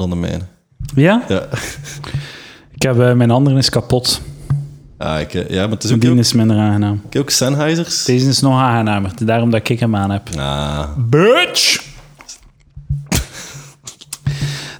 [0.00, 0.42] dan de mijne.
[0.94, 1.24] Ja?
[1.28, 1.48] Ja.
[2.74, 4.20] Ik heb, eh, mijn andere is kapot.
[4.98, 7.02] Ah, ik, eh, ja, maar het is ook, Die is minder aangenaam.
[7.06, 8.04] ik heb ook Sennheisers.
[8.04, 9.10] Deze is nog aangenamer.
[9.26, 10.28] Daarom dat ik hem aan heb.
[10.38, 11.82] Ah, Bitch!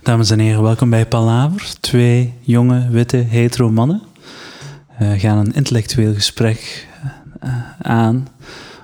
[0.02, 1.74] Dames en heren, welkom bij Palaver.
[1.80, 4.02] Twee jonge, witte, hetero mannen
[4.98, 6.88] eh, gaan een intellectueel gesprek
[7.40, 7.50] eh,
[7.82, 8.28] aan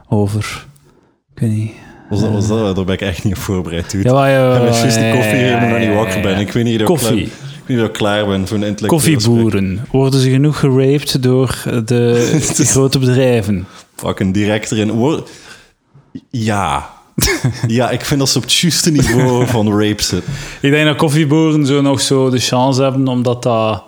[0.09, 0.67] over...
[1.35, 1.73] Ik weet niet...
[2.11, 3.91] was dat, was dat, daar ben ik echt niet op voorbereid.
[3.91, 4.09] Dude.
[4.09, 5.95] Ja, maar, ja, ik heb juist de ja, koffie ja, maar nog ja, niet ja,
[5.95, 6.23] wakker ja.
[6.23, 6.39] ben.
[6.39, 8.79] Ik weet niet of ik klaar- ik ben voor een.
[8.87, 9.87] Koffieboeren.
[9.91, 11.83] Worden ze genoeg geraped door de,
[12.57, 13.67] de grote bedrijven?
[13.97, 15.23] Fucking direct erin.
[16.31, 16.91] Ja.
[17.67, 20.33] ja, ik vind dat ze op het juiste niveau van rape zitten.
[20.61, 23.83] Ik denk dat koffieboeren zo nog zo de chance hebben, omdat dat...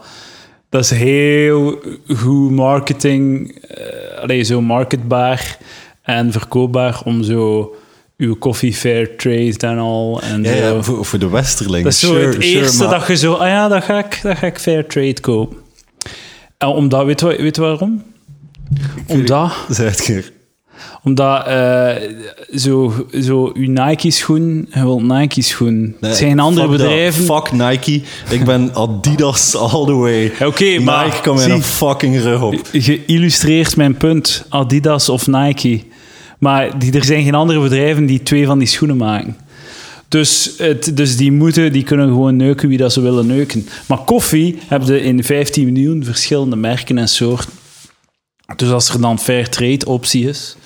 [0.68, 1.82] Dat is heel
[2.16, 5.58] goed marketing, eh allee, zo marketbaar
[6.02, 7.74] en verkoopbaar om zo
[8.16, 10.20] uw koffie fair trade en al.
[10.22, 11.84] En Ja, voor, voor de Westerling.
[11.84, 13.32] Dat is zo het sure, eerste maar- dat je zo...
[13.32, 15.56] Ah ja, dat ga ik, dat ga ik fair trade kopen.
[16.58, 18.02] En omdat, weet je, weet waarom?
[19.06, 19.52] Omdat...
[19.68, 20.32] Zeg het keer.
[21.02, 21.88] Omdat eh,
[22.54, 25.80] zo, zo uw Nike-schoen, je wilt Nike-schoen.
[26.00, 27.24] Nee, het zijn andere fuck bedrijven.
[27.24, 28.02] Fuck Nike.
[28.30, 30.32] Ik ben Adidas all the way.
[30.44, 32.54] Oké, maar Nike kan mij een fucking rug op.
[32.72, 34.44] je illustreert mijn punt.
[34.48, 35.82] Adidas of Nike.
[36.42, 39.36] Maar die, er zijn geen andere bedrijven die twee van die schoenen maken.
[40.08, 43.68] Dus, het, dus die, moeten, die kunnen gewoon neuken wie dat ze willen neuken.
[43.86, 47.50] Maar koffie heb je in 15 miljoen verschillende merken en soorten.
[48.56, 50.56] Dus als er dan fair trade optie is,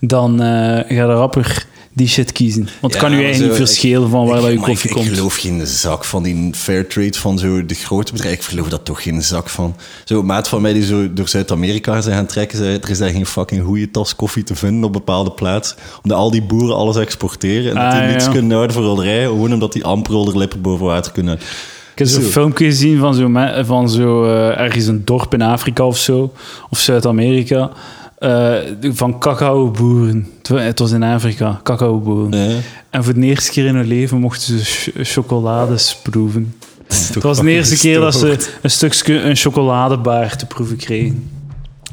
[0.00, 1.66] dan eh ga je rapper
[1.98, 2.68] die shit kiezen.
[2.80, 4.94] Want het kan u eigenlijk zo, niet verschillen van waar Ik- dat je koffie ik,
[4.96, 5.06] komt.
[5.08, 8.40] Ik geloof geen zak van die fair trade van zo de grote bedrijven.
[8.40, 9.76] Ik geloof dat toch geen zak van.
[10.04, 12.98] Zo, een maat van mij die zo door Zuid-Amerika zijn gaan trekken, zei: er is
[12.98, 15.76] daar geen fucking goede tas koffie te vinden op bepaalde plaatsen.
[16.02, 18.30] Omdat al die boeren alles exporteren en dat Ah, die niets ja.
[18.30, 21.34] kunnen houden voor rollerij, gewoon omdat die amper rollerlippen boven water kunnen.
[21.92, 22.28] Ik heb zo'n Zo.
[22.28, 23.30] filmpje gezien van zo,
[23.64, 26.32] van zo eh, ergens een dorp in Afrika of zo,
[26.70, 27.70] of Zuid-Amerika,
[28.18, 30.28] eh, van cacaoboeren.
[30.38, 32.48] Het wa- Het was in Afrika, cacaoboeren.
[32.50, 32.56] Ja.
[32.90, 36.54] En voor de eerste keer in hun leven mochten ze ch- chocolades proeven.
[36.88, 41.30] Het was de eerste keer dat ze een stukje een chocoladebaar te proeven kregen.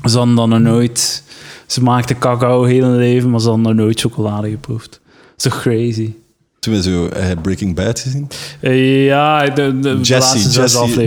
[0.04, 1.24] Ze hadden dan nog nooit...
[1.68, 5.00] Ze maakten cacao heel hun leven, maar ze hadden nog nooit chocolade geproefd.
[5.36, 6.14] Toch crazy?
[6.60, 8.28] Toen we zo eh, Breaking Bad gezien.
[8.60, 10.38] Eh, ja, de, Jesse,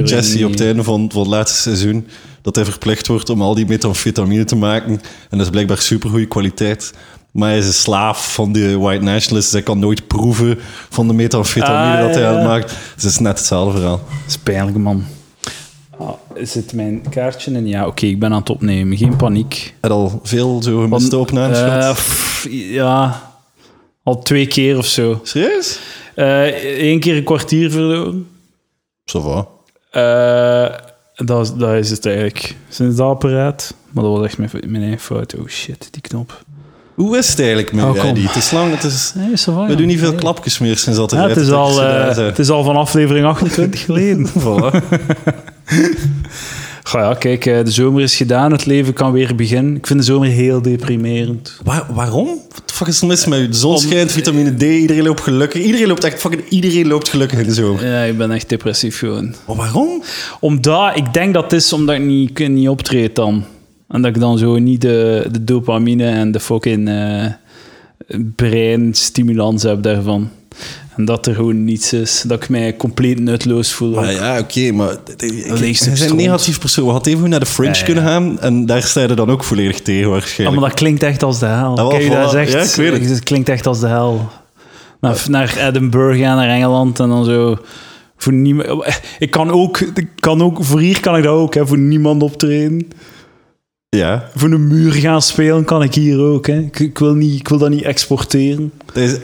[0.05, 2.07] Jesse, op het einde van, van het laatste seizoen.
[2.43, 4.91] Dat hij verplicht wordt om al die methamfetamine te maken.
[5.31, 6.93] En dat is blijkbaar supergoeie kwaliteit.
[7.33, 9.53] Maar hij is een slaaf van de white nationalists.
[9.53, 12.43] Hij kan nooit proeven van de methamfetamine Ah, dat hij ja.
[12.45, 12.69] maakt.
[12.69, 13.97] Dus het is net hetzelfde verhaal.
[13.97, 15.05] Dat is pijnlijk, man.
[15.99, 16.09] Ah,
[16.43, 17.67] zit mijn kaartje in?
[17.67, 18.97] Ja, oké, ik ben aan het opnemen.
[18.97, 19.75] Geen paniek.
[19.81, 23.23] Heb al veel zo gemiste opnames eh, pff, ja,
[24.03, 25.21] al twee keer of zo.
[25.23, 25.79] Serieus?
[26.15, 28.29] Eén keer een kwartier verloren.
[29.05, 29.47] Zo va.
[29.91, 30.75] Eh,
[31.25, 32.57] dat, is- dat is het eigenlijk.
[32.69, 33.75] Sinds dat apparaat.
[33.91, 35.35] Maar dat was echt mijn, mijn eigen fout.
[35.37, 36.43] Oh shit, die knop.
[36.95, 38.27] Hoe is het eigenlijk met Oh, die?
[38.27, 39.13] Het is lang, het is...
[39.15, 40.19] Nee, is We doen niet veel Nee.
[40.19, 43.27] klapjes meer sinds dat er Ja, het, is al, eh, het is al van aflevering
[43.27, 44.27] 28 geleden.
[44.29, 44.71] Voilà.
[46.89, 48.53] Goh ja, kijk, eh, de zomer is gedaan.
[48.53, 49.77] Het leven kan weer beginnen.
[49.77, 51.57] Ik vind de zomer heel deprimerend.
[51.65, 52.27] Waar- waarom?
[52.27, 53.49] Wat de fuck is er mis met u?
[53.49, 55.63] De zon schijnt, vitamine D, iedereen loopt gelukkig.
[55.63, 56.43] Iedereen loopt echt fucking...
[56.49, 57.87] Iedereen loopt gelukkig in de zomer.
[57.87, 59.35] Ja, ik ben echt depressief gewoon.
[59.47, 60.03] Maar waarom?
[60.41, 63.45] Omdat, ik denk dat het is omdat ik niet, niet optreed dan.
[63.89, 67.25] En dat ik dan zo niet de, de dopamine en de fucking eh
[68.37, 70.31] breinstimulans heb daarvan.
[70.97, 72.25] En dat er gewoon niets is.
[72.27, 73.95] Dat ik mij compleet nutloos voel.
[73.95, 74.19] Maar ook.
[74.19, 74.97] ja, oké, maar...
[75.73, 76.85] stuk is een negatief persoon.
[76.85, 77.85] We hadden even goed naar de Fringe Ja, ja.
[77.85, 78.41] kunnen gaan.
[78.41, 80.61] En daar sta je dan ook volledig tegen Ja, waarschijnlijk.
[80.61, 81.75] maar dat klinkt echt als de hel.
[81.89, 82.37] Kijk, dat voilà.
[82.37, 83.11] is echt, Ja, ik weet het.
[83.11, 84.31] het klinkt echt als de hel.
[85.01, 87.57] Naar, naar Edinburgh gaan, naar Engeland en dan zo...
[88.17, 91.67] Voor niemand, ik kan ook, ik kan ook, voor hier kan ik dat ook, hè,
[91.67, 92.89] voor niemand optreden.
[93.97, 94.29] Ja.
[94.37, 96.47] Voor een muur gaan spelen kan ik hier ook.
[96.47, 96.59] Hè.
[96.59, 98.73] Ik, ik, wil niet, ik wil dat niet exporteren.
[98.93, 99.21] De,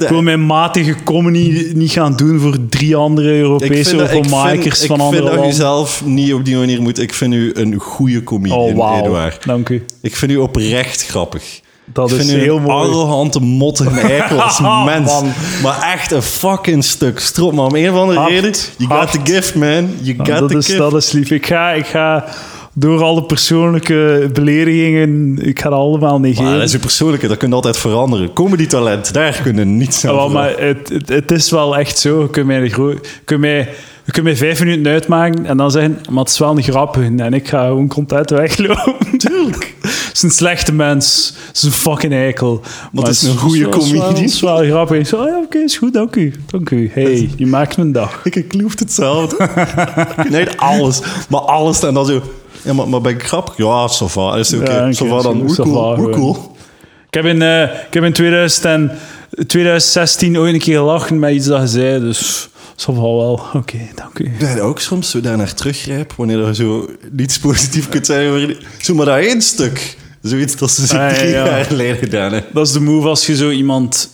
[0.00, 4.86] Ik wil mijn matige comedy niet gaan doen voor drie andere Europese dat- openmakers ik
[4.86, 5.54] van vind andere dat landen.
[5.54, 6.98] zelf niet op die manier moet.
[7.00, 8.98] Ik vind u een goede comedian, Oh.
[9.00, 9.44] Eduard.
[9.46, 9.84] Dank u.
[10.00, 11.60] Ik vind u oprecht grappig.
[11.92, 12.88] Dat ik is vind u heel een mooi.
[12.88, 15.10] arrogante, mottige eikel als mens.
[15.12, 15.32] Man.
[15.62, 17.52] Maar echt een fucking stuk strop.
[17.52, 19.88] Maar om een of andere Hard, reden, you got the gift, man.
[20.00, 20.78] You got Ja, dat, the is, gift.
[20.78, 21.30] dat is lief.
[21.30, 22.24] Ik ga, ik ga
[22.78, 26.44] door alle persoonlijke beledigingen, ik ga dat allemaal negeren.
[26.44, 28.32] Maar dat is uw persoonlijke, dat kun je altijd veranderen.
[28.32, 30.56] Comedy talent, daar kunnen niets aan Ja, veranderen.
[30.56, 32.20] maar het, het, het is wel echt zo.
[32.20, 33.68] Je kunt mij, je kunt mij,
[34.04, 36.96] je kunt mij vijf minuten uitmaken en dan zeggen, maar het is wel een grap.
[36.96, 38.94] En ik ga gewoon content weglopen.
[39.18, 39.74] Tuurlijk.
[40.12, 41.34] is een slechte mens.
[41.46, 42.60] Het is een fucking eikel.
[42.92, 44.08] Maar, het is een goede comedian.
[44.08, 44.98] Het is wel grappig.
[44.98, 46.32] Ik zo, oh ja, oké, is goed, dank u.
[46.46, 46.90] Dank u.
[46.92, 48.20] Hey, je maakt mijn dag.
[48.24, 49.48] Ik, ik kloeft hetzelfde.
[50.30, 51.00] nee, alles.
[51.28, 51.82] Maar alles.
[51.82, 52.22] En dan zo...
[52.66, 53.56] Ja, maar, maar ben ik grappig?
[53.56, 54.36] Ja, ça va.
[54.36, 54.88] Is oké.
[54.92, 55.40] Oké, va dan.
[55.40, 55.96] Hoe cool.
[55.96, 56.56] Hoe cool.
[57.08, 58.90] Ik heb in, eh, ik heb in 2000 en
[59.46, 63.40] 2016 ooit een keer gelachen met iets dat je zei, dus zo wel.
[63.54, 64.32] Oké, dank u.
[64.38, 68.28] Dat je ook soms zo daar naar teruggrijpt, wanneer je zo niets positief kunt zeggen
[68.28, 68.46] over...
[68.46, 69.96] die- Zo maar dat één stuk.
[70.22, 71.46] Zoiets dat ze zo Ah, ja, drie ja.
[71.46, 72.50] jaar geleden gedaan hebben.
[72.54, 74.10] Dat is de move als je zo iemand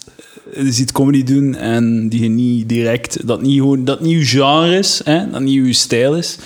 [0.53, 4.79] ziet comedy doen en die je niet direct, dat niet, gewoon, dat niet je genre
[4.79, 6.39] is, hè, dat niet je stijl is.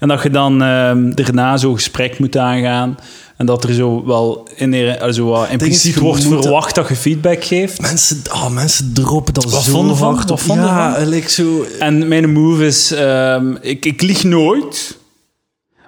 [0.00, 2.96] En dat je dan ehm, daarna zo'n gesprek moet aangaan.
[3.36, 7.80] En dat er zo wel in, zo wat impliciet wordt verwacht dat je feedback geeft.
[7.80, 10.14] Mensen, oh, mensen droppen dat Wat zo vonden van?
[10.14, 10.46] hard Wat op.
[10.46, 11.08] vonden ja, van?
[11.08, 11.66] like zo...
[11.78, 14.98] En mijn move is, ehm, ik, ik lieg nooit,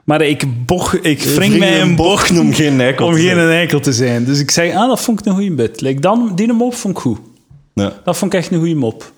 [0.04, 3.48] maar ik, boch, ik wring mij een bocht om geen eikel om te geen zijn.
[3.48, 4.24] eikel te zijn.
[4.24, 5.80] Dus ik zeg, ah, dat vond ik een goede bit.
[5.80, 7.18] Like, dan, die mop vond ik goed.
[7.82, 7.92] Ja.
[8.04, 9.12] Dat vond ik echt een goede mop.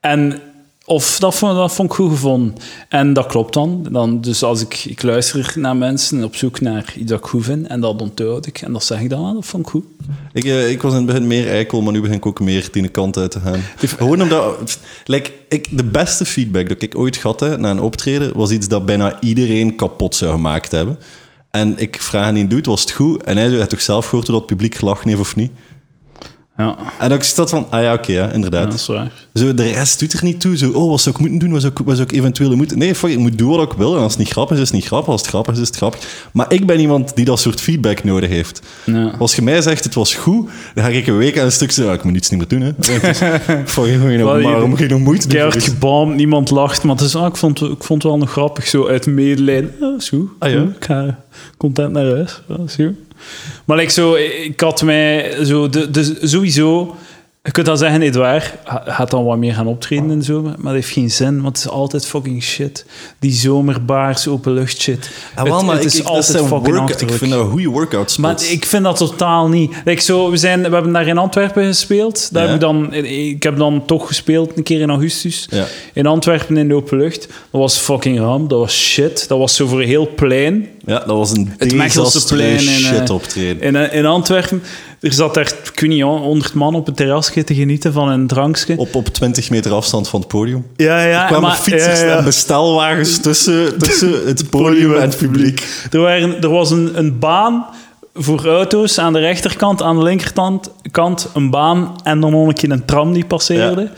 [0.00, 0.40] En
[0.84, 2.54] of dat vond, dat vond ik goed gevonden.
[2.88, 3.86] En dat klopt dan.
[3.90, 7.44] dan dus als ik, ik luister naar mensen op zoek naar iets dat ik goed
[7.44, 9.84] vind, en dat onthoud ik, en dat zeg ik dan, ah, dat vond ik goed.
[10.32, 12.68] Ik, eh, ik was in het begin meer eikel, maar nu begin ik ook meer
[12.72, 13.60] die kant uit te gaan.
[13.76, 14.78] Gewoon omdat...
[15.04, 18.68] Like, ik, de beste feedback dat ik ooit gehad heb na een optreden, was iets
[18.68, 20.98] dat bijna iedereen kapot zou gemaakt hebben.
[21.50, 23.22] En ik vraag aan die dude, was het goed?
[23.22, 25.50] En hij zei, had toch zelf gehoord hoe dat het publiek gelachen heeft of niet?
[26.58, 28.64] Ja, En dan is dat van, ah ja, oké, inderdaad.
[28.64, 29.10] dat is waar.
[29.34, 30.56] Zo, de rest doet er niet toe.
[30.56, 31.50] Zo, oh, wat zou ik moeten doen?
[31.50, 32.78] Wat zou ik, wat zou ik eventueel moeten...
[32.78, 33.96] Nee, fuck, ik moet doen wat ik wil.
[33.96, 35.12] En als het niet grappig is, is het niet grappig.
[35.12, 36.28] Als het grappig is, is het grappig.
[36.32, 38.62] Maar ik ben iemand die dat soort feedback nodig heeft.
[38.84, 39.14] Ja.
[39.18, 41.70] Als je mij zegt, het was goed, dan ga ik een week aan een stuk
[41.70, 42.60] zeggen, ah, ik moet iets niet meer doen.
[42.60, 42.72] Hè.
[42.76, 43.18] Dus,
[43.72, 45.36] fuck, je moet waarom moet je nog moeite doen?
[45.36, 48.18] Keihard voor gebaamd, niemand lacht, maar het is, ah, ik, vond, ik vond het wel
[48.18, 49.74] nog grappig, zo uit medelijden.
[49.80, 50.28] Ah, is goed.
[50.38, 50.62] Ah, ja?
[50.62, 51.18] Ik ga
[51.56, 52.40] content naar huis.
[52.66, 52.94] Is goed.
[53.64, 56.96] Maar like, zo, ik had mij zo, de, de, sowieso,
[57.48, 58.52] je kunt dan zeggen, Edouard
[58.84, 61.66] gaat dan wat meer gaan optreden en zo, maar dat heeft geen zin, want het
[61.66, 62.84] is altijd fucking shit.
[63.18, 65.10] Die zomerbaars, openlucht shit.
[65.34, 67.68] Ah, wel, maar het ik, is ik, altijd fucking work, ik vind dat een goede
[67.68, 69.72] workout Maar ik vind dat totaal niet.
[69.84, 72.32] Like zo, we, zijn, we hebben daar in Antwerpen gespeeld.
[72.32, 72.48] Daar Ja.
[72.48, 75.46] heb ik, dan, ik heb dan toch gespeeld een keer in augustus.
[75.50, 75.64] Ja.
[75.92, 77.26] In Antwerpen in de open lucht.
[77.26, 78.48] Dat was fucking ram.
[78.48, 79.28] Dat was shit.
[79.28, 80.68] Dat was zo voor een heel plein.
[80.84, 83.62] Ja, dat was een Het Mechelse plein in, shit eh, optreden.
[83.62, 84.62] In, eh, in Antwerpen.
[85.00, 88.26] Er zat daar, ik weet niet, honderd man op het terrasje te genieten van een
[88.26, 88.78] drankje.
[88.78, 90.66] Op, op 20 meter afstand van het podium.
[90.76, 91.20] Ja, ja.
[91.20, 92.16] Er kwamen maar- fietsers ja, ja.
[92.16, 95.66] en bestelwagens tussen, tussen het podium en het publiek.
[95.90, 97.66] Er, waren, er was een, een baan
[98.14, 102.54] voor auto's aan de rechterkant, aan de linkerkant kant een baan en dan nog een
[102.54, 103.90] keer een tram die passeerde.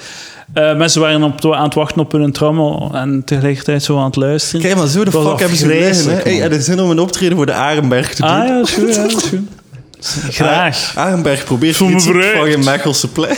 [0.52, 4.16] Eh, mensen waren op, aan het wachten op hun tram en tegelijkertijd zo aan het
[4.16, 4.60] luisteren.
[4.60, 6.10] Kijk, maar zo de fuck hebben ze liggen.
[6.10, 6.20] Hè?
[6.22, 8.30] Hey, je zin om een optreden voor de Arenberg te doen?
[8.30, 8.94] Ah ja, dat is goed.
[8.94, 9.40] Ja, dat is goed.
[10.06, 10.92] Graag.
[10.94, 13.36] Ah, Arenberg probeert Voel iets van je Mechelse plein.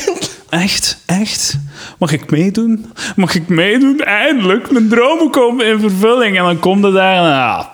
[0.49, 0.99] Echt?
[1.07, 1.59] Echt?
[1.99, 2.93] Mag ik meedoen?
[3.17, 3.99] Mag ik meedoen?
[4.01, 6.39] Eindelijk, mijn dromen komen in vervulling.
[6.39, 7.67] En dan komt het daar en ah,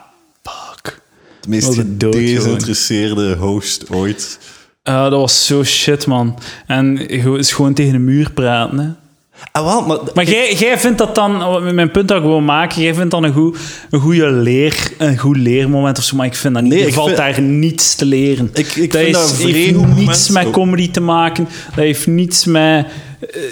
[0.42, 1.00] fuck.
[1.40, 4.38] De meest gedesinteresseerde host ooit.
[4.82, 6.38] Ah, dat was zo shit, man.
[6.66, 9.07] En is gewoon tegen de muur praten, hè.
[9.52, 9.98] Ah, wel, maar...
[10.14, 13.24] Maar jij, jij vindt dat dan, mijn punt dat ik wil maken, jij vindt dan
[13.24, 13.58] een, goed,
[13.90, 16.72] een goede leer, een goed leermoment of zo, maar ik vind dat niet.
[16.72, 18.50] Nee, er valt vind- daar niets te leren.
[18.54, 20.52] Ik- ik dat vind is, dat heeft niets met ook.
[20.52, 21.48] comedy te maken.
[21.66, 22.86] Dat heeft niets met,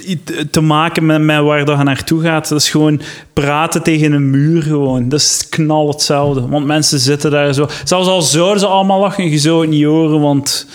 [0.05, 0.17] eh,
[0.51, 2.49] te maken met, met waar dat je naartoe gaat.
[2.49, 3.01] Dat is gewoon
[3.33, 5.09] praten tegen een muur gewoon.
[5.09, 6.49] Dat is knal hetzelfde.
[6.49, 7.69] Want mensen zitten daar zo...
[7.85, 10.67] Zelfs al zouden ze allemaal lachen, je zou het niet horen, want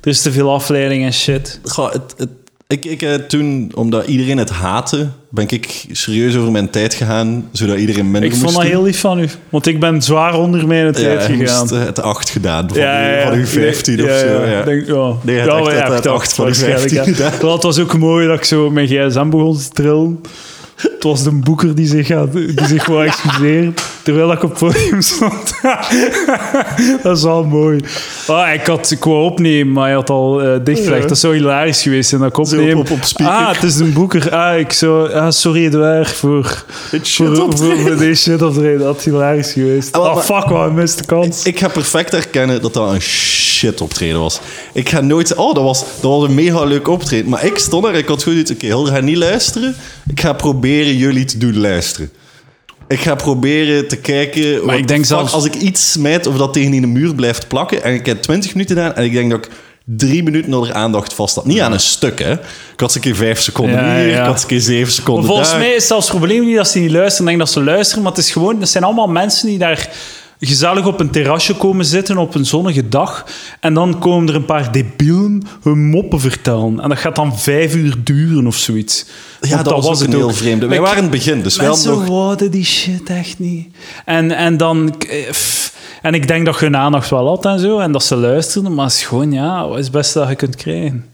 [0.00, 1.60] er is te veel afleiding en shit.
[1.64, 2.28] Goh, het, het,
[2.70, 7.48] ik, ik, eh, toen, omdat iedereen het haatte, ben ik serieus over mijn tijd gegaan,
[7.52, 9.28] zodat iedereen minder Ik vond dat heel lief van u.
[9.48, 11.70] Want ik ben zwaar onder mijn Ja, tijd gegaan.
[11.70, 14.26] eh, het acht gedaan van, uw- van uw 15 ja, of zo.
[14.26, 14.62] Ja, Ja.
[14.62, 15.12] Denk, ja.
[15.22, 17.30] Nee, ja, het echt ja, uit ik acht van de waarschijnlijk, 15 ja.
[17.30, 17.40] gedaan.
[17.40, 20.20] Wel, Het was ook mooi dat ik zo mijn gsm begon te trillen.
[20.76, 23.74] Het was de boeker die zich, had, die zich wou excuseren,
[24.10, 25.54] terwijl ik op het podium stond.
[27.02, 27.80] dat is wel mooi.
[28.26, 31.02] Ah, ik, had, ik wou opnemen, maar hij had al eh dichtgelegd.
[31.02, 31.08] Ja.
[31.08, 32.20] Dat zou hilarisch geweest zijn.
[32.20, 32.78] Dat ik Zo opneem.
[32.78, 33.34] op- op speaker.
[33.34, 34.30] Ah, het is een boeker.
[34.36, 35.12] Ah, ik zou...
[35.12, 36.64] Ah, sorry Edouard voor...
[37.02, 38.78] Voor, voor, voor deze shit optreden.
[38.78, 39.92] Dat is hilarisch geweest.
[39.92, 41.44] Ah, maar- fuck, wat een miste kans.
[41.44, 44.40] Ik ga perfect herkennen dat dat een shit optreden was.
[44.72, 47.28] Ik ga nooit oh, dat was, dat was een mega leuk optreden.
[47.30, 49.74] Maar ik stond er, ik had goed iets, oké, Hilde gaat niet luisteren.
[50.10, 52.10] Ik ga proberen jullie te doen luisteren.
[52.90, 54.64] Ik ga proberen te kijken...
[54.66, 57.14] wat ik denk fuck, zelfs- Als ik iets smijt of dat tegen in de muur
[57.14, 57.82] blijft plakken...
[57.82, 59.50] En ik heb 20 minuten gedaan en ik denk dat ik
[59.84, 61.46] drie minuten onder aandacht vast had.
[61.46, 62.32] Niet aan een stuk, hè.
[62.32, 62.40] Ik
[62.76, 64.18] had eens een keer vijf seconden Ja, hier, ja.
[64.18, 65.58] ik had eens een keer zeven Maar seconden volgens daar.
[65.58, 67.22] mij is zelfs het probleem niet dat ze niet luisteren.
[67.30, 68.60] Ik denk dat ze luisteren, maar het is gewoon...
[68.60, 69.88] Er zijn allemaal mensen die daar
[70.40, 73.26] gezellig op een terrasje komen zitten op een zonnige dag.
[73.60, 76.80] En dan komen er een paar debielen hun moppen vertellen.
[76.80, 79.06] En dat gaat dan vijf uur duren of zoiets.
[79.40, 80.66] Ja, dat, was, het een heel vreemde.
[80.66, 82.06] Wij waren in het begin, dus wel nog...
[82.06, 83.68] wouden die shit echt niet.
[84.04, 84.94] En, en dan...
[84.98, 87.78] eh, pff, En ik denk dat je hun aandacht wel had en zo.
[87.78, 88.74] En dat ze luisterden.
[88.74, 91.04] Maar het is gewoon, ja, wat is het beste dat je kunt krijgen?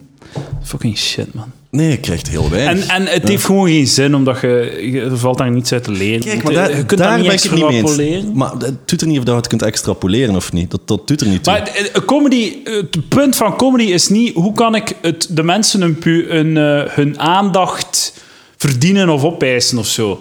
[0.62, 1.52] Fucking shit, man.
[1.76, 2.86] Nee, je krijgt heel weinig.
[2.86, 5.84] En, en het heeft gewoon geen zin, omdat je, je er valt daar niets uit
[5.84, 6.20] te leren.
[6.24, 7.82] Kijk, Je maar daar, je kunt daar niet ben ik het niet mee eens.
[7.82, 8.32] extrapoleren.
[8.34, 10.70] Maar het doet er niet of dat je het kunt extrapoleren of niet.
[10.70, 11.52] Dat, dat doet er niet toe.
[11.52, 15.42] Maar het- het- comedy, het punt van comedy is niet hoe kan ik het, de
[15.42, 15.82] mensen
[16.56, 18.12] eh, hun aandacht
[18.56, 20.20] verdienen of opeisen of zo.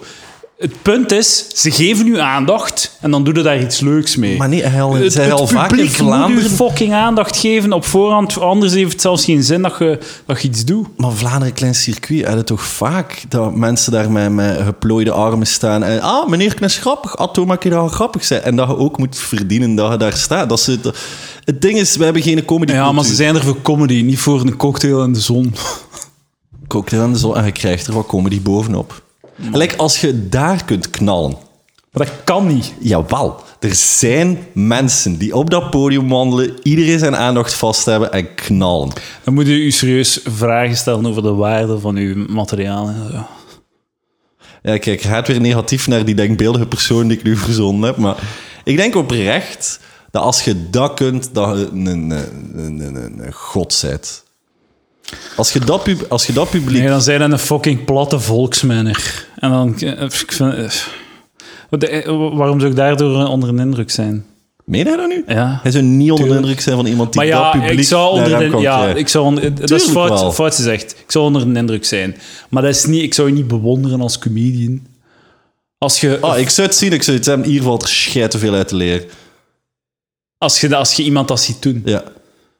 [0.56, 4.36] Het punt is, ze geven u aandacht en dan doe je daar iets leuks mee.
[4.36, 6.44] Maar hij al, het, vaak in publiek moet Vlaanderen...
[6.44, 10.42] u fucking aandacht geven op voorhand, anders heeft het zelfs geen zin dat je, dat
[10.42, 10.86] je iets doet.
[10.96, 15.82] Maar Vlaanderen, klein circuit, hadden toch vaak dat mensen daar met, met geplooide armen staan.
[15.82, 17.16] En, ah, meneer Knes grappig.
[17.16, 18.42] Ah, toen maak je grappig zijn.
[18.42, 20.48] En dat je ook moet verdienen dat je daar staat.
[20.48, 20.78] Dat ze,
[21.44, 24.18] het ding is, we hebben geen comedy Ja, maar ze zijn er voor comedy, niet
[24.18, 25.54] voor een cocktail in de zon.
[26.68, 29.04] Cocktail aan de zon en je krijgt er wat comedy bovenop.
[29.52, 31.36] Like, als je daar kunt knallen.
[31.92, 32.74] Maar dat kan niet.
[32.78, 38.34] Jawel, er zijn mensen die op dat podium wandelen, iedereen zijn aandacht vast hebben en
[38.34, 38.92] knallen.
[39.24, 42.88] Dan moet u u serieus vragen stellen over de waarde van uw materiaal.
[42.88, 43.26] en zo.
[44.62, 47.96] Ja, kijk, je gaat weer negatief naar die denkbeeldige persoon die ik nu verzonnen heb.
[47.96, 48.16] Maar
[48.64, 52.10] ik denk oprecht dat als je dat kunt, dat je een, een,
[52.54, 54.24] een, een, een god bent.
[55.36, 56.78] Als je dat, pub- als je dat publiek...
[56.78, 59.26] Nee, dan zijn dat een fucking platte volksmanner.
[59.38, 59.78] En dan...
[59.78, 64.24] eh, Ik vind, eh, eh, waarom zou ik daardoor onder een indruk zijn?
[64.64, 65.24] Meen je dat nu?
[65.26, 65.58] Ja.
[65.62, 67.84] Hij zou niet onder de indruk zijn van iemand die Maar dat ja, publiek ik
[67.86, 68.96] zou naar onder de, ja, krijgen.
[69.00, 70.92] ik zou onder, dat is fout, fout gezegd.
[70.92, 72.16] Ik zou onder een indruk zijn.
[72.48, 74.86] Maar dat is niet, ik zou je niet bewonderen als comedian.
[75.78, 77.48] Als je, Ah, ik zou het zien, ik zou het hebben.
[77.48, 79.06] Hier valt er schijt te veel uit te leren.
[80.38, 82.02] als, je, als je iemand dat ziet doen, Ja.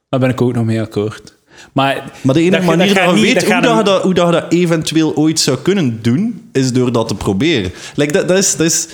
[0.09, 1.35] daar ben ik ook nog mee akkoord.
[1.73, 4.03] Maar, Maar de enige Dat- manier dat je weet dat hoe, dat je een- dat,
[4.03, 7.73] hoe dat je dat eventueel ooit zou kunnen doen, is door dat te proberen.
[7.95, 8.87] Like, dat, dat, is, dat, is,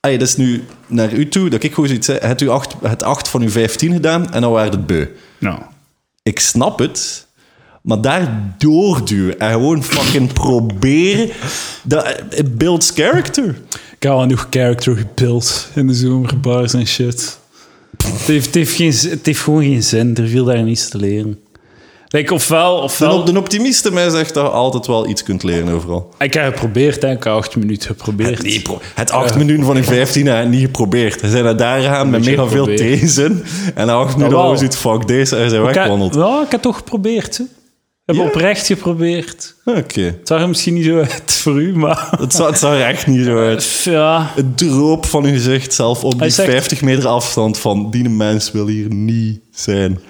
[0.00, 2.18] dat is nu naar u toe, dat ik gewoon zoiets zei.
[2.18, 5.06] Het u acht, het acht van uw 15 gedaan en dan waren het beu.
[5.38, 5.58] nou,
[6.22, 7.26] Ik snap het,
[7.82, 11.30] maar daar doorduwen en gewoon fucking proberen,
[11.82, 13.48] dat, it builds character.
[13.94, 17.38] ik heb al genoeg character gebuild in de zomerbars en shit.
[18.02, 20.16] Het heeft, het, heeft geen, het heeft gewoon geen zin.
[20.16, 21.38] Er viel daar niets te leren.
[22.16, 25.42] Like, ofwel, De, ofwel de optimist in mij zegt dat je altijd wel iets kunt
[25.42, 26.14] leren overal.
[26.18, 27.10] ik heb geprobeerd, hè.
[27.10, 28.68] ik heb acht minuten geprobeerd.
[28.94, 31.20] Het acht minuten van uw 15 heb je niet geprobeerd.
[31.20, 33.44] Ze zijn naar daar gegaan met mega veel tegenzin.
[33.74, 36.14] En na acht minuten we zoiets fuck deze en zijn weggewandeld.
[36.14, 37.36] ja, ik heb toch geprobeerd.
[37.38, 37.44] Hè.
[38.06, 39.54] Ik heb oprecht geprobeerd.
[39.64, 40.00] Oké.
[40.00, 42.08] Het zag er misschien niet zo uit voor u, maar...
[42.18, 43.80] Het zag, het zag er echt niet zo uit.
[43.84, 48.08] Ja, Het droop van uw gezicht, zelf op die zegt- 50 meter afstand van die
[48.08, 50.00] mens wil hier niet zijn.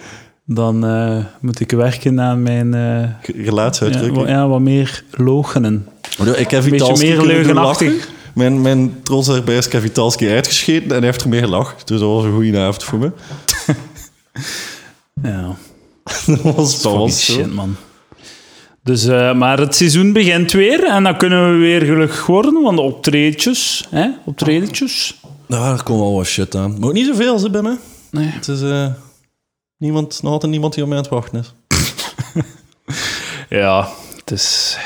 [0.46, 2.72] Dan eh, moet ik werken aan mijn...
[2.72, 4.28] ja, Gelaatsuitdrukking.
[4.28, 5.88] ja, wat meer logenen.
[6.18, 7.92] Ik heb Beetje Vitalski meer kunnen doen leugenachtig.
[7.92, 8.08] lachen.
[8.34, 11.76] Mijn, mijn trots daarbij is ik heb Vitalski uitgescheten en hij heeft ermee gelachen.
[11.84, 13.10] Dus dat was een goede avond voor me.
[15.22, 15.56] Ja,
[16.26, 17.76] dat was, dat was shit, man.
[18.82, 22.76] Dus, eh, maar het seizoen begint weer en dan kunnen we weer gelukkig worden, want
[22.76, 25.20] de optredetjes, hè, optredetjes.
[25.46, 26.78] Ja, er komt wel wat shit aan.
[26.78, 27.76] Maar ook niet zoveel bij mij.
[28.10, 28.26] Nee.
[28.26, 28.60] Het is
[29.78, 31.52] niemand, nog altijd niemand die op mij aan het wachten is.
[33.48, 34.76] Ja, het is,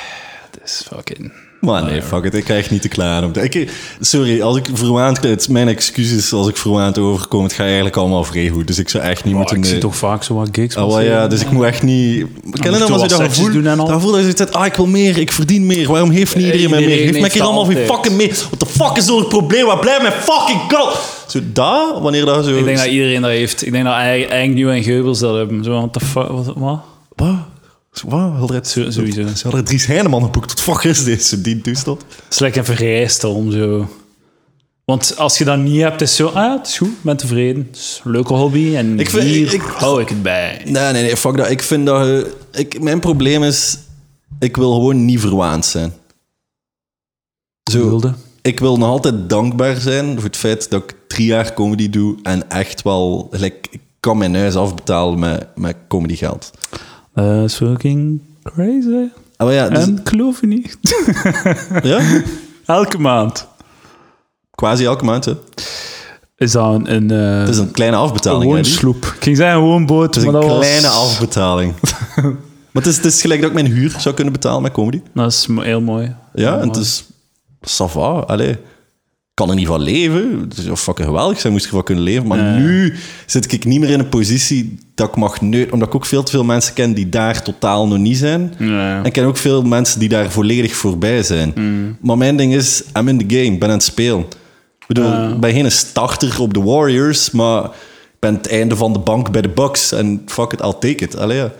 [0.50, 1.32] het is fucking...
[1.60, 2.34] Maar nee, fuck it.
[2.34, 3.32] Ik krijg niet te klaar.
[3.32, 3.70] de- Ik,
[4.00, 5.22] sorry, als ik verwaand...
[5.22, 7.42] Het mijn excuses als ik verwaand overkom.
[7.42, 8.66] Het gaat eigenlijk allemaal vrij goed.
[8.66, 9.56] Dus ik zou echt niet Oh, moeten...
[9.56, 12.26] ik zie toch vaak zo wat gigs Oh, ja, dus ik moet echt niet...
[12.50, 13.86] Ken je moet dat je dat doen en al?
[13.86, 15.88] Dat gevoel dat je zegt, ah, ik wil meer, ik verdien meer.
[15.88, 16.96] Waarom heeft niet iedereen mij meer?
[17.12, 18.34] Geef mij dat allemaal weer fucking meer.
[18.50, 19.66] What the fuck is het probleem?
[19.66, 20.96] Waar blijf mijn fucking kant?
[21.30, 22.56] Zo, dat, wanneer dat zo...
[22.58, 23.66] Ik denk dat iedereen dat heeft.
[23.66, 25.64] Ik denk dat eigenlijk Nieuw en Geubels dat hebben.
[25.64, 26.46] Zo, what the fuck, wat?
[26.56, 26.78] wat?
[28.48, 28.68] Wat?
[28.68, 29.26] Zo- sowieso.
[29.26, 30.48] Ze hadden Dries Heineman geboekt.
[30.64, 31.24] Wat fuck is dit?
[31.24, 32.00] Zo die toestand.
[32.00, 33.88] Het is lekker een vereiste om zo...
[34.84, 36.26] Want als je dat niet hebt, is zo...
[36.26, 37.66] Ah, het is goed, ben tevreden.
[37.70, 40.60] Het is een leuke hobby en Ik vind- hier ik- hou ik het bij.
[40.64, 41.50] Nee, nee, nee, fuck dat.
[41.50, 42.06] Ik vind dat...
[42.06, 43.78] je- ik, mijn probleem is,
[44.38, 45.92] ik wil gewoon niet verwaand zijn.
[47.70, 48.14] Zo, Wilde.
[48.42, 52.16] ik wil nog altijd dankbaar zijn voor het feit dat ik drie jaar comedy doe
[52.22, 53.28] en echt wel...
[53.30, 56.50] Like, ik kan mijn huis afbetalen met, met comedygeld.
[57.14, 59.04] Dat is fucking crazy.
[59.36, 60.78] Maar ja, dus, En geloof je niet.
[61.82, 62.22] ja,
[62.66, 63.46] Elke maand.
[64.54, 65.24] quasi elke maand.
[65.24, 65.34] Hè.
[66.36, 66.94] Is dat een...
[66.94, 68.54] een, eh, Het is een kleine afbetaling.
[68.54, 68.64] die.
[68.64, 69.04] sloep.
[69.04, 70.96] Ik ging zeggen gewoon boot, Het is een kleine was...
[70.96, 71.74] afbetaling.
[72.72, 75.02] maar het is, het is gelijk dat ik mijn huur zou kunnen betalen met comedy.
[75.14, 76.14] Dat is heel mooi.
[76.34, 77.04] Ja, Heel en het is...
[77.60, 78.56] Ça va, allee.
[79.40, 80.46] Kan er niet van leven.
[80.48, 82.26] Het zou fucking geweldig zijn, moest ik ervan kunnen leven.
[82.26, 82.94] Maar nu
[83.26, 86.22] zit ik niet meer in een positie dat ik mag neuten, omdat ik ook veel
[86.22, 88.54] te veel mensen ken die daar totaal nog niet zijn.
[88.58, 91.54] En ik ken ook veel mensen die daar volledig voorbij zijn.
[92.00, 94.20] Maar mijn ding is, I'm in the game, ben aan het spelen.
[94.78, 98.92] Ik bedoel, ik ben geen starter op de Warriors, maar ik ben het einde van
[98.92, 99.92] de bank bij de Bucks.
[99.92, 101.16] En fuck it, I'll take it.
[101.16, 101.52] Allee, ja.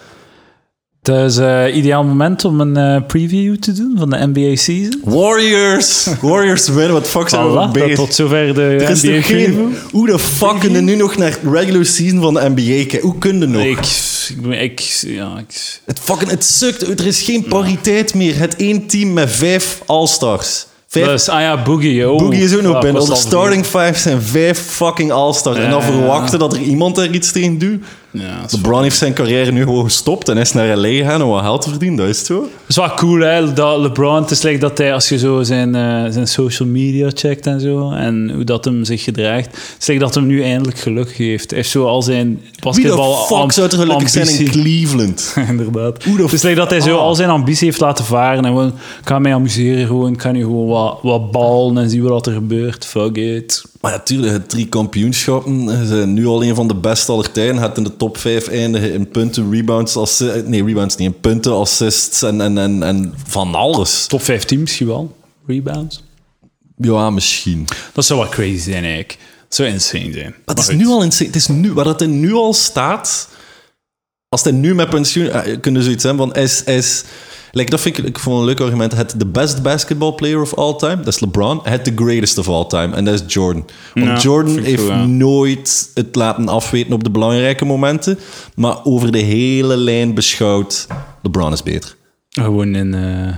[1.02, 5.00] Het is een ideaal moment om een eh, preview te doen van de NBA season.
[5.04, 6.06] Warriors!
[6.20, 7.94] Warriors winnen, wat fuck zijn we bezig?
[7.96, 9.54] tot zover de Er is NBA toch preview.
[9.54, 9.76] geen...
[9.90, 13.00] Hoe de fuck kunnen nu nog naar regular season van de NBA kijken?
[13.00, 13.62] Hoe kun je nog?
[13.62, 13.78] Ik,
[14.50, 16.30] ik, ik, ja, ik, Het fucking...
[16.30, 17.00] Het sukt.
[17.00, 18.38] Er is geen pariteit meer.
[18.38, 20.66] Het één team met vijf All-Stars.
[20.88, 21.08] Vijf...
[21.12, 22.10] is, ah ja, Boogie.
[22.10, 23.04] Oh, Boogie is ook nog binnen.
[23.06, 25.58] De starting five zijn vijf fucking All-Stars.
[25.58, 27.84] en dan verwachten dat er iemand er iets tegen doet.
[28.12, 31.42] Ja, LeBron heeft zijn carrière nu gewoon gestopt en is naar LA gegaan om wat
[31.42, 31.98] geld te verdienen.
[31.98, 32.40] Dat is het zo.
[32.42, 35.42] Het is wel cool, hè, dat LeBron, het is like dat hij, als je zo
[35.42, 39.76] zijn, eh, zijn social media checkt en zo, en hoe dat hem zich gedraagt, het
[39.80, 41.50] is like dat hem nu eindelijk geluk heeft.
[41.50, 44.60] Hij heeft zo al zijn Wie basketbal de fuck zou er gelukkig zijn in ambitie-
[44.62, 45.34] Cleveland?
[45.48, 46.04] Inderdaad.
[46.04, 48.68] Hoe Het is like dat hij zo al zijn ambitie heeft laten varen en gewoon,
[49.00, 52.26] ik ga mij amuseren, gewoon, ik ga nu gewoon wat, wat ballen en zien wat
[52.26, 52.86] er gebeurt.
[52.86, 53.64] Fuck it.
[53.80, 57.56] Maar natuurlijk, het drie kampioenschappen ze zijn nu al een van de beste aller tijden.
[57.56, 61.52] Het in de top 5 eindigen in punten, rebounds, assi- nee, rebounds niet, in punten,
[61.52, 64.06] assists en, en, en, en van alles.
[64.06, 65.16] Top 5 teams misschien wel.
[65.46, 66.02] Rebounds.
[66.76, 67.66] Ja, misschien.
[67.92, 69.18] Dat zou wel crazy zijn eigenlijk.
[69.48, 70.34] Dat zou insane zijn.
[70.44, 71.26] Maar het is nu al insane.
[71.26, 73.28] Het is nu, waar dat er nu al staat,
[74.28, 77.04] als hij nu met pensioen, eh, kunnen zoiets hebben van, hij is, hij is
[77.50, 80.54] like, dat vind ik, ik vond een leuk argument, het de best basketball player of
[80.54, 83.64] all time, dat is LeBron, het the greatest of all time, en dat is Jordan.
[83.94, 85.04] Want Ja, Jordan heeft ja.
[85.06, 88.18] nooit het laten afweten op de belangrijke momenten,
[88.54, 90.86] maar over de hele lijn beschouwd,
[91.22, 91.96] LeBron is beter.
[92.30, 93.34] Gewoon in eh,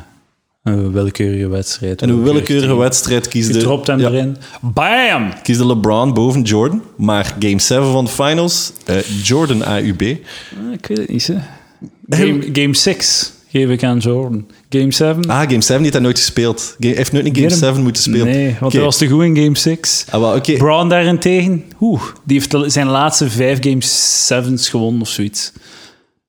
[0.63, 2.03] een willekeurige wedstrijd.
[2.03, 4.37] En een willekeurige wedstrijd kies Je dropt hem ja, erin.
[4.61, 5.33] Bam!
[5.43, 10.03] kies de LeBron boven Jordan, maar Game 7 van de finals, eh, Jordan AUB.
[10.03, 11.37] Ah, Ik weet het niet, hè.
[12.09, 14.47] Game, game 6 geef ik aan Jordan.
[14.69, 15.27] Game 7?
[15.27, 16.61] Ah, Game 7 heeft hij nooit gespeeld.
[16.61, 17.69] Game, hij heeft nooit een Game Get hem.
[17.69, 18.27] 7 moeten spelen.
[18.27, 20.05] Nee, want hij was te goed in Game 6.
[20.11, 20.53] Ah, wel, oké.
[20.53, 25.53] Brown daarentegen, oeh, die heeft zijn laatste vijf Game 7's gewonnen of zoiets.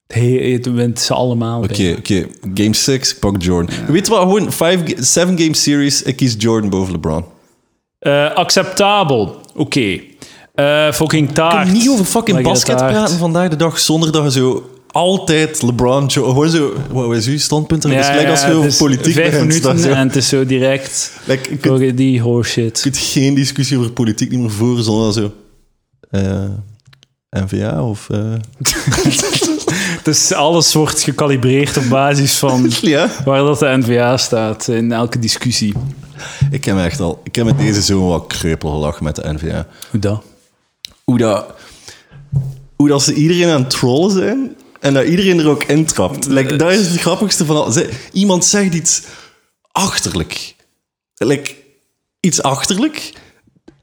[0.08, 1.62] Hij, hij wint ze allemaal.
[1.64, 2.26] Oké, oké.
[2.54, 3.76] Game 6, ik pak Jordan.
[3.88, 4.22] Weet je wat?
[4.22, 4.52] Gewoon
[4.98, 7.26] 7 game series, ik kies Jordan boven LeBron.
[8.00, 9.42] Eh, acceptabel.
[9.56, 10.00] Oké.
[10.56, 11.64] Eh, fucking Ik taart.
[11.64, 12.92] kan niet over fucking basket taart.
[12.92, 16.06] praten vandaag de dag zonder dat je zo altijd LeBron...
[16.08, 16.74] Jo- Gewoon zo...
[16.92, 17.84] Wat is uw standpunt?
[17.84, 19.48] Ja, gelijk als je over het is politiek Vijf begint.
[19.48, 21.12] minuten en het is zo direct.
[21.26, 22.80] Like, ik kunt, die horseshit.
[22.82, 25.32] kunt geen discussie over politiek niet meer voeren zonder zo...
[26.10, 26.44] eh
[27.30, 28.10] NVA of...
[28.10, 28.34] eh,
[30.04, 33.10] Dus alles wordt gecalibreerd op basis van ja?
[33.26, 35.74] waar dat de NVA staat in elke discussie.
[36.52, 37.22] Ik heb me echt al...
[37.24, 39.68] Ik heb met deze zomer wat kreupel gelachen met de NVA.
[39.92, 40.24] Hoe dat?
[41.04, 41.46] hoe dat,
[42.76, 46.26] hoe dat ze iedereen aan het trollen zijn en dat iedereen er ook intrapt.
[46.26, 47.74] Like, dat is het grappigste van al.
[48.12, 49.04] Iemand zegt iets
[49.72, 50.56] achterlijk.
[51.16, 51.54] Like,
[52.20, 53.14] iets achterlijk.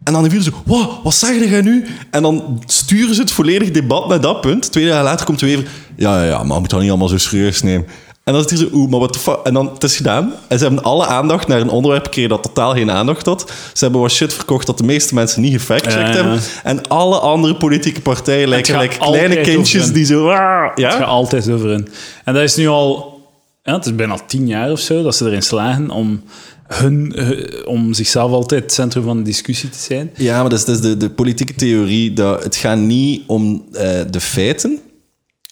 [0.04, 1.86] En dan hebben ze zo, wow, wat zeg jij nu?
[2.10, 4.72] En dan sturen ze het volledig debat naar dat punt.
[4.72, 7.18] Twee dagen later komt er weer, ja, ja, ja, maar moet dat niet allemaal zo
[7.18, 7.86] serieus nemen.
[8.30, 9.36] En dan is het hier zo, oeh, maar wat de fuck?
[9.44, 10.32] En dan, het is gedaan.
[10.48, 13.50] En ze hebben alle aandacht naar een onderwerp gekregen dat totaal geen aandacht had.
[13.72, 16.14] Ze hebben wat shit verkocht dat de meeste mensen niet gefactcheckt Ja, ja.
[16.14, 16.40] hebben.
[16.62, 20.28] En alle andere politieke partijen lijken gelijk kleine kindjes die zo...
[20.28, 21.04] "Ah", Het gaat Ja?
[21.04, 21.88] altijd over in.
[22.24, 23.18] En dat is nu al...
[23.62, 26.22] Ja, het is bijna tien jaar of zo dat ze erin slagen om,
[26.66, 30.10] hun, eh, om zichzelf altijd het centrum van de discussie te zijn.
[30.16, 32.12] ja, maar dat is, dat is de, de politieke theorie.
[32.12, 34.78] Dat het gaat niet om eh, de feiten.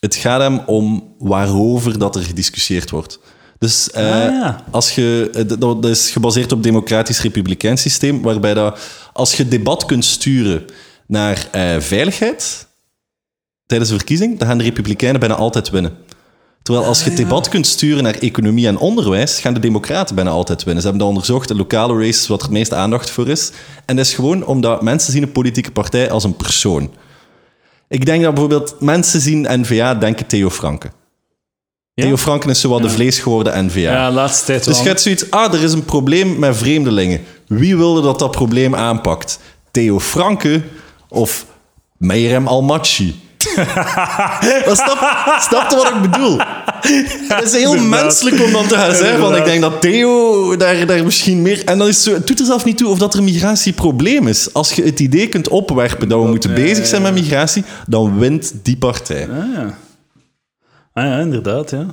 [0.00, 3.18] Het gaat hem om waarover dat er gediscussieerd wordt.
[3.58, 4.64] Dus eh, Ah, ja.
[4.70, 8.78] als je, eh, dat, dat is gebaseerd op democratisch-republikeins systeem, waarbij dat,
[9.12, 10.64] als je debat kunt sturen
[11.06, 12.66] naar eh, veiligheid
[13.66, 15.92] tijdens de verkiezing, dan gaan de republikeinen bijna altijd winnen.
[16.62, 20.30] Terwijl als je het debat kunt sturen naar economie en onderwijs, gaan de democraten bijna
[20.30, 20.82] altijd winnen.
[20.82, 23.50] Ze hebben dat onderzocht, de lokale races, wat er het meeste aandacht voor is.
[23.84, 26.90] En dat is gewoon omdat mensen zien een politieke partij als een persoon.
[27.88, 30.92] Ik denk dat bijvoorbeeld mensen zien N-VA, denken Theo Franken.
[31.94, 32.04] Ja?
[32.04, 33.78] Theo Franken is zowat de vleesgeworden N-VA.
[33.78, 37.20] Ja, laatste tijd Dus je hebt zoiets, ah, er is een probleem met vreemdelingen.
[37.46, 39.38] Wie wilde dat dat probleem aanpakt?
[39.70, 40.62] Theo Franke
[41.08, 41.46] of
[41.96, 43.20] Meirem Almachi?
[44.72, 46.40] Snap, snap je wat ik bedoel?
[47.28, 48.02] Het is heel Inderdaad.
[48.02, 51.64] menselijk om dan te gaan zeggen van ik denk dat Theo daar, daar misschien meer...
[51.64, 53.24] En dan is het zo, het doet er zelf niet toe of dat er een
[53.24, 54.52] migratieprobleem is.
[54.52, 58.52] Als je het idee kunt opwerpen dat we moeten bezig zijn met migratie, dan wint
[58.62, 59.28] die partij.
[59.28, 59.78] Ah, ja.
[60.92, 61.86] Ah, ja, inderdaad, ja.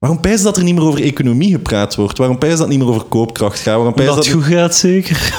[0.00, 2.18] Waarom pijs dat er niet meer over economie gepraat wordt?
[2.18, 3.74] Waarom pijs dat niet meer over koopkracht gaat?
[3.74, 5.32] Waarom pijs Dat dat het goed gaat, zeker.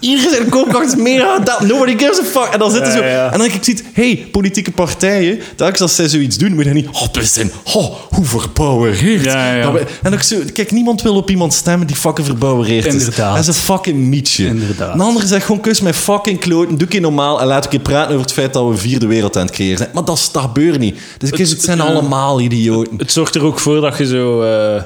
[0.00, 1.60] Iedereen zijn koopkracht is meer aan dat.
[1.60, 2.52] Nobody gives a fuck.
[2.52, 3.04] En dan zitten Ja, zo...
[3.04, 3.24] ja.
[3.24, 6.70] En dan denk ik ziet, hey, politieke partijen, telkens als zij zoiets doen, moet je
[6.70, 6.86] niet...
[6.92, 7.50] Oh, we zijn...
[7.64, 9.24] Oh, hoe verbouwereerd.
[9.24, 10.36] Ja, En ik zo...
[10.52, 12.92] Kijk, niemand wil op iemand stemmen die fucking verbouwereerd is.
[12.94, 13.30] Inderdaad.
[13.34, 14.46] Dat is een fucking mietje.
[14.46, 14.94] Inderdaad.
[14.94, 17.80] Een ander zegt gewoon, kus mijn fucking kloten, doe ik normaal en laat ik je
[17.80, 19.90] praten over het feit dat we een vierde wereld aan het creëren zijn.
[19.94, 20.98] Maar dat, is- dat gebeurt niet.
[21.18, 21.84] Dus ik, het zijn ja.
[21.84, 22.98] allemaal idioten.
[22.98, 24.42] Het zorgt er ook voor dat je zo...
[24.42, 24.82] eh,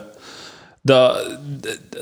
[0.83, 1.27] dat,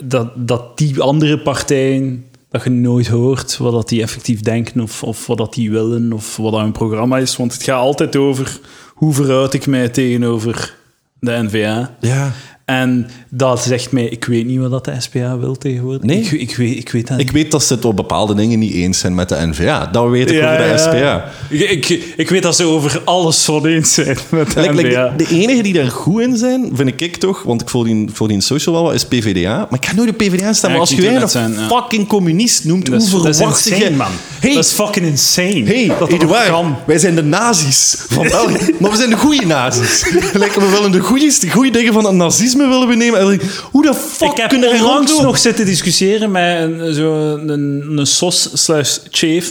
[0.03, 2.27] dat, dat die andere partijen...
[2.51, 6.13] Dat je nooit hoort wat dat die effectief denken of, of wat dat die willen
[6.13, 7.37] of wat dat hun programma is.
[7.37, 8.61] Want het gaat altijd over
[8.95, 10.75] hoe verhoud ik mij tegenover
[11.21, 11.97] de NVA.
[12.01, 12.33] Ja.
[12.65, 16.03] En dat zegt mij, ik weet niet wat dat de SPA wil tegenwoordig.
[16.03, 16.21] Nee?
[16.21, 18.73] Ik, ik, weet, ik weet dat Ik weet dat ze het op bepaalde dingen niet
[18.73, 19.87] eens zijn met de NVA.
[19.87, 21.25] Dat weet ik over de SPA.
[21.49, 25.13] Ik, ik, ik weet dat ze over alles van eens zijn met de Like, like,
[25.17, 28.09] de, de enige die daar goed in zijn, vind ik toch, want ik volg die,
[28.13, 29.57] volg die social wel wat, is PVDA.
[29.57, 30.79] Maar ik ga nooit de PVDA stemmen.
[30.79, 33.67] Ja, als ik je een zijn, fucking communist noemt, dat, is, hoe dat is verwacht
[33.67, 33.97] insane, je...
[33.97, 34.11] man.
[34.41, 35.65] Hey, Dat is fucking insane.
[35.65, 36.77] hey, dat Eduard, kan.
[36.87, 38.75] wij zijn de nazi's van België.
[38.81, 40.11] maar we zijn de goede nazi's.
[40.33, 43.41] like, we willen de goede, de goede dingen van het nazisme willen we nemen.
[43.71, 45.25] Hoe de fuck Ik heb kunnen we rondlopen?
[45.25, 48.99] nog zitten discussiëren met een, zo een, een sos slash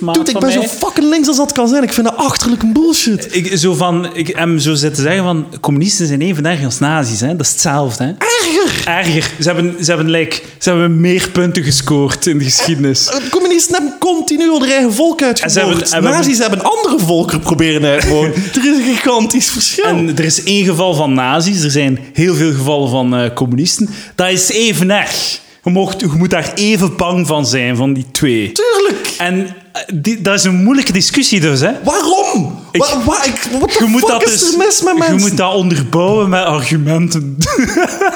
[0.01, 0.51] maat Dude, ik ben mij.
[0.51, 1.83] zo fucking links als dat kan zijn.
[1.83, 3.27] Ik vind dat achterlijke bullshit.
[3.35, 5.47] Ik, zo van, ik hem zo zitten zeggen van...
[5.61, 7.19] Communisten zijn even erg als nazi's.
[7.19, 7.35] Hè?
[7.35, 8.03] Dat is hetzelfde.
[8.03, 8.11] Hè?
[8.43, 8.87] Erger.
[8.87, 9.31] Erger.
[9.39, 13.05] Ze hebben, ze, hebben, like, ze hebben meer punten gescoord in de geschiedenis.
[13.05, 15.55] De communisten hebben continu hun eigen volk uitgemoord.
[15.55, 18.33] Hebben- hebben- Nazi's hebben andere volken proberen uitmoorden.
[18.55, 19.83] er is een gigantisch verschil.
[19.83, 21.63] En er is één geval van nazi's.
[21.63, 23.89] Er zijn heel veel gevallen van eh, communisten.
[24.15, 25.41] Dat is even erg.
[25.63, 28.51] Je, mocht, je moet daar even bang van zijn, van die twee.
[28.51, 29.13] Tuurlijk.
[29.17, 29.55] En
[29.93, 31.71] die, dat is een moeilijke discussie dus, hè?
[31.83, 32.59] Waarom?
[32.71, 35.19] Ik- Wa- wa- ik- Wat Je moet, dat is dus, mis met je mensen?
[35.19, 37.37] moet dat onderbouwen met argumenten.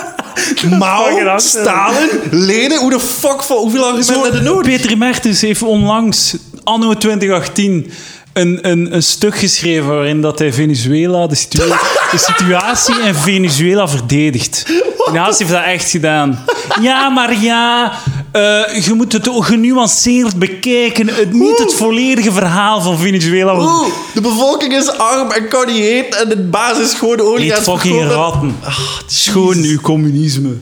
[0.79, 1.37] Mao.
[1.37, 4.77] Stalin, Lenin, hoe de fuck, van hoeveel argumenten hebben nodig?
[4.77, 7.91] Peter Mertens heeft onlangs, anno 2018,
[8.33, 11.79] een, een, een stuk geschreven waarin dat hij Venezuela, de, situa-
[12.11, 14.65] de situatie in Venezuela verdedigt.
[15.07, 16.45] En Haas heeft dat echt gedaan.
[16.81, 17.91] Ja, maar ja,
[18.37, 21.07] eh, je moet het genuanceerd bekijken.
[21.07, 23.55] Het, niet het volledige verhaal van Venezuela.
[23.55, 27.45] Oeh, de bevolking is arm en kan niet eten en de basis is gewoon olie
[27.45, 28.55] Eet het fucking ratten.
[28.63, 30.57] Ah, Schoon uw communisme.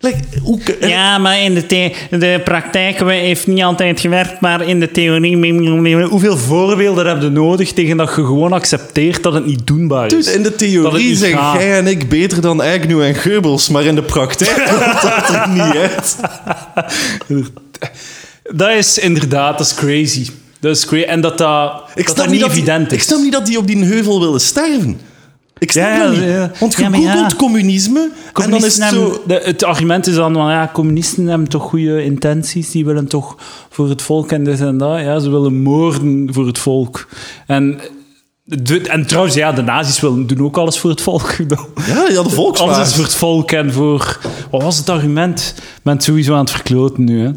[0.00, 4.80] Like, hoe, Ja, maar in de, the- de praktijk heeft niet altijd gewerkt, maar in
[4.80, 6.04] de theorie...
[6.04, 10.32] Hoeveel voorbeelden heb je nodig tegen dat je gewoon accepteert dat het niet doenbaar is?
[10.34, 11.60] In de theorie zijn gaat.
[11.60, 15.48] jij en ik beter dan Agnew en Goebbels, maar in de praktijk komt dat er
[15.48, 16.16] niet uit.
[18.42, 20.26] Dat is inderdaad, dat is crazy.
[20.60, 21.04] Dat is crazy.
[21.06, 23.04] En dat dat, dat, dat niet dat evident Ik is.
[23.04, 25.00] snap niet dat die op die heuvel willen sterven.
[25.58, 26.18] Ik snap Ja, niet.
[26.22, 26.50] ja.
[26.60, 27.36] Want Ja, maar gegoogeld ja.
[27.36, 29.22] communisme en dan is het zo...
[29.26, 33.36] de- het argument is dan van ja, communisten hebben toch goede intenties, die willen toch
[33.70, 35.00] voor het volk en dit en dat.
[35.00, 37.08] Ja, ze willen moorden voor het volk.
[37.46, 37.80] En,
[38.44, 41.32] de- en trouwens, ja, de nazi's willen, doen ook alles voor het volk.
[41.86, 42.58] Ja, ja, de.
[42.58, 44.18] Alles is voor het volk en voor...
[44.50, 45.54] Wat was het argument?
[45.82, 47.30] Men is sowieso aan het verkloten nu, hè.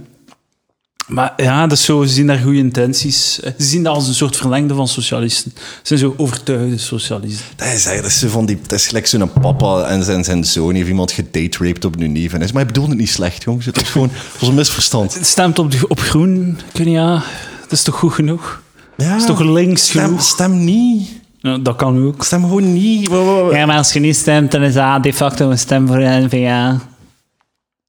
[1.07, 3.33] Maar ja, dat is zo, ze zien daar goede intenties.
[3.35, 5.51] Ze zien dat als een soort verlengde van socialisten.
[5.55, 7.45] Ze zijn zo overtuigde socialisten.
[7.55, 10.73] Dat is, dat is, van die, dat is gelijk zo'n papa en zijn, zijn zoon
[10.75, 12.31] heeft iemand gedate-raped op een neef.
[12.31, 13.65] En hij is, maar hij bedoelt het niet slecht, jongens.
[13.65, 15.13] Het is gewoon was een misverstand.
[15.13, 17.13] Het stemt op, op groen, kun je ja.
[17.61, 18.61] Dat is toch goed genoeg?
[18.97, 20.21] Ja, Dat is toch links stem, genoeg?
[20.23, 21.09] stem niet.
[21.39, 22.23] Ja, dat kan ook.
[22.23, 23.09] Stem gewoon niet.
[23.51, 26.27] Ja, maar als je niet stemt, dan is dat de facto een stem voor de
[26.29, 26.79] NVA.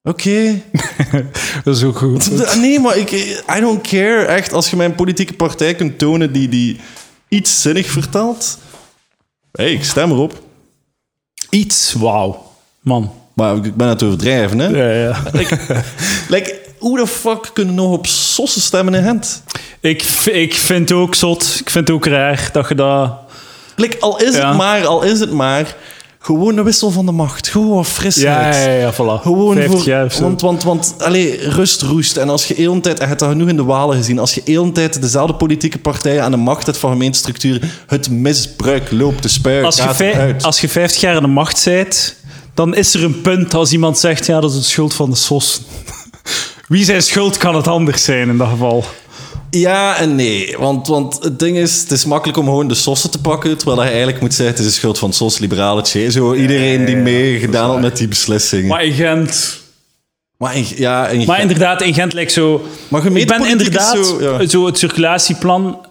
[0.02, 0.62] Oké.
[1.64, 2.30] Dat is ook goed.
[2.60, 3.10] Nee, maar ik,
[3.56, 4.24] I don't care.
[4.24, 6.80] Echt, als je mijn politieke partij kunt tonen die, die
[7.28, 8.58] iets zinnig vertelt.
[9.52, 10.42] Hé, hey, ik stem erop.
[11.50, 12.52] Iets, wauw.
[12.80, 13.12] Man.
[13.34, 14.66] Maar ik ben aan het overdrijven, hè?
[14.68, 15.22] Ja, ja.
[16.28, 19.42] Like, hoe de fuck kunnen nog op sossen stemmen in Gent?
[19.80, 21.42] Ik, ik vind het ook zot.
[21.60, 23.12] Ik vind het ook raar dat je dat...
[23.76, 24.48] Like, al is Ja.
[24.48, 25.76] het maar, al is het maar,
[26.22, 27.48] gewoon een wissel van de macht.
[27.48, 28.54] Gewoon frisheid.
[28.54, 29.22] Ja, ja, ja, voilà.
[29.22, 30.22] Gewoon 50 voor, jaar of zo.
[30.22, 32.16] want, want, want allee, rust roest.
[32.16, 34.34] En als je heel tijd, en je hebt dat genoeg in de Walen gezien, als
[34.34, 38.90] je heel een tijd dezelfde politieke partijen aan de macht hebt van gemeentestructuren, het misbruik
[38.90, 40.44] loopt de spuik als, je eruit.
[40.44, 42.16] als je 50 jaar aan de macht bent,
[42.54, 45.16] dan is er een punt als iemand zegt, ja, dat is de schuld van de
[45.16, 45.60] SOS.
[46.68, 48.84] Wie zijn schuld kan het anders zijn in dat geval?
[49.54, 53.10] Ja en nee, want, want het ding is, het is makkelijk om gewoon de sossen
[53.10, 56.10] te pakken, terwijl je eigenlijk moet zeggen, het is de schuld van SOS, liberale tje,
[56.10, 58.66] zo iedereen die meegedaan had met die beslissingen.
[58.66, 59.60] Maar in Gent...
[60.36, 62.66] Maar in- ja, in- Maar inderdaad, in Gent lijkt zo...
[62.88, 64.46] Maar ik ben inderdaad zo, ja.
[64.46, 65.86] zo het circulatieplan...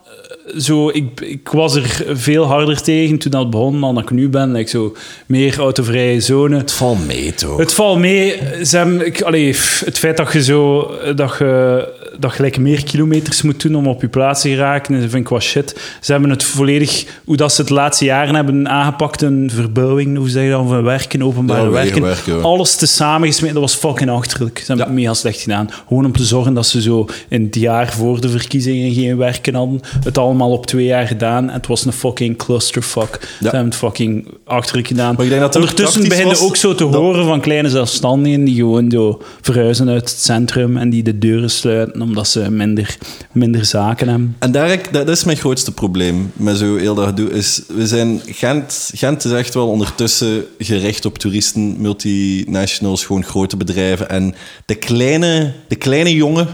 [0.58, 4.30] zo, ik, ik was er veel harder tegen toen dat begon dan dat ik nu
[4.30, 4.52] ben.
[4.52, 6.58] Like zo, meer autovrije zone.
[6.58, 7.58] Het valt mee, toch?
[7.58, 8.36] Het valt mee.
[8.70, 11.88] Hebben, ik, allee, het feit dat je zo dat je,
[12.20, 15.24] dat je like meer kilometers moet doen om op je plaats te geraken, dat vind
[15.24, 15.80] ik wel shit.
[16.02, 20.30] Ze hebben het volledig, hoe dat ze het laatste jaren hebben aangepakt, een verbouwing, hoe
[20.30, 22.44] zeg je dat, een werken, openbare Ja, werken.
[22.44, 24.58] Alles te samen dat was fucking achterlijk.
[24.58, 24.92] Ze hebben Ja.
[24.92, 25.70] het mega slecht gedaan.
[25.88, 29.56] Gewoon om te zorgen dat ze zo in het jaar voor de verkiezingen geen werken
[29.56, 29.80] hadden.
[30.04, 31.48] Het allemaal op twee jaar gedaan.
[31.48, 33.20] En het was een fucking clusterfuck.
[33.40, 35.16] Ze hebben het fucking achterlijk gedaan.
[35.16, 38.56] Maar ik denk dat Ondertussen beginnen ook zo te dat- horen van kleine zelfstandigen die
[38.56, 42.98] gewoon zo verhuizen uit het centrum en die de deuren sluiten omdat ze minder,
[43.32, 44.36] minder zaken hebben.
[44.40, 47.30] En daar, dat is mijn grootste probleem met zo heel dat gedoe.
[47.30, 53.58] Is, we zijn, Gent, Gent is echt wel ondertussen gericht op toeristen, multinationals, gewoon grote
[53.58, 54.10] bedrijven.
[54.10, 56.48] En de kleine, de kleine jongen,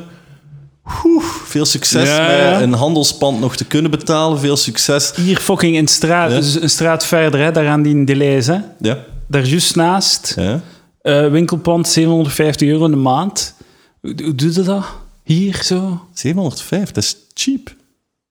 [1.05, 4.39] oeh, veel succes Ja, met een handelspand nog te kunnen betalen.
[4.39, 5.11] Veel succes.
[5.15, 6.37] Hier fucking in straat, Ja.
[6.37, 8.57] dus een straat verder, hè, daar aan die Delays, hè.
[8.79, 8.97] Ja,
[9.27, 10.61] Daar juist naast, ja.
[11.01, 13.53] eh, winkelpand, 750 euro in de maand.
[14.01, 14.85] Hoe, doe je dat?
[15.23, 16.01] Hier, zo?
[16.13, 17.75] 705, dat is cheap.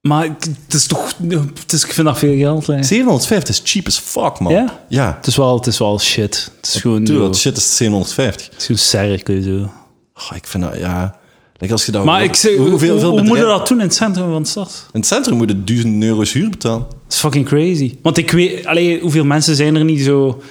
[0.01, 1.13] Maar het is toch...
[1.61, 2.83] Het is, ik vind dat veel geld, hè.
[2.83, 4.53] 705, dat is cheap as fuck, man.
[4.53, 4.79] Ja?
[4.89, 5.13] Ja.
[5.17, 6.51] Het is wel, het is wel shit.
[6.61, 8.45] Het is gewoon, Dude, shit is 750.
[8.45, 9.69] het is gewoon cerkel, zo.
[10.13, 11.15] Oh, ik vind dat, ja...
[11.59, 13.67] Like als je dat Maar ik zeg, hoe- hoe, hoeveel, hoe, hoe moet je dat
[13.67, 14.85] doen in het centrum van de stad?
[14.93, 16.79] In het centrum moet je 1000 euro's huur betalen.
[16.89, 17.95] Dat is fucking crazy.
[18.01, 20.41] Want ik weet, allee, hoeveel mensen zijn er niet zo.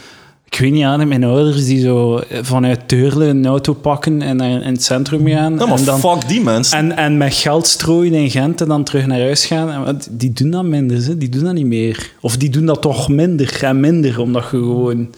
[0.50, 4.50] Ik weet niet aan, mijn ouders die zo vanuit Deurle een auto pakken en naar
[4.50, 5.52] in het centrum gaan.
[5.58, 6.78] Ja, maar en, dan, fuck die mensen.
[6.78, 9.86] en, en met geld strooien in Gent en dan terug naar huis gaan.
[9.86, 11.18] En Die doen dat minder, ze.
[11.18, 12.10] die doen dat niet meer.
[12.20, 15.14] Of die doen dat toch minder en minder, omdat je gewoon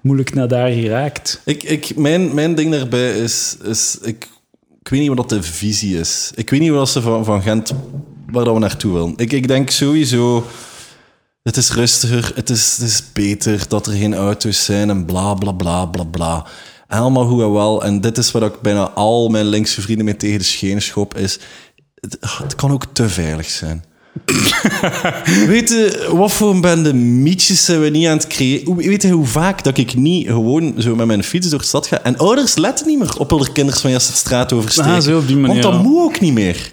[0.00, 1.40] moeilijk naar daar geraakt.
[1.44, 4.28] Ik, ik, mijn, mijn ding daarbij is, is ik,
[4.84, 6.30] ik weet niet wat de visie is.
[6.34, 7.72] Ik weet niet wat ze van, van Gent,
[8.30, 9.12] waar dat we naartoe willen.
[9.16, 10.46] Ik, ik denk sowieso,
[11.42, 15.34] het is rustiger, het is, het is beter dat er geen auto's zijn en bla
[15.34, 16.46] bla bla bla bla.
[16.88, 17.84] Allemaal goed en wel.
[17.84, 21.16] En dit is wat ik bijna al mijn linkse vrienden mee tegen de schenen schop,
[21.16, 21.38] is
[22.20, 23.84] het kan ook te veilig zijn.
[25.46, 28.76] Weet je, wat voor een bende mietjes zijn we niet aan het creëren?
[28.76, 31.86] Weet je hoe vaak dat ik niet gewoon zo met mijn fiets door de stad
[31.86, 34.90] ga en ouders letten niet meer op hun kinders van als ze de straat oversteken.
[34.90, 36.72] Ah, zo op die manier, Want dat moet ook niet meer.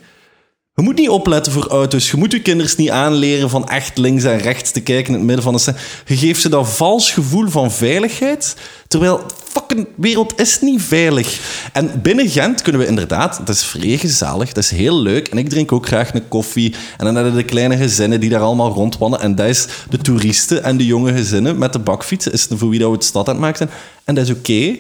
[0.82, 2.12] Je moet niet opletten voor auto's.
[2.12, 5.24] Je moet je kinders niet aanleren van echt links en rechts te kijken in het
[5.24, 5.78] midden van de stad.
[6.06, 8.56] Je geeft ze dat vals gevoel van veiligheid,
[8.88, 11.40] terwijl fucking wereld is niet veilig.
[11.74, 15.28] En binnen Gent kunnen we inderdaad, het is vrij gezellig, dat is heel leuk.
[15.28, 16.74] En ik drink ook graag een koffie.
[16.98, 19.26] En dan hebben de kleine gezinnen die daar allemaal rondwandelen.
[19.26, 22.80] En dat is de toeristen en de jonge gezinnen met de bakfietsen, is voor wie
[22.80, 23.70] dat we het stad aan het maken zijn.
[24.04, 24.76] En dat is oké.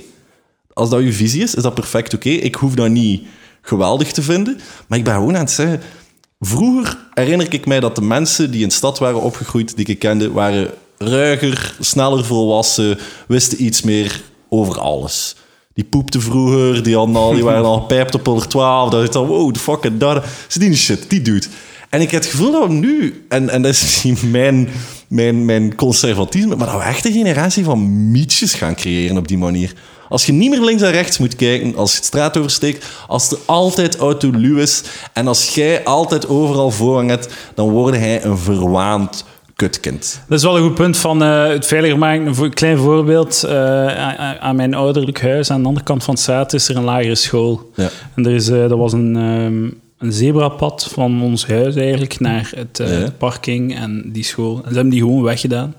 [0.73, 2.29] Als dat uw visie is, is dat perfect oké.
[2.29, 3.21] Ik hoef dat niet
[3.61, 4.59] geweldig te vinden.
[4.87, 5.81] Maar ik ben gewoon aan het zeggen...
[6.43, 9.99] Vroeger herinner ik mij dat de mensen die in de stad waren opgegroeid, die ik
[9.99, 15.35] kende, waren ruiger, sneller volwassen, wisten iets meer over alles.
[15.73, 18.89] Die poepten vroeger, die, hadden al, die waren al gepijpt op onder 12.
[18.89, 20.25] Dat is dan, wow, the fuck, en dat.
[20.47, 21.49] Ze die shit, die doet.
[21.91, 24.69] En ik heb het gevoel dat we nu, en, en dat is misschien mijn,
[25.07, 29.37] mijn, mijn conservatisme, maar dat we echt een generatie van mietjes gaan creëren op die
[29.37, 29.73] manier.
[30.09, 33.31] Als je niet meer links en rechts moet kijken, als je de straat oversteekt, als
[33.31, 38.37] er altijd autoluw is en als jij altijd overal voorrang hebt, dan word hij een
[38.37, 39.25] verwaand
[39.55, 40.21] kutkind.
[40.27, 42.27] Dat is wel een goed punt van eh, het veiliger maken.
[42.27, 43.43] Een klein voorbeeld.
[43.43, 46.75] eh, aan, aan mijn ouderlijk huis, aan de andere kant van de straat, is er
[46.75, 47.71] een lagere school.
[47.75, 47.89] Ja.
[48.15, 49.69] En er is, eh, dat was een, ehm,
[50.01, 53.05] een zebrapad van ons huis eigenlijk naar het, eh, Ja.
[53.05, 54.55] de parking en die school.
[54.55, 55.75] En ze hebben die gewoon weggedaan.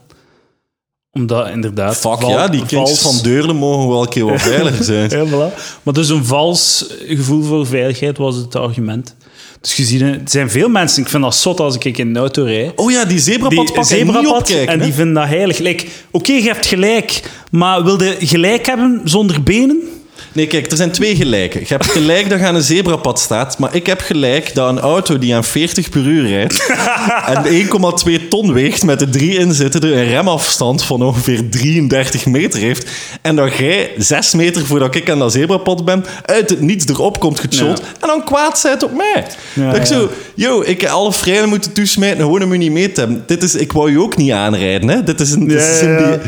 [1.12, 1.96] Omdat inderdaad...
[1.96, 5.10] Fuck val- ja, die kindjes vals- van Deurle mogen wel een keer wat veiliger zijn.
[5.10, 5.54] Ja, voilà.
[5.82, 9.16] Maar dus een vals gevoel voor veiligheid was het argument.
[9.60, 12.16] Dus je ziet, er zijn veel mensen, ik vind dat zot als ik in een
[12.16, 14.66] auto rijd, Oh ja, die zebrapad die niet opkijken.
[14.72, 14.84] en hè?
[14.84, 15.58] die vinden dat heilig.
[15.58, 19.80] Like, Oké, je hebt gelijk, maar wil je gelijk hebben zonder benen?
[20.32, 21.60] Nee, kijk, er zijn twee gelijken.
[21.60, 24.80] Je hebt gelijk dat je aan een zebrapad staat, maar ik heb gelijk dat een
[24.80, 26.66] auto die aan 40 per uur rijdt
[27.26, 27.66] en
[28.22, 32.90] 1,2 ton weegt met de drie inzittenden een remafstand van ongeveer 33 meter heeft
[33.22, 37.20] en dat jij 6 meter voordat ik aan dat zebrapad ben uit het niets erop
[37.20, 37.84] komt gechot Ja.
[38.00, 39.26] en dan kwaad zijt op mij.
[39.52, 42.72] Ja, dat ik zo, yo, ik heb alle vrijheden moeten toesmijten gewoon om u niet
[42.72, 43.22] mee te hebben.
[43.26, 45.02] Dit is, ik wou je ook niet aanrijden, hè.
[45.02, 45.48] Dit is een...
[45.48, 46.20] dit is een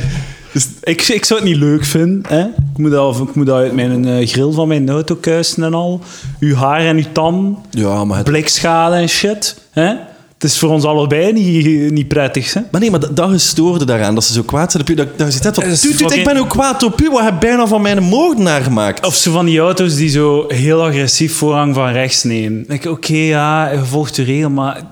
[0.55, 2.23] dus Ik, ik zou het niet leuk vinden.
[2.29, 2.45] Hè?
[2.45, 5.75] Ik, moet dat, ik moet dat uit mijn eh, grill van mijn auto kuisen en
[5.75, 6.01] al.
[6.41, 9.57] Uw haar en uw tand, ja, maar het blikschade en shit.
[9.71, 9.95] Hè?
[10.35, 12.55] Het is voor ons allebei niet, niet prettig.
[12.55, 12.61] Hè?
[12.71, 14.95] Maar nee, maar dat, dat gestoorde daaraan, dat ze zo kwaad zijn op u.
[14.95, 17.11] Dat, dat je zegt, van, Het is "Tuut, tuut, ik ben ook kwaad op u,
[17.11, 19.07] wat heb bijna van mijn moordenaar gemaakt?
[19.07, 22.65] Of zo van die auto's die zo heel agressief voorrang van rechts nemen.
[22.69, 24.83] Ik, Oké, ja, je volgt de regel, maar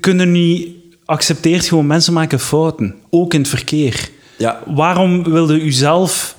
[0.00, 0.68] kunnen niet...
[1.10, 2.94] Accepteert gewoon, mensen maken fouten.
[3.10, 4.10] Ook in het verkeer.
[4.36, 4.60] Ja.
[4.66, 6.36] Waarom wilde u zelf...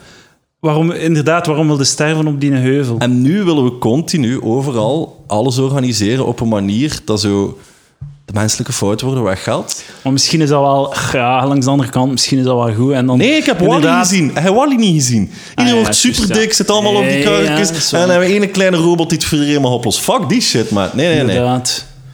[0.59, 2.97] Waarom, inderdaad, waarom wilde sterven op die heuvel?
[2.97, 7.57] En nu willen we continu overal alles organiseren op een manier dat zo
[8.25, 9.83] de menselijke fouten worden weggehaald.
[10.03, 10.93] Maar misschien is dat wel...
[11.11, 12.93] Ja, langs de andere kant, misschien is dat wel goed.
[12.93, 14.31] En dan, Nee, ik heb Wally inderdaad- gezien.
[14.33, 15.31] Hij Wally niet gezien.
[15.49, 16.53] Iedereen ja, wordt super dik, ja.
[16.53, 19.27] zit allemaal op die ja, is en dan hebben we één kleine robot die het
[19.27, 20.03] voor iedereen mag oplossen.
[20.03, 20.89] Fuck die shit, man.
[20.93, 21.61] Nee, nee, nee.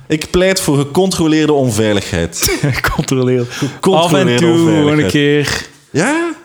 [0.07, 2.59] Ik pleit voor gecontroleerde onveiligheid.
[2.95, 3.39] Controleer.
[3.41, 5.67] Af en Gecontroleerde toe, gewoon een keer.
[5.91, 6.35] Ja?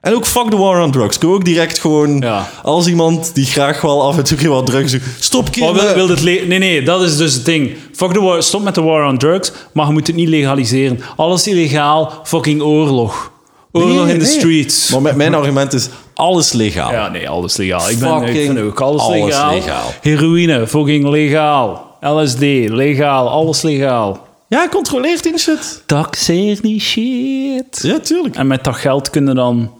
[0.00, 1.16] En ook fuck the war on drugs.
[1.16, 2.18] Ik wil ook direct gewoon...
[2.20, 2.50] Ja.
[2.62, 5.02] Als iemand die graag wel af en toe wat drugs doet...
[5.18, 5.84] Stop, kinderen.
[5.84, 7.76] wil, wil het le- nee, nee, dat is dus het ding.
[7.92, 11.00] Fuck the war, stop met de war on drugs, maar je moet het niet legaliseren.
[11.16, 13.30] Alles illegaal, fucking oorlog.
[13.72, 14.34] Oorlog Nee, in de nee.
[14.38, 14.90] streets.
[14.90, 15.88] Maar mijn, mijn argument is...
[16.14, 16.92] Alles legaal.
[16.92, 17.90] Ja, nee, alles legaal.
[17.90, 19.54] Ik, ben, ik ook alles, alles legaal.
[19.54, 19.92] legaal.
[20.00, 21.91] Heroïne, fucking legaal.
[22.02, 23.28] LSD, legaal.
[23.30, 24.26] Alles legaal.
[24.48, 25.82] Ja, controleert die shit.
[25.86, 27.78] Taxeer die shit.
[27.82, 28.34] Ja, tuurlijk.
[28.36, 29.70] En met dat geld kunnen dan...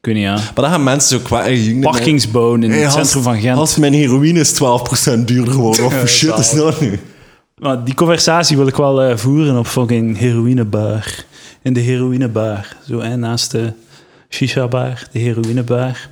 [0.00, 1.44] Kun je ja, Maar dan gaan mensen zo qua...
[1.80, 3.58] parkings bouwen in Hey, het als- centrum van Gent.
[3.58, 4.56] Als mijn heroïne is 12%
[5.24, 5.82] duurder geworden.
[5.84, 6.98] Wat voor shit is dat nu?
[7.58, 11.24] Maar die conversatie wil ik wel eh, voeren op fucking heroïnebar.
[11.62, 12.76] In de heroïnebar.
[12.88, 13.72] Zo hè, naast de
[14.28, 16.08] shisha-bar, de heroïnebar.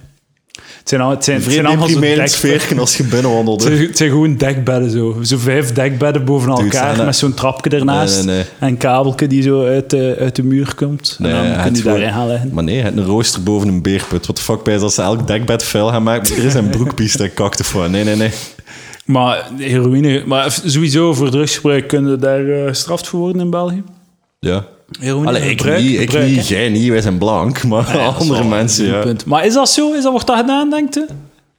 [0.79, 2.79] Het zijn, al, het zijn, het zijn Vreemd allemaal zo dekbedden.
[2.79, 3.65] als je binnenwandelt.
[3.65, 5.17] Het het zijn gewoon dekbedden zo.
[5.23, 8.15] Zo vijf dekbedden boven elkaar dat- met zo'n trapje ernaast.
[8.17, 8.45] Nee, nee, nee.
[8.59, 11.17] En een kabeltje die zo uit de, uit de muur komt.
[11.23, 12.51] En dan kun je daarin gaan liggen.
[12.53, 14.27] Maar nee, het een rooster boven een beerput.
[14.27, 16.37] Wat de fuck bij is als ze elk dekbed vuil gaan maken?
[16.37, 17.91] Er is een broekpies dat kakte voor.
[17.91, 18.31] Nee, nee, nee.
[19.05, 20.23] Maar heroïne...
[20.27, 23.83] Maar sowieso voor drugsgebruik kunnen daar eh gestraft voor worden in België?
[24.41, 24.65] Ja.
[25.25, 29.01] Allee, ik niet, ik jij niet, wij zijn blank, maar Ja, dat andere mensen, ja.
[29.01, 29.25] punt.
[29.25, 29.93] Maar is dat zo?
[29.93, 31.07] Is dat, wordt dat gedaan, denkt u?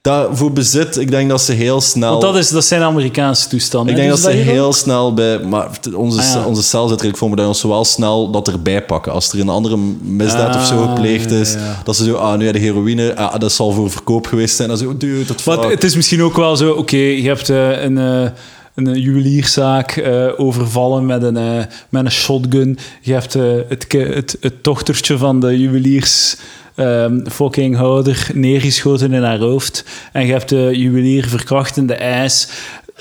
[0.02, 2.10] Dat, voor bezit, ik denk dat ze heel snel...
[2.10, 3.94] Want dat, is, dat zijn Amerikaanse toestanden.
[3.94, 4.06] ik hè?
[4.06, 4.54] denk dat Doen ze ook?
[4.54, 5.38] heel snel bij...
[5.38, 6.44] Maar onze, Ah, ja.
[6.44, 9.12] onze cel zit er ik voor me dat ons wel snel dat erbij pakken.
[9.12, 12.38] Als er een andere misdaad of zo Ah, gepleegd is, ja, dat ze zo, ah,
[12.38, 14.68] nu heb je heroïne, ah, dat zal voor verkoop geweest zijn.
[14.68, 15.70] Dan zo, dude, dat fuck.
[15.70, 18.30] het is misschien ook wel zo, oké, je hebt eh, een, eh,
[18.74, 22.78] een juwelierszaak eh, overvallen met een, eh, met een shotgun.
[23.00, 26.36] Je hebt eh, het, het, het dochtertje van de juweliers
[26.74, 29.84] ehm fucking houder neergeschoten in haar hoofd.
[30.12, 32.48] En je hebt de juwelier verkracht in de ijs.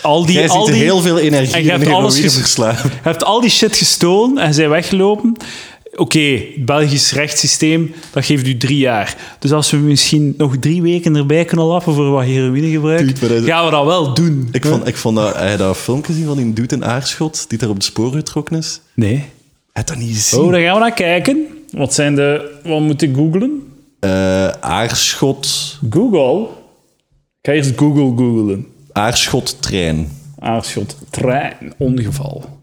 [0.01, 2.17] Al die, al die, heel veel energie en je in hebt alles.
[2.17, 5.37] Je hebt al die shit gestolen en zijn weggelopen.
[5.99, 9.17] Oké, Belgisch rechtssysteem, dat geeft u drie jaar.
[9.39, 12.25] Dus als we misschien nog drie weken erbij kunnen lappen voor wat
[13.19, 14.49] maar dat- gaan we dat wel doen.
[14.51, 17.49] Ik vond, ik vond dat, heb je dat filmpje gezien van die dude in Aarschot,
[17.49, 18.81] die daar op de sporen getrokken is?
[18.93, 19.23] Nee.
[19.71, 20.39] Heb je dat niet gezien?
[20.39, 21.47] Oh, daar gaan we naar kijken.
[21.71, 22.59] Wat zijn de...
[22.63, 23.63] Wat moet ik googlen?
[23.99, 26.41] Eh, Aarschot, Google?
[27.41, 28.65] Ik ga eerst Google googlen.
[28.91, 30.11] Aarschot trein.
[30.39, 32.57] Aarschot, trein, ongeval.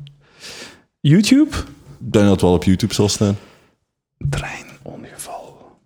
[1.01, 1.51] YouTube?
[1.99, 3.37] Denk dat het wel op YouTube zal staan.
[4.31, 5.77] Trein, ongeval.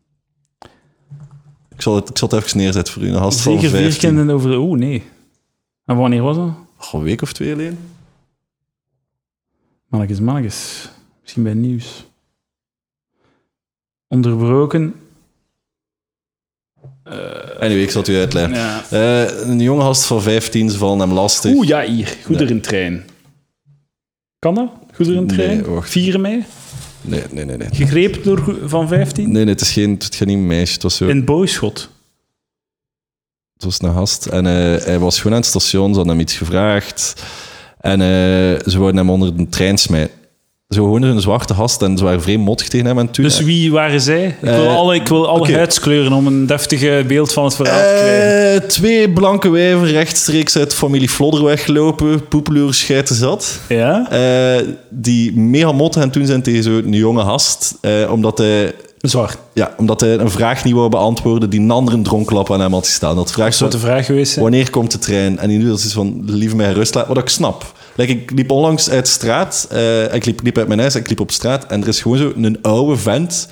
[1.75, 3.09] Ik zal het, ik zal het even neerzetten voor u.
[3.09, 3.91] Een hast van Zeker 15.
[3.93, 4.59] vier kinderen over...
[4.59, 5.05] Oeh, nee.
[5.85, 6.51] En wanneer was dat?
[6.77, 7.79] Goh, Een week of twee geleden.
[9.87, 10.89] Mannetjes, mannetjes.
[11.21, 12.05] Misschien bij het nieuws.
[14.09, 14.95] Onderbroken.
[17.61, 18.55] Anyway, ik zal het u uitleggen.
[18.55, 18.83] Ja.
[18.91, 21.55] Eh, een jonge gast van 15, ze vallen hem lastig.
[21.55, 22.17] Oeh, ja, hier.
[22.25, 23.05] Goederentrein.
[24.39, 24.71] Kan dat?
[25.05, 25.57] Goederentrein?
[25.57, 25.91] Nee, wacht.
[25.91, 26.45] 4 mei?
[27.01, 27.57] Nee, nee, nee.
[27.57, 29.25] Nee, Gegrepen door van 15?
[29.25, 30.73] nee, nee het, is geen, het niet een meisje.
[30.75, 31.91] Het was, zo, In Boyschot.
[33.55, 34.27] het was een gast.
[34.27, 37.23] En eh, hij was gewoon aan het station, ze hadden hem iets gevraagd.
[37.81, 40.15] En eh, ze wouden hem onder de trein smijten.
[40.71, 43.25] Zo gewoon een zwarte gast en ze waren vreemd mottig tegen hem aan het doen.
[43.25, 44.27] Dus wie waren zij?
[44.27, 47.79] Ik wil Eh, alle, ik wil alle huidskleuren om een deftige beeld van het verhaal
[47.79, 48.63] te krijgen.
[48.63, 53.61] Eh, twee blanke wijven rechtstreeks uit familie Flodder weggelopen, poepeloer scheiden zat.
[53.69, 54.11] Ja?
[54.11, 57.79] Eh, die mega mot hen toen zijn tegen zo'n jonge gast,
[58.11, 59.39] omdat, hij, Zwart.
[59.53, 62.87] ja, omdat hij een vraag niet wou beantwoorden die een andere dronklap aan hem had
[62.87, 63.17] gestaan.
[63.17, 64.45] Dat vraagt Zou zo, de vraag geweest zijn?
[64.45, 65.39] wanneer komt de trein?
[65.39, 67.73] En die nu dat is van, lieve mij rust laten, wat ik snap.
[67.95, 71.21] Like, ik liep onlangs uit straat, eh, ik liep, liep uit mijn huis, ik liep
[71.21, 73.49] op straat en er is gewoon zo een oude vent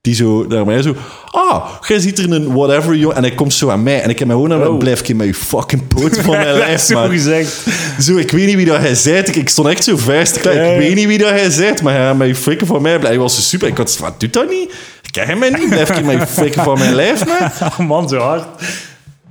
[0.00, 0.96] die zo naar mij zo,
[1.30, 3.16] ah, jij ziet er een whatever, joh.
[3.16, 4.78] En hij komt zo aan mij en ik heb mij gewoon aan Oh.
[4.78, 7.10] blijf ik met je fucking poten van mijn lijf, zo man.
[7.10, 7.66] gezegd.
[8.00, 9.18] Zo, ik weet niet wie dat hij zei.
[9.18, 9.96] Ik, ik stond echt zo
[10.40, 10.54] klaar.
[10.54, 12.98] Ja, Ik weet niet wie dat hij zei, maar hij met je flikken van mij.
[12.98, 13.68] Hij was zo super.
[13.68, 14.74] Ik had wat doet dat niet?
[15.10, 15.68] Ken je mij niet?
[15.68, 17.50] Blijf je met je flikken van mijn lijf, man?
[17.70, 18.44] Oh man, zo hard.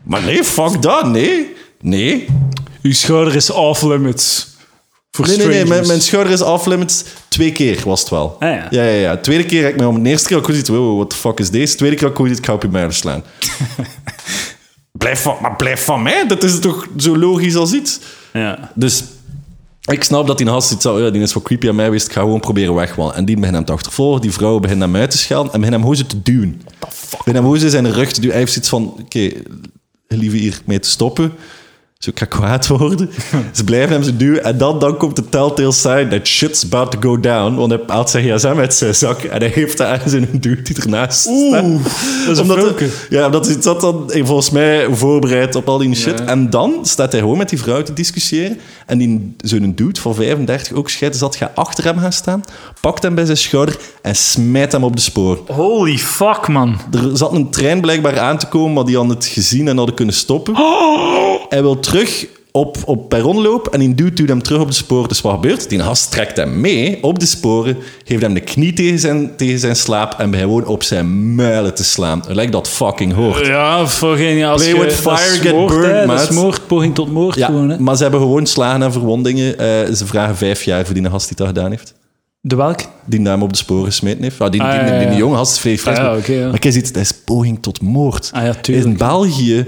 [0.03, 1.07] Maar nee, fuck dat.
[1.07, 1.53] Nee.
[1.81, 2.25] Nee.
[2.85, 4.47] Uw schouder is off limits.
[5.11, 5.65] Voor Nee, nee, nee.
[5.65, 7.03] Mijn, mijn schouder is off-limits.
[7.27, 8.35] Twee keer was het wel.
[8.39, 8.67] Ah, ja.
[8.69, 9.17] Ja, ja, ja.
[9.17, 11.39] Tweede keer heb ik me om de eerste keer al goed wow, what the fuck
[11.39, 11.75] is deze?
[11.75, 13.23] Tweede keer al goed ik ga op je muil slaan.
[15.03, 16.27] blijf van, maar blijf van mij.
[16.27, 17.99] Dat is toch zo logisch als iets?
[18.33, 18.71] Ja.
[18.75, 19.03] Dus
[19.85, 22.07] Ik snap dat die gast iets oh ja, die is wat creepy aan mij geweest,
[22.07, 23.19] ik ga gewoon proberen wegwandelen.
[23.19, 25.83] En die begint hem te achtervolgen, die vrouw begint hem uit te schelden en begint
[25.83, 26.61] hem zo te duwen.
[27.17, 28.35] Begint hem gewoon zo zijn rug te duwen.
[28.35, 29.31] Hij heeft zoiets van, oké,
[30.07, 31.33] lieve hier mee te stoppen.
[31.97, 33.09] Zo, ik ga kwaad worden.
[33.53, 34.43] Ze blijven hem zo duwen.
[34.43, 37.55] En dan, dan komt de telltale sign that shit's about to go down.
[37.55, 39.21] Want hij haalt zijn gsm uit zijn zak.
[39.21, 41.63] En hij heeft daar in een dude die ernaast staat.
[41.63, 41.83] Oeh,
[42.25, 45.95] dat is Omdat Ja, omdat hij zat dan eh, volgens mij voorbereid op al die
[45.95, 46.19] shit.
[46.19, 46.25] Ja.
[46.25, 48.59] En dan staat hij gewoon met die vrouw te discussiëren.
[48.85, 52.43] En die zo'n dude van 35, ook scheiden zat, gaat achter hem gaan staan.
[52.81, 55.39] Pakt hem bij zijn schouder en smijt hem op de spoor.
[55.47, 56.79] Holy fuck, man.
[56.91, 59.95] Er zat een trein blijkbaar aan te komen, maar die hadden het gezien en hadden
[59.95, 60.55] kunnen stoppen.
[61.49, 61.94] Hij wil terug
[62.51, 65.07] op, op perron lopen en die duwt hem terug op de sporen.
[65.09, 65.69] Dus wat gebeurt?
[65.69, 69.59] Die gast trekt hem mee op de sporen, geeft hem de knie tegen zijn, tegen
[69.59, 72.23] zijn slaap en begint gewoon op zijn muilen te slaan.
[72.27, 73.45] Lijkt dat fucking hoort.
[73.45, 74.45] Ja, fucking...
[74.45, 76.07] Als Play with fire, get moord, burned.
[76.07, 77.79] Dat is moord, poging tot moord Ja, gewoon, hè.
[77.79, 79.57] maar ze hebben gewoon slagen en verwondingen.
[79.59, 81.93] Eh, ze vragen vijf jaar voor die gast die dat gedaan heeft.
[82.41, 82.79] De welk?
[83.05, 84.51] Die hem op de sporen gesmeten heeft.
[84.51, 85.17] Die, Ah, die, die, die ja.
[85.17, 85.93] jonge gast is vrij.
[85.95, 86.49] Ah, ja, maar- oké, ja.
[86.49, 88.29] Maar kijk, eens, dat is poging tot moord.
[88.33, 88.87] Ah ja, tuurlijk.
[88.87, 89.65] In België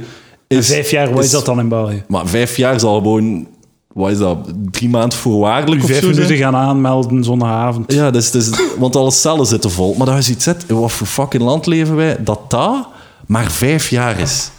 [0.47, 0.67] is...
[0.67, 2.03] Vijf jaar, wat is is- dat dan in België?
[2.07, 3.47] Maar vijf jaar zal gewoon...
[3.93, 4.37] Wat is dat?
[4.71, 6.15] Drie maanden voorwaardelijk of Vijf zo zijn?
[6.21, 7.93] minuten gaan aanmelden zondagavond.
[7.93, 9.93] Ja, dus, dus, want alle cellen zitten vol.
[9.97, 12.87] Maar dat is iets, zet, in wat voor fucking land leven wij, dat dat
[13.27, 14.51] maar vijf jaar is.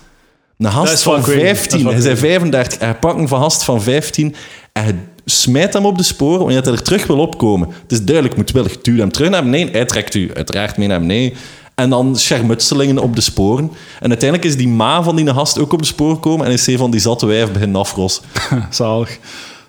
[0.58, 1.38] Een wel van crazy.
[1.38, 2.28] Dat is 15, wel hij zei crazy.
[2.28, 4.34] 35, hij pakt een van gast van 15
[4.72, 7.68] en hij smijt hem op de sporen wanneer hij er terug wil opkomen.
[7.82, 11.00] Het is duidelijk, moedwillig, duw hem terug naar beneden, hij trekt u uiteraard mee naar
[11.00, 11.38] beneden.
[11.78, 13.70] En dan schermutselingen op de sporen.
[14.00, 16.66] En uiteindelijk is die ma van die gast ook op de sporen gekomen en is
[16.66, 18.22] een van die zatte wijven beginnen afrossen.
[18.70, 19.18] Zalig.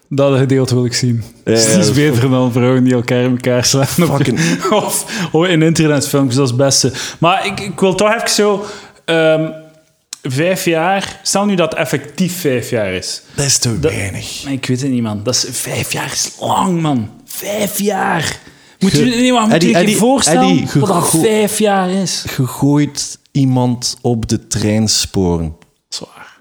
[0.10, 1.24] Dat gedeelte wil ik zien.
[1.46, 3.86] Ja, ja, is beter dan vrouwen die elkaar in elkaar slaan.
[3.88, 6.94] Fucking- of, of in internetfilmpjes, dat is het beste.
[7.20, 8.66] Maar ik, ik wil toch even zo...
[9.06, 9.50] ehm,
[10.22, 11.20] vijf jaar...
[11.24, 13.22] Stel nu dat het effectief vijf jaar is.
[13.36, 14.46] Dat is te Dat- weinig.
[14.48, 15.24] Ik weet het niet, man.
[15.24, 17.10] Dat is, vijf jaar is lang, man.
[17.26, 18.40] Vijf jaar.
[18.80, 22.24] Moet je nee, maar moet Eddie, je voorstellen Eddie, ge- wat dat vijf jaar is?
[22.28, 25.56] gegooid iemand op de treinsporen.
[25.90, 26.38] Zwaar.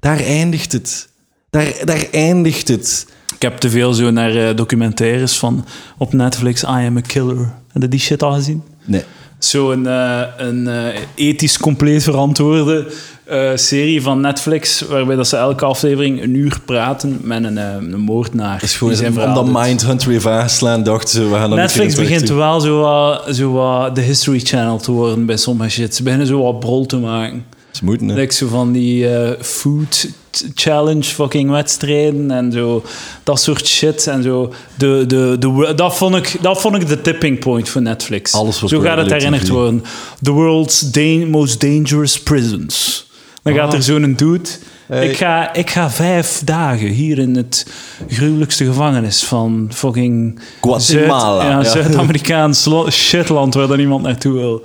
[0.00, 1.08] Daar eindigt het.
[1.50, 3.06] Daar, daar eindigt het.
[3.34, 5.64] Ik heb te veel zo naar eh, documentaires van
[5.98, 6.62] op Netflix.
[6.62, 7.52] I am a killer.
[7.72, 8.62] Heb je die shit al gezien?
[8.84, 9.02] Nee.
[9.38, 12.92] Zo'n eh, een eh, ethisch compleet verantwoorde
[13.24, 17.74] eh, serie van Netflix, waarbij dat ze elke aflevering een uur praten met een, eh,
[17.74, 18.62] een moordenaar.
[18.62, 19.52] Is gewoon zijn doet.
[19.52, 23.94] Mindhunter even aanslaan, dachten ze, we gaan dat Netflix begint wel zo wat, zo wat
[23.94, 25.94] de History Channel te worden bij sommige shit.
[25.94, 27.44] Ze beginnen zo wat brol te maken.
[27.70, 28.14] Ze moeten, hè.
[28.14, 30.08] Like zo van die eh, food
[30.54, 32.82] challenge fucking wedstrijden en zo
[33.22, 34.52] dat soort shit en zo.
[34.74, 38.32] De, de, de, dat, vond ik, dat vond ik de tipping point voor Netflix.
[38.32, 39.82] Alles zo gaat het herinnerd worden.
[40.22, 40.90] The world's
[41.26, 43.06] most dangerous prisons.
[43.44, 43.74] Dan gaat Ah.
[43.74, 44.48] er zo'n dude.
[44.86, 45.08] Hey.
[45.08, 47.66] Ik, ga, ik ga vijf dagen hier in het
[48.08, 51.64] gruwelijkste gevangenis van fucking Guatemala, Zuid- ja, ja.
[51.82, 54.62] Zuid-Amerikaans shitland waar dan niemand naartoe wil.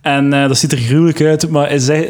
[0.00, 2.08] En eh, dat ziet er gruwelijk uit, maar hij zegt,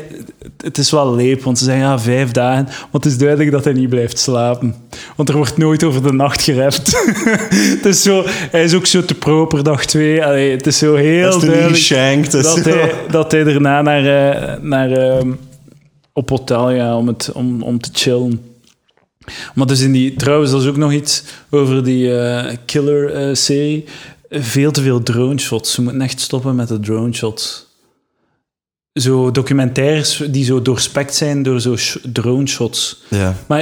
[0.65, 2.69] het is wel leep, want ze zeggen ja, vijf dagen.
[2.91, 4.75] Want het is duidelijk dat hij niet blijft slapen.
[5.17, 7.05] Want er wordt nooit over de nacht gerept.
[7.77, 10.25] het is zo, hij is ook zo te proper dag twee.
[10.25, 12.33] Allee, het is zo heel Dat is duidelijk geshankt.
[12.33, 15.29] Dat, hij, dat hij daarna naar, eh, naar, ehm,
[16.15, 18.41] op hotel gaat om, het, om, om te chillen.
[19.55, 23.85] Maar dus in die, trouwens, dat is ook nog iets over die eh, killer-serie.
[24.31, 25.75] veel te veel drone shots.
[25.75, 27.67] Ze moeten echt stoppen met de drone shots.
[28.93, 33.03] Zo documentaires die zo doorspekt zijn door zo sh- drone shots.
[33.09, 33.35] ja.
[33.47, 33.61] Maar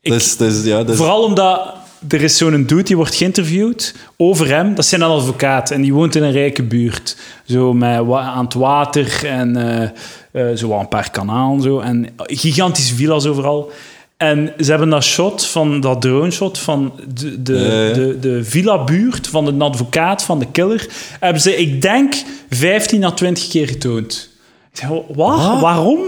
[0.00, 1.74] ik, dat is, ja, is, Vooral omdat
[2.08, 4.68] er is zo'n dude die wordt geïnterviewd over hem.
[4.68, 7.16] Dat is zijn advocaat en die woont in een rijke buurt.
[7.46, 9.90] Zo met aan het water en eh, eh,
[10.56, 11.62] zo wat een paar kanalen.
[11.62, 13.70] Zo, en gigantische villa's overal.
[14.16, 17.56] En ze hebben dat shot van dat drone shot van de, de,
[17.88, 17.94] Eh.
[17.94, 20.86] de, de villa-buurt van de advocaat van de killer.
[21.20, 22.14] Hebben ze, ik denk,
[22.50, 24.28] 15 à 20 keer getoond.
[24.72, 25.38] Ik zeg, wat?
[25.38, 25.60] Ah.
[25.60, 26.00] Waarom?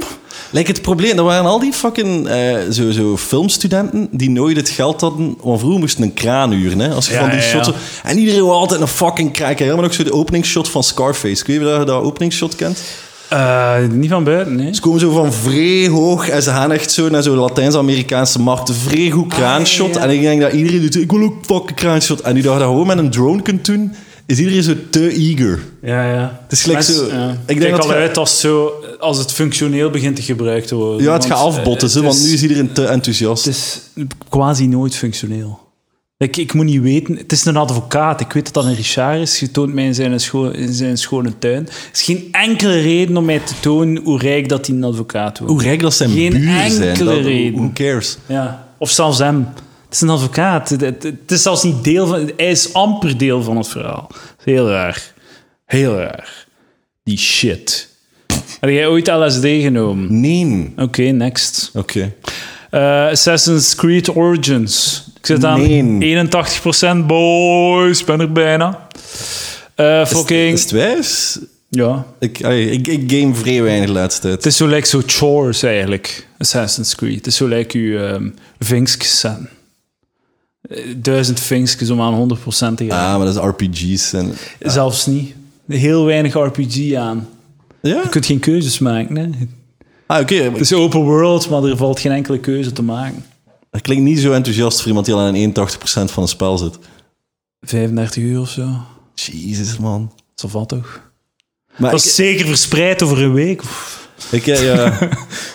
[0.51, 4.69] Like het probleem, dat waren al die fucking eh, zo, zo filmstudenten die nooit het
[4.69, 5.37] geld hadden.
[5.43, 7.51] Want vroeger moesten een kraan huren, hè, als je Ja, van die ja, ja.
[7.51, 7.71] shots...
[8.03, 9.51] En iedereen wil altijd een fucking kraan.
[9.51, 11.43] Ik ook zo de openingsshot van Scarface.
[11.43, 12.83] Of je dat openingsshot kent.
[13.29, 14.75] Eh, niet van buiten, nee.
[14.75, 18.69] Ze komen zo van vrij hoog en ze gaan echt zo naar zo'n Latijns-Amerikaanse markt.
[18.69, 19.89] Een vrij goed kraanshot.
[19.89, 20.01] Ah, ja.
[20.03, 22.21] En ik denk dat iedereen doet, ik wil ook fucking kraanshot.
[22.21, 23.93] En nu dat je dat gewoon met een drone kunt doen,
[24.27, 25.63] is iedereen zo te eager.
[25.83, 26.41] Ja, ja.
[26.43, 27.37] Het is gelijk zo- ja.
[27.47, 30.75] ik denk dat al het- uit als, zo, als het functioneel begint te gebruikt te
[30.75, 31.03] worden.
[31.03, 33.45] Ja, het gaat Want, afbotten, eh, het want nu is iedereen te enthousiast.
[33.45, 33.81] Het is
[34.29, 35.59] quasi nooit functioneel.
[36.19, 37.17] Ik, ik moet niet weten...
[37.17, 38.21] Het is een advocaat.
[38.21, 39.41] Ik weet dat dat een Richard is.
[39.41, 41.67] Je toont mij in zijn, scho in zijn schone tuin.
[41.67, 45.39] Er is geen enkele reden om mij te tonen hoe rijk dat hij een advocaat
[45.39, 45.53] wordt.
[45.53, 46.89] Hoe rijk dat zijn Geen buren zijn.
[46.89, 47.53] enkele dat- reden.
[47.59, 48.17] Who cares?
[48.27, 48.69] Ja.
[48.79, 49.49] Of zelfs hem.
[49.85, 50.69] Het is een advocaat.
[50.69, 52.31] Het, het- het is zelfs niet deel van...
[52.37, 54.11] Hij is amper deel van het verhaal.
[54.45, 55.13] Heel raar.
[55.67, 56.47] Heel raar.
[57.05, 57.89] Die shit.
[58.61, 60.21] Heb jij ooit LSD genomen?
[60.21, 60.73] Nee.
[60.77, 61.71] Oké, next.
[61.75, 62.13] Oké.
[62.71, 65.05] Eh, Assassin's Creed Origins.
[65.29, 65.61] Ik zit aan
[65.99, 66.29] Nee.
[67.03, 68.05] 81% boys.
[68.05, 68.87] Ben er bijna.
[69.75, 70.53] Eh, fucking...
[70.53, 71.39] Is het wijs?
[71.69, 72.07] ja.
[72.19, 74.35] Ik, allee, ik, ik game vrij weinig de laatste tijd.
[74.35, 76.27] Het is zo lijkt zo chores eigenlijk.
[76.39, 77.15] Assassin's Creed.
[77.17, 79.49] Het is zo lijkt u um, vinkjes zetten.
[80.61, 82.39] Eh, Duizend vinkjes om aan 100%
[82.75, 83.13] te gaan.
[83.13, 84.13] Ah, maar dat is RPG's.
[84.13, 85.35] En, Zelfs niet.
[85.69, 87.29] Heel weinig RPG aan.
[87.83, 88.01] ja?
[88.03, 89.17] Je kunt geen keuzes maken.
[89.17, 89.29] Hè.
[90.07, 90.35] Ah, oké.
[90.35, 93.25] Het is open world, maar er valt geen enkele keuze te maken.
[93.77, 96.79] Dat klinkt niet zo enthousiast voor iemand die al aan 81% van een spel zit.
[97.61, 98.69] 35 uur of zo.
[99.15, 100.13] Jezus, man.
[100.35, 101.11] Dat valt toch?
[101.77, 103.63] Maar Dat ik, is zeker verspreid over een week.
[103.63, 104.99] Of- ik, ja, ja.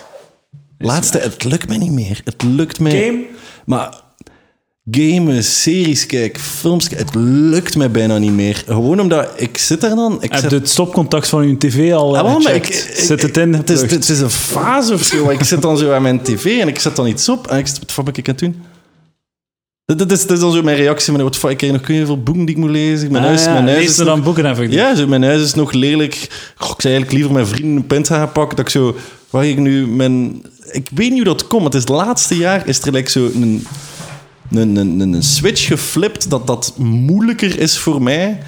[0.78, 2.20] Laatste, het lukt me niet meer.
[2.24, 2.90] Het lukt me.
[2.90, 3.26] Game?
[3.64, 4.01] Maar
[4.90, 8.62] gamen, series kijken, films kijken, het lukt mij bijna niet meer.
[8.66, 10.22] Gewoon omdat ik zit daar dan.
[10.22, 13.36] Ik Heb zet- je het stopcontact van je tv al Ah, maar ik, Zit het
[13.36, 13.54] in?
[13.54, 15.28] Het is, het is een fase of zo.
[15.30, 17.66] Ik zit dan zo aan mijn tv en ik zet dan iets op en ik
[17.66, 18.62] wat fuck ben ik aan het doen?
[19.96, 21.12] Dit, is, dit is dan zo mijn reactie.
[21.12, 23.10] Met, wat ik krijg nog veel boeken die ik moet lezen.
[23.12, 23.52] Mijn Ah, huis, ja.
[23.52, 24.70] mijn huis Lees is er nog- dan boeken even.
[24.70, 26.14] Ja, zo, mijn huis is nog lelijk.
[26.56, 28.56] Goh, ik zou eigenlijk liever mijn vrienden een pint gaan pakken.
[28.56, 28.96] Dat ik zo,
[29.30, 30.42] waar ik nu mijn...
[30.70, 31.64] Ik weet niet hoe dat komt.
[31.64, 33.66] Het is het laatste jaar is er like zo een,
[34.56, 38.38] een, switch geflipt dat dat moeilijker is voor mij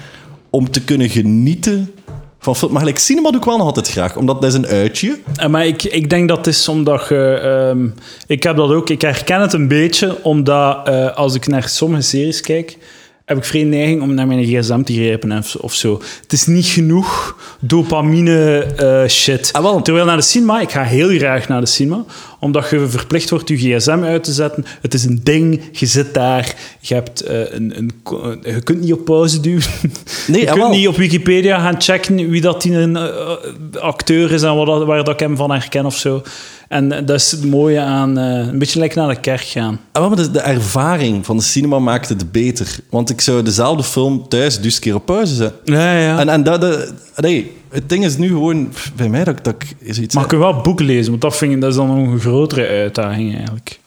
[0.49, 1.91] om te kunnen genieten
[2.39, 2.71] van film.
[2.73, 5.19] Maar cinema doe ik wel nog altijd graag, omdat dat is een uitje.
[5.35, 7.39] Eh, Maar ik, ik denk dat het is omdat je...
[7.39, 7.87] ehm,
[8.27, 8.89] ik heb dat ook.
[8.89, 12.77] Ik herken het een beetje, omdat eh, als ik naar sommige series kijk,
[13.25, 16.01] heb ik vrij neiging om naar mijn gsm te grijpen of, zo.
[16.21, 19.49] Het is niet genoeg dopamine eh, shit.
[19.53, 19.81] Ah, wel.
[19.81, 22.03] Terwijl naar de cinema, ik ga heel graag naar de cinema,
[22.39, 24.65] omdat je verplicht wordt je gsm uit te zetten.
[24.81, 28.81] Het is een ding, je zit daar, je, hebt, eh, een, een, ko- je kunt
[28.81, 29.63] niet op pauze duwen.
[30.27, 33.31] Nee, je ah, kunt niet op Wikipedia gaan checken wie dat die een eh,
[33.79, 36.21] acteur is en wat, dat- waar dat ik hem van herken of zo.
[36.67, 39.79] En eh, dat is het mooie aan eh, een beetje lekker naar de kerk gaan.
[39.91, 42.75] Ah, maar de, de ervaring van de cinema maakt het beter.
[42.89, 45.73] Want ik zou dezelfde film thuis dus een keer op pauze zetten.
[45.75, 46.19] Ja, ja.
[46.19, 49.53] En, en dat, dat- nee, het ding is nu gewoon bij mij dat, ik- dat
[49.79, 51.87] ik zoiets maar ik kan wel boeken lezen, want dat, vind ik, dat is dan
[51.87, 53.79] nog een grotere uitdaging eigenlijk.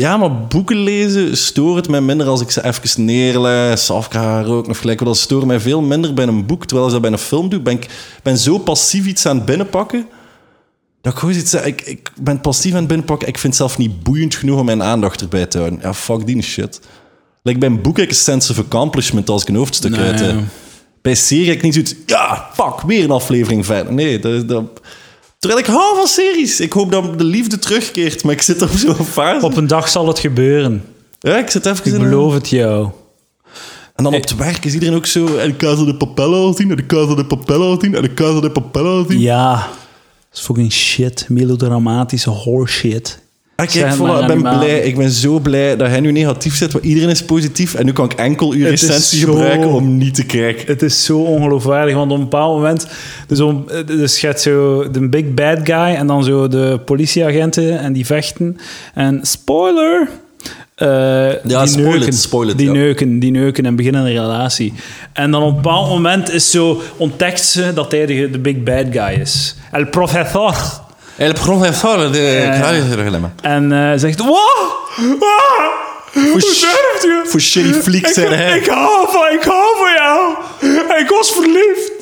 [0.00, 4.42] Ja, maar boeken lezen stoort het mij minder als ik ze even neerlees, af ga
[4.42, 4.98] roken of gelijk.
[4.98, 5.08] wat.
[5.08, 6.64] Dat stoort mij veel minder bij een boek.
[6.66, 7.86] Terwijl als ik dat bij een film doe, ben ik
[8.22, 10.06] ben zo passief iets aan het binnenpakken.
[11.04, 13.28] Dat ik gewoon zeg, ik, ik ben passief aan het binnenpakken.
[13.28, 15.78] Ik vind het zelf niet boeiend genoeg om mijn aandacht erbij te houden.
[15.82, 16.80] Ja, fuck die shit.
[17.42, 20.00] Like bij een boek heb ik een sense of accomplishment als ik een hoofdstuk Nee,
[20.10, 20.30] uit heb.
[20.34, 20.40] ja.
[21.02, 23.92] Bij serie heb ik niet zoiets, ja, fuck, weer een aflevering verder.
[23.92, 24.64] Nee, dat, dat,
[25.38, 26.60] terwijl ik hou van series.
[26.60, 29.44] Ik hoop dat de liefde terugkeert, maar ik zit op zo'n fase.
[29.46, 30.84] Op een dag zal het gebeuren.
[31.18, 32.88] Ja, ik zit even Ik in een- beloof het jou.
[33.94, 35.36] En dan op het werk is iedereen ook zo...
[35.36, 38.02] En de Casa de Papel al zien, en de Casa de Papel al zien, en
[38.02, 39.20] de Casa de Papel al zien.
[39.20, 39.68] Ja.
[40.34, 41.26] Dat is fucking shit.
[41.28, 43.18] Melodramatische horseshit.
[43.56, 44.80] Ah, kijk, voilà, ik ben blij.
[44.80, 47.74] Ik ben zo blij dat hij nu negatief zit, want iedereen is positief.
[47.74, 50.66] En nu kan ik enkel uw recensie zo- gebruiken om niet te kijken.
[50.66, 52.86] Het is zo ongeloofwaardig, want op een bepaald moment...
[53.26, 57.78] Dus, om, dus je hebt zo de big bad guy en dan zo de politieagenten
[57.78, 58.56] en die vechten.
[58.94, 60.08] En spoiler...
[60.74, 62.72] eh, die spoil it, neuken, spoil it, die ja.
[62.72, 64.74] neuken, die neuken en beginnen een relatie.
[65.12, 68.62] En dan op een bepaald moment is zo, ontdekt ze dat hij de, de big
[68.62, 69.56] bad guy is.
[69.72, 70.54] El professor.
[71.16, 73.32] El professor de Ja.
[73.40, 74.38] En eh, zegt, wow,
[76.14, 77.28] hoe durft u?
[77.28, 78.58] Voor shitty fliek Ik, zijn hij.
[78.58, 80.34] ik, hou van, ik hou van jou.
[81.00, 81.92] Ik was verliefd.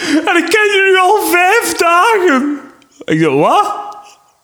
[0.00, 2.60] En ik ken je nu al vijf dagen.
[3.04, 3.87] Ik dacht, wat?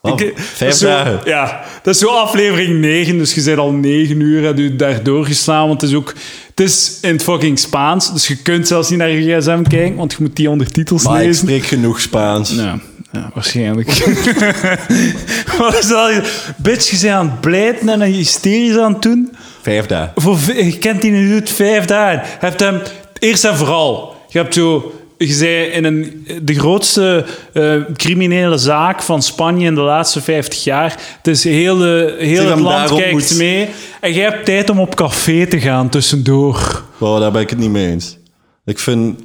[0.04, 1.20] Ik- Vijf zo- dagen?
[1.24, 5.02] Ja, dat is zo aflevering 9, dus je bent al 9 uur en je daar
[5.02, 6.14] doorgeslaan, want het is ook...
[6.54, 9.96] Het is in het fucking Spaans, dus je kunt zelfs niet naar je gsm kijken,
[9.96, 11.34] want je moet die ondertitels Maar ik lezen.
[11.46, 12.50] spreek genoeg Spaans.
[12.50, 12.78] Ja,
[13.12, 13.88] ja waarschijnlijk.
[15.58, 16.12] Wat is dat?
[16.56, 19.32] Bitch, je bent aan het blijten en hysterisch aan het doen.
[19.62, 20.12] Vijf dagen.
[20.14, 22.20] Voor, je kent die nu vijf dagen.
[22.40, 22.80] Je hebt hem,
[23.18, 29.02] eerst en vooral, je hebt zo, je zei in een, de grootste eh, criminele zaak
[29.02, 31.00] van Spanje in de laatste 50 jaar.
[31.16, 33.68] Het is heel, de, heel Zeg het land kijkt moet- mee.
[34.00, 36.82] En jij hebt tijd om op café te gaan tussendoor.
[36.98, 38.18] Wow, daar ben ik het niet mee eens.
[38.64, 39.20] Ik vind...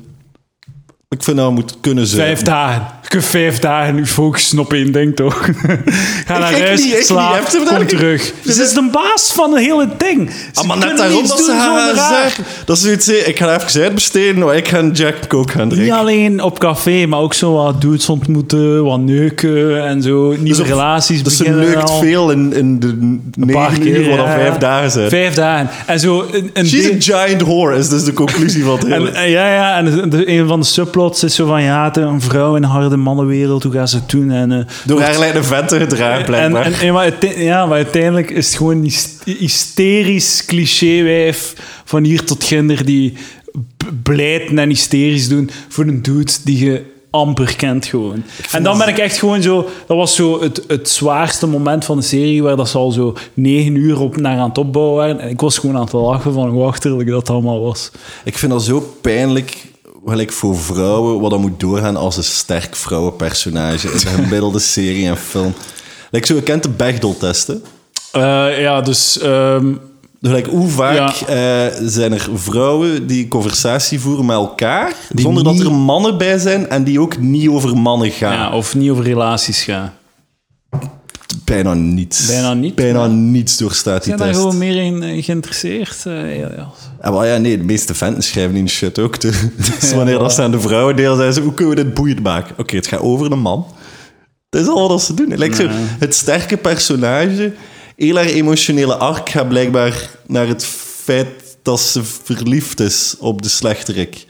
[1.16, 2.22] Ik vind dat we moeten kunnen zijn.
[2.28, 2.88] Vijf dagen.
[3.02, 5.36] Je kunt vijf dagen nu focussen op één ding, toch?
[6.26, 7.52] Ga naar Ik huis, niet, ik slaap, niet.
[7.52, 7.90] Heb kom dat niet?
[7.90, 8.34] terug.
[8.46, 10.30] Ze is de baas van het hele ding.
[10.32, 12.44] Ze Ah, maar net kunnen daarom niets dat ze doen haar zeggen.
[12.66, 15.76] Dat is zoiets, ik ga even uitbesteden, maar ik ga een Jack Coke gaan Niet
[15.78, 15.98] drinken.
[15.98, 20.36] alleen op café, maar ook zo wat dudes ontmoeten, wat neuken en zo.
[20.40, 22.00] Nieuwe op- relaties Dus ze beginnen neukt al.
[22.00, 25.10] veel in, in de Een paar negen uur, keer, wat al ja, vijf dagen zijn.
[25.10, 25.70] Vijf dagen.
[25.86, 29.08] En zo een, een She's a giant whore, is dus de conclusie van het hele...
[29.10, 30.66] En, en ja, ja, en de, de- een van de
[31.00, 34.10] subplots is zo van, ja, een vrouw in een harde mannenwereld, hoe gaat ze het
[34.10, 34.32] doen?
[34.32, 36.66] En, eh, Door haar lijkt een vent te gedragen, en, blijkbaar.
[36.66, 41.54] en, en maar, ja, maar uiteindelijk is het gewoon een hys- hysterisch clichéwijf
[41.86, 43.14] van hier tot ginder die
[44.04, 48.24] blijten en hysterisch doen voor een dude die je amper kent gewoon.
[48.52, 49.68] En dan ben ik echt gewoon zo...
[49.88, 53.16] Dat was zo het, het zwaarste moment van de serie, waar dat ze al zo
[53.34, 55.20] negen uur op naar aan het opbouwen waren.
[55.20, 57.92] En ik was gewoon aan het lachen van hoe achterlijk dat allemaal was.
[58.24, 59.58] Ik vind dat zo pijnlijk
[60.06, 65.08] gelijk voor vrouwen wat dat moet doorgaan als een sterk vrouwenpersonage in de gemiddelde serie
[65.08, 65.54] en film.
[66.12, 67.64] Like zo, je kent de Bechdel-testen.
[68.12, 69.20] Eh, ja, dus...
[69.20, 69.74] ehm,
[70.22, 71.28] Gelijk, hoe vaak Ja.
[71.68, 76.18] eh, zijn er vrouwen die conversatie voeren met elkaar, Die zonder niet- dat er mannen
[76.18, 78.34] bij zijn en die ook niet over mannen gaan?
[78.34, 79.94] ja, of niet over relaties gaan.
[81.44, 82.26] Bijna niets.
[82.26, 84.40] Bijna niet, Bijna niets doorstaat die Zijn daar test.
[84.40, 86.06] gewoon meer in eh, geïnteresseerd?
[86.06, 86.70] Eh, ja, ja.
[87.04, 89.22] Ja, maar ja, nee, de meeste fans schrijven die shit ook.
[89.22, 89.36] Dus
[89.96, 92.24] wanneer Ja, dat ze aan de vrouwen deel zijn, ze, hoe kunnen we dit boeiend
[92.24, 92.56] maken?
[92.58, 93.66] Oké, het gaat over een man.
[94.50, 95.34] Dat is al wat ze doen.
[95.38, 95.68] Like zo,
[96.00, 97.54] het sterke personage,
[97.96, 100.66] heel haar emotionele arc gaat blijkbaar naar het
[101.04, 101.28] feit
[101.64, 104.26] dat ze verliefd is op de slechterik.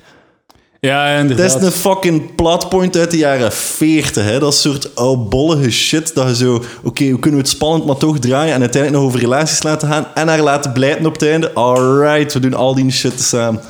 [0.80, 1.56] Ja, Dat inderdaad.
[1.56, 4.24] is een fucking plotpoint uit de jaren 40.
[4.24, 4.40] Hè?
[4.40, 6.16] Dat soort oudbollige shit.
[6.16, 9.12] Dat je zo, oké, hoe kunnen we het spannend maar toch draaien en uiteindelijk nog
[9.12, 11.54] over relaties laten gaan en haar laten blijten op het einde.
[11.54, 13.62] Alright, we doen al die shit samen.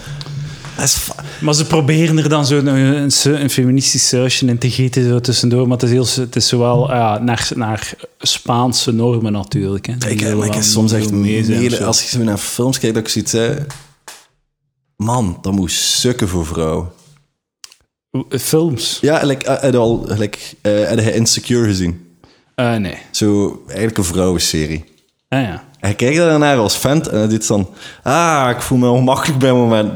[0.78, 5.10] Dat Maar ze proberen er dan zo een, een, een feministisch sausje in te gieten
[5.10, 5.68] zo tussendoor.
[5.68, 9.86] Maar het is, heel, het is zowel ja, naar, naar Spaanse normen natuurlijk.
[9.86, 9.98] Hè.
[9.98, 13.10] Die ik, maar ik soms echt mede, als ik zo naar films kijk, dat ik
[13.10, 13.58] zoiets zeg...
[14.96, 16.88] Man, dat moet sukken voor vrouwen.
[18.30, 18.98] Films?
[19.02, 22.08] Ja, like, uh, je al, like, uh, heb je Insecure gezien?
[22.56, 22.98] Eh, nee.
[23.12, 24.84] Zo, eigenlijk een vrouwenserie.
[25.30, 25.64] Ah, ja.
[25.80, 27.70] Hij kijkt daarnaar als vent en hij doet dan...
[28.04, 29.90] Ah, ik voel me ongemakkelijk bij een moment.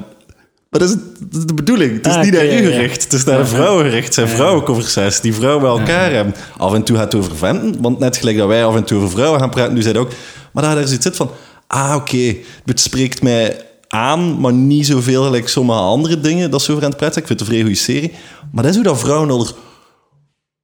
[0.70, 1.95] Maar dat is, dat is de bedoeling.
[1.95, 2.70] Het is Ah, niet naar u ja, ja.
[2.70, 3.03] gericht.
[3.03, 4.05] Het is naar de vrouwen gericht.
[4.05, 6.36] Het zijn vrouwenconversaties die vrouwen bij elkaar hebben.
[6.57, 7.82] Af en toe gaat het over venten.
[7.82, 10.05] Want net gelijk dat wij af en toe over vrouwen gaan praten, nu zei het
[10.05, 10.11] ook...
[10.51, 11.32] Maar daar, daar zit het van...
[11.68, 12.36] Ah, oké.
[12.66, 17.16] Het spreekt mij aan, maar niet zoveel gelijk sommige andere dingen dat het praten zijn.
[17.16, 18.12] Ik vind het een vrij goede serie.
[18.52, 19.54] Maar dat is hoe dat vrouwen al er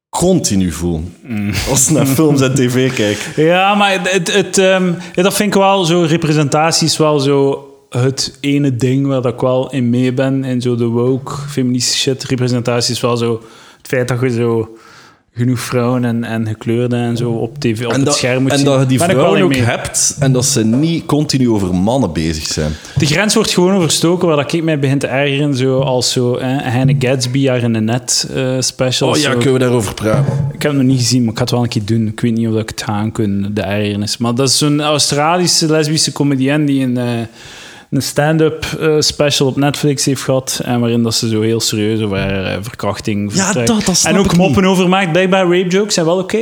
[0.10, 1.16] continu voelen.
[1.22, 1.52] Mm.
[1.70, 3.44] Als ze naar films en tv kijken.
[3.52, 6.02] Ja, maar het, het, ehm, dat vind ik wel zo.
[6.02, 10.44] Representatie is wel zo het ene ding waar dat ik wel in mee ben.
[10.44, 12.24] En zo de woke, feministische shit.
[12.24, 13.42] Representatie is wel zo
[13.78, 14.78] het feit dat je zo
[15.34, 18.52] genoeg vrouwen en, en gekleurden en zo op tv, op en het dat, scherm moet
[18.52, 18.66] en zien.
[18.66, 19.62] dat je die vrouwen ook mee.
[19.62, 22.72] hebt en dat ze niet continu over mannen bezig zijn.
[22.96, 25.56] De grens wordt gewoon overstoken, waar dat ik mij begin te ergeren.
[25.56, 29.10] Zo als zo, eh, Hannah Gatsby, haar in een net eh, special.
[29.10, 29.38] Oh ja, zo.
[29.38, 30.34] kunnen we daarover praten?
[30.54, 32.08] Ik heb het nog niet gezien, maar ik ga het wel een keer doen.
[32.08, 34.18] Ik weet niet of ik het aan kan, de ergernis.
[34.18, 37.06] Maar dat is zo'n Australische lesbische comedienne die een, eh,
[37.90, 40.62] een stand-up eh, special op Netflix heeft gehad.
[40.64, 43.68] En waarin dat ze zo heel serieus over haar eh, verkrachting Ja, vertrekt.
[43.68, 45.12] dat- dat snap En ook ik moppen over maakt.
[45.12, 46.40] Blijkbaar rape jokes zijn wel oké.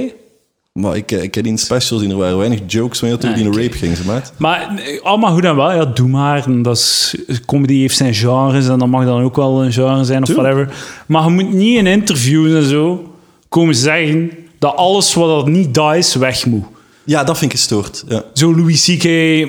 [0.73, 3.29] Maar ik, eh, ik heb die in specials zien, er waren weinig jokes meer toen
[3.29, 3.61] Ah, die in oké.
[3.61, 4.33] rape ging, ze maat.
[4.37, 5.71] Maar allemaal goed en wel.
[5.71, 6.45] Ja, doe maar.
[6.45, 10.03] En dat is, comedy heeft zijn genres en dat mag dan ook wel een genre
[10.03, 10.73] zijn of whatever.
[11.07, 13.13] Maar je moet niet in interviews en zo
[13.49, 16.63] komen zeggen dat alles wat dat niet dat is, weg moet.
[17.07, 18.03] Ja, dat vind ik gestoord.
[18.07, 18.23] Ja.
[18.33, 19.05] Zo Louis C.K.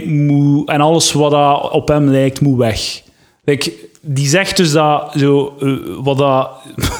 [0.06, 3.02] moet, en alles wat dat op hem lijkt, moet weg.
[3.44, 6.50] Like, die zegt dus dat zo, eh, wat dat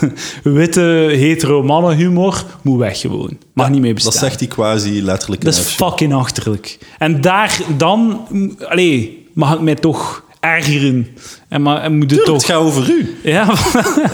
[0.43, 0.81] witte
[1.11, 3.39] hetero mannen humor moet weg gewoon.
[3.53, 4.13] Mag niet meer bestaan.
[4.13, 5.45] Dat zegt hij quasi letterlijk.
[5.45, 6.79] Dat is fucking achterlijk.
[6.99, 8.27] En daar dan,
[8.69, 11.09] allee, mag ik mij toch ergeren.
[11.49, 12.35] En, maar, en moet het toch...
[12.37, 13.17] het gaat over u.
[13.23, 13.45] Ja,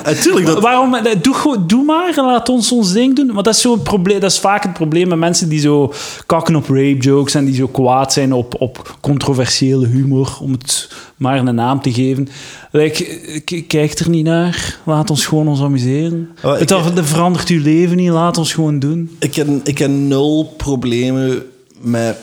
[0.04, 0.60] Natuurlijk, dat...
[0.62, 0.94] waarom?
[0.94, 3.32] eh, Doe, doe maar en laat ons ons ding doen.
[3.32, 5.92] Want dat is, zo'n probleem, dat is vaak het probleem met mensen die zo
[6.26, 10.90] kakken op rape jokes en die zo kwaad zijn op, op controversiële humor, om het
[11.16, 12.28] maar een naam te geven.
[12.70, 13.04] Like,
[13.44, 14.78] k- kijk er niet naar.
[14.84, 16.30] Laat ons gewoon ons amuseren.
[16.42, 16.72] Oh, het
[17.02, 18.10] verandert uw leven niet.
[18.10, 19.16] Laat ons gewoon doen.
[19.18, 21.42] Ik heb, ik heb nul problemen
[21.80, 22.16] met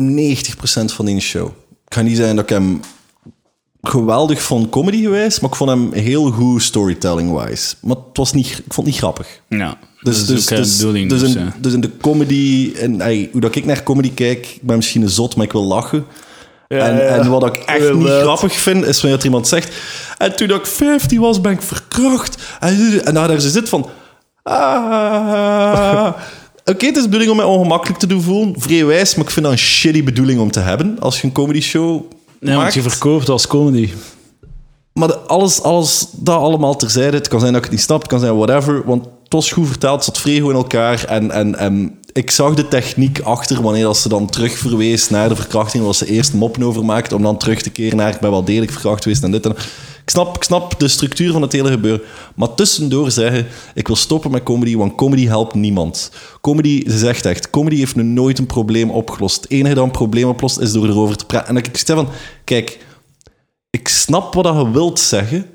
[0.00, 0.04] 90%
[0.84, 1.46] van die show.
[1.86, 2.80] Ik ga niet zeggen dat ik hem
[3.88, 7.74] geweldig vond comedy geweest, maar ik vond hem heel goed storytelling-wise.
[7.80, 9.40] Maar het was niet, ik vond het niet grappig.
[9.48, 11.10] Ja, Dus, dat is dus, ook, eh, dus, de bedoeling.
[11.10, 11.52] dus, dus, in, eh.
[11.58, 15.02] dus in de comedy, en ey, hoe dat ik naar comedy kijk, ik ben misschien
[15.02, 16.04] een zot, maar ik wil lachen.
[16.68, 17.00] Ja, en, ja.
[17.00, 19.74] en wat ik echt niet grappig vind, is wanneer er iemand zegt...
[20.18, 22.42] En toen ik 15 was, ben ik verkracht.
[22.60, 23.88] En, en daar ze zit van...
[24.42, 26.12] Ah.
[26.64, 28.54] Oké, het is de bedoeling om mij ongemakkelijk te doen voelen.
[28.58, 30.96] Vrij wijs, maar ik vind dat een shitty bedoeling om te hebben.
[31.00, 32.02] Als je een comedy show
[32.44, 33.92] Ja, want je verkoopt als comedy.
[34.92, 37.16] Maar de- alles, alles, dat allemaal terzijde.
[37.16, 38.82] Het kan zijn dat ik het niet snap, het kan zijn whatever.
[38.84, 41.04] Want het was goed verteld, het zat vrij goed in elkaar.
[41.04, 45.28] En, en, en ik zag de techniek achter wanneer dat ze dan terug verwees naar
[45.28, 45.84] de verkrachting.
[45.84, 48.44] Was ze eerst moppen over maakte, om dan terug te keren naar ik ben wel
[48.44, 49.56] degelijk verkracht geweest en dit en.
[50.04, 52.02] Ik snap, ik snap de structuur van het hele gebeuren.
[52.34, 56.10] Maar tussendoor zeggen, ik wil stoppen met comedy, want comedy helpt niemand.
[56.40, 59.42] Comedy, ze zegt echt, comedy heeft nu nooit een probleem opgelost.
[59.42, 61.48] Het enige dat een probleem oplost, is door erover te praten.
[61.48, 62.08] En ik zeg van,
[62.44, 62.78] kijk,
[63.70, 65.46] ik snap wat je wilt zeggen,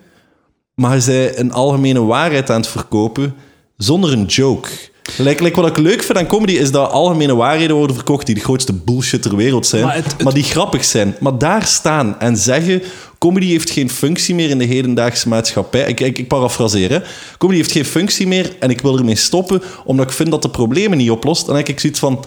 [0.75, 3.35] maar zei een algemene waarheid aan het verkopen
[3.77, 4.69] zonder een joke.
[5.17, 8.35] Like, like, wat ik leuk vind aan comedy is dat algemene waarheden worden verkocht die
[8.35, 11.15] de grootste bullshit ter wereld zijn, Maar het- die grappig zijn.
[11.19, 12.81] Maar daar staan en zeggen,
[13.17, 15.87] comedy heeft geen functie meer in de hedendaagse maatschappij.
[15.87, 16.99] Ik, ik, ik parafraseer, hè.
[17.37, 20.49] Comedy heeft geen functie meer en ik wil ermee stoppen omdat ik vind dat de
[20.49, 21.45] problemen niet oplost.
[21.45, 22.25] Dan heb ik zoiets van,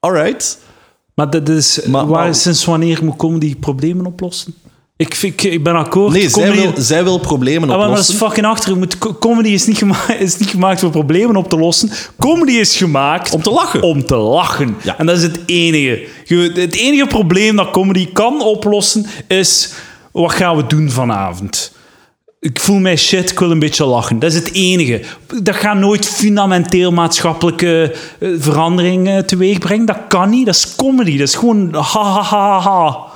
[0.00, 0.58] alright,
[1.14, 4.54] Maar dat is, Maar- waar, maar- sinds wanneer moet comedy problemen oplossen?
[4.98, 6.12] Ik, ik, ik ben akkoord.
[6.12, 8.26] nee, zij wil, zij wil problemen Ah, maar dat is oplossen.
[8.26, 8.76] fucking achter.
[8.76, 9.82] Moet, comedy is niet,
[10.18, 11.90] is niet gemaakt voor problemen op te lossen.
[12.18, 13.82] Comedy is gemaakt Om te lachen.
[13.82, 14.76] Om te lachen.
[14.82, 14.98] Ja.
[14.98, 16.06] En dat is het enige.
[16.54, 19.72] Het enige probleem dat comedy kan oplossen is...
[20.12, 21.72] Wat gaan we doen vanavond?
[22.40, 24.18] Ik voel mij shit, ik wil een beetje lachen.
[24.18, 25.00] Dat is het enige.
[25.42, 29.86] Dat gaat nooit fundamenteel maatschappelijke eh, verandering teweeg brengen.
[29.86, 30.46] Dat kan niet.
[30.46, 31.18] Dat is comedy.
[31.18, 33.07] Dat is gewoon ha ha ha ha.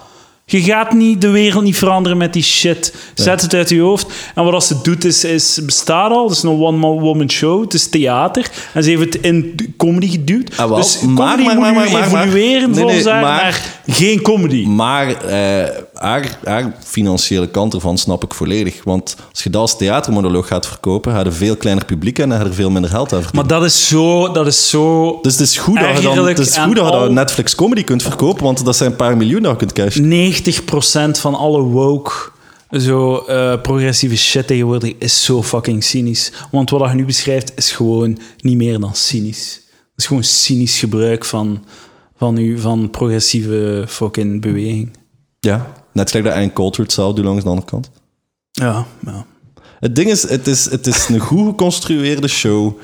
[0.53, 2.95] Je gaat niet de wereld niet veranderen met die shit.
[3.15, 4.07] Zet het uit je hoofd.
[4.35, 6.29] En wat als ze doet, is, is bestaat al.
[6.29, 7.63] Het is een one-woman show.
[7.63, 8.51] Het is theater.
[8.75, 10.57] En ze heeft het in comedy geduwd.
[10.57, 12.27] Ah, dus Maar, comedy maar, moet maar, maar, maar, maar.
[12.29, 14.67] Nee, volgens haar maar- naar geen comedy.
[14.67, 15.69] Maar eh,
[16.03, 18.85] haar, haar financiële kant ervan snap ik volledig.
[18.85, 22.55] Want als je dat als theatermonoloog gaat verkopen, een veel kleiner publiek en je er
[22.55, 23.49] veel minder geld aan verdienen.
[23.49, 24.33] Maar dat is zo...
[24.33, 26.93] Dat is zo dus het is goed dat je, dan, het is goed dat je
[26.93, 31.13] al- Netflix comedy kunt verkopen, want dat zijn een paar miljoen dat je kunt cashen.
[31.17, 32.13] 90% van alle woke,
[32.71, 36.33] zo eh, progressieve shit tegenwoordig is zo fucking cynisch.
[36.51, 39.61] Want wat je nu beschrijft is gewoon niet meer dan cynisch.
[39.71, 41.65] Het is gewoon cynisch gebruik van,
[42.17, 44.97] van, uw, van progressieve fucking beweging.
[45.41, 47.91] Ja, net gelijk dat Ann Coulter het zou doen langs de andere kant.
[48.51, 49.27] Ja, ja.
[49.81, 52.79] Het ding is, het is, het is een goed geconstrueerde show.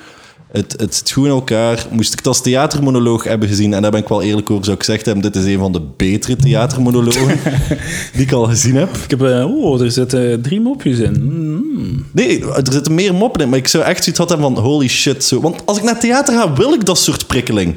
[0.53, 1.87] Het, het zit goed in elkaar.
[1.91, 4.77] Moest ik het als theatermonoloog hebben gezien, en daar ben ik wel eerlijk over, zou
[4.77, 7.39] ik gezegd hebben, dit is een van de betere theatermonologen
[8.13, 8.97] die ik al gezien heb.
[8.97, 9.23] Ik heb...
[9.23, 11.23] eh, oh, er zitten drie mopjes in.
[11.23, 12.07] Mm.
[12.13, 15.25] Nee, er zitten meer moppen in, maar ik zou echt zoiets hadden van holy shit.
[15.25, 15.41] Zo.
[15.41, 17.75] Want als ik naar theater ga, wil ik dat soort prikkeling.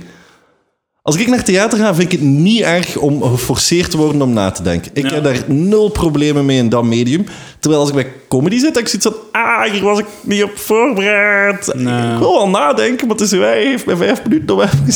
[1.04, 4.34] Als ik naar theater ga, vind ik het niet erg om geforceerd te worden om
[4.34, 4.92] na te denken.
[4.94, 5.14] Ik Ja.
[5.14, 7.26] heb daar nul problemen mee in dat medium.
[7.60, 9.42] Terwijl als ik bij comedy zit, heb ik zoiets van...
[9.42, 11.74] Ah, hier was ik niet op voorbereid.
[11.76, 12.12] Nee.
[12.14, 14.94] Ik wil wel nadenken, maar het is wij heeft bij vijf minuten om even...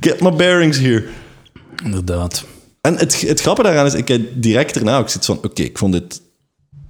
[0.00, 1.04] Get my bearings here.
[1.84, 2.44] Inderdaad.
[2.80, 5.38] En het, het grappige daaraan is, ik heb direct daarna ook zoiets van...
[5.42, 6.20] Oké, ik vond dit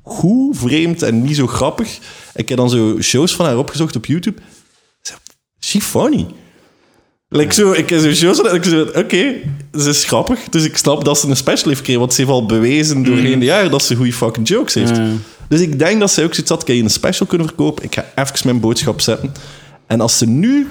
[0.02, 1.98] goed, vreemd en niet zo grappig.
[2.34, 4.40] Ik heb dan zo shows van haar opgezocht op YouTube.
[5.60, 6.26] She funny.
[7.32, 9.34] Like zo, ik heb zo en ik zo, oké,
[9.78, 10.40] ze is grappig.
[10.48, 13.38] Dus ik snap dat ze een special heeft gekregen, want ze heeft al bewezen doorheen
[13.38, 15.00] de jaren dat ze goede fucking jokes heeft.
[15.48, 17.84] Dus ik denk dat ze ook zoiets had, kan je een special kunnen verkopen?
[17.84, 19.32] Ik ga even mijn boodschap zetten.
[19.86, 20.68] En als ze nu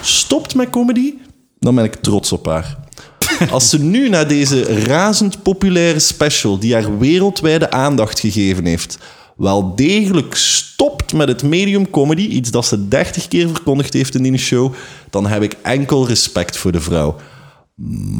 [0.00, 1.14] stopt met comedy,
[1.58, 2.76] dan ben ik trots op haar.
[3.50, 8.98] Als ze nu na deze razend populaire special, die haar wereldwijde aandacht gegeven heeft,
[9.36, 14.22] wel degelijk stopt met het medium comedy, iets dat ze 30 keer verkondigd heeft in
[14.22, 14.72] die show,
[15.10, 17.16] dan heb ik enkel respect voor de vrouw.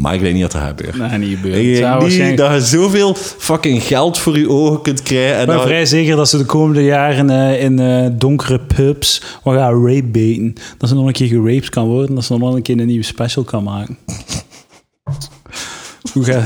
[0.00, 0.96] Maar ik denk niet dat dat gebeurt.
[0.98, 1.56] Nee, niet gebeurd.
[1.56, 5.34] Ik denk waarschijnlijk- dat je zoveel fucking geld voor je ogen kunt krijgen.
[5.34, 8.60] En Ik ben dat- vrij zeker dat ze de komende jaren eh, in eh, donkere
[8.60, 10.54] pubs wat gaan rape baiten.
[10.78, 13.04] Dat ze nog een keer geraped kan worden, dat ze nog een keer een nieuwe
[13.04, 13.98] special kan maken.
[16.12, 16.40] Hoe ga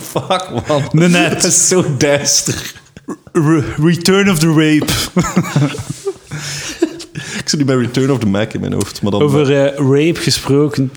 [0.00, 0.82] Fuck, man.
[0.92, 1.30] Nee, net.
[1.42, 2.74] Dat is zo duister.
[3.32, 4.92] Re- Return of the Rape.
[7.38, 9.02] Ik zit nu bij Return of the Mac in mijn hoofd.
[9.02, 10.92] Maar dan Over eh, rape gesproken.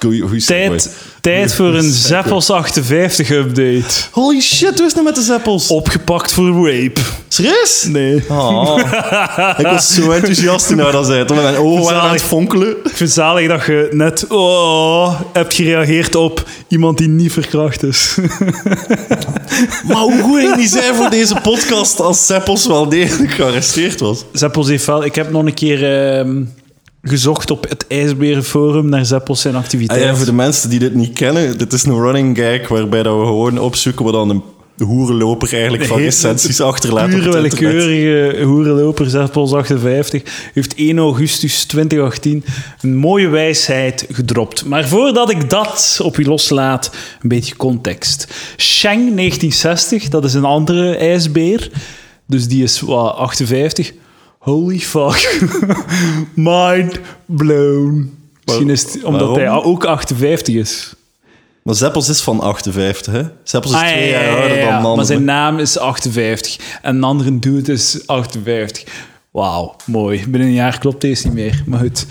[0.00, 0.68] Goeie, goeie segue.
[0.68, 0.90] Tijd,
[1.20, 3.94] tijd voor een Zappos 58 update.
[4.10, 5.68] Holy shit, hoe is het nou met de zeppels?
[5.68, 7.00] Opgepakt voor rape.
[7.28, 7.86] Serieus?
[7.88, 8.24] Nee.
[8.28, 8.78] Oh.
[9.58, 11.24] ik was zo enthousiast toen hij dat zei.
[11.24, 12.68] Toen mijn ogen waren aan het fonkelen.
[12.70, 17.82] Ik vind het zalig dat je net oh, hebt gereageerd op iemand die niet verkracht
[17.82, 18.16] is.
[19.88, 24.24] Maar hoe goed ik niet zijn voor deze podcast als Seppels wel degelijk gearresteerd was.
[24.32, 25.04] Zappos heeft wel...
[25.04, 26.08] Ik heb nog een keer...
[26.18, 26.42] ehm,
[27.02, 30.08] gezocht op het IJsberenforum naar Zeppels zijn Ah activiteiten.
[30.08, 33.18] ja, voor de mensen die dit niet kennen, dit is een running gag waarbij dat
[33.18, 34.42] we gewoon opzoeken wat dan een
[34.86, 42.44] hoerenloper eigenlijk van recensies achterlaat op Pure willekeurige hoerenloper, Zeppels 58, heeft 1 augustus 2018
[42.80, 44.64] een mooie wijsheid gedropt.
[44.64, 46.90] Maar voordat ik dat op u loslaat,
[47.22, 48.26] een beetje context.
[48.56, 51.70] Sheng 1960, dat is een andere ijsbeer.
[52.26, 53.92] Dus die is wat, 58.
[54.40, 55.48] Holy fuck.
[56.34, 58.18] Mind blown.
[58.44, 59.38] Misschien is het omdat waarom?
[59.38, 60.94] hij ook 58 is.
[61.62, 63.22] Maar Zeppels is van 58, hè?
[63.42, 65.78] Zeppels is Ah, twee ja, jaar ja, ouder ja, dan de Maar zijn naam is
[65.78, 66.78] 58.
[66.82, 69.08] En een andere dude is 58.
[69.30, 70.24] Wauw, mooi.
[70.28, 71.62] Binnen een jaar klopt deze niet meer.
[71.66, 72.06] Maar goed.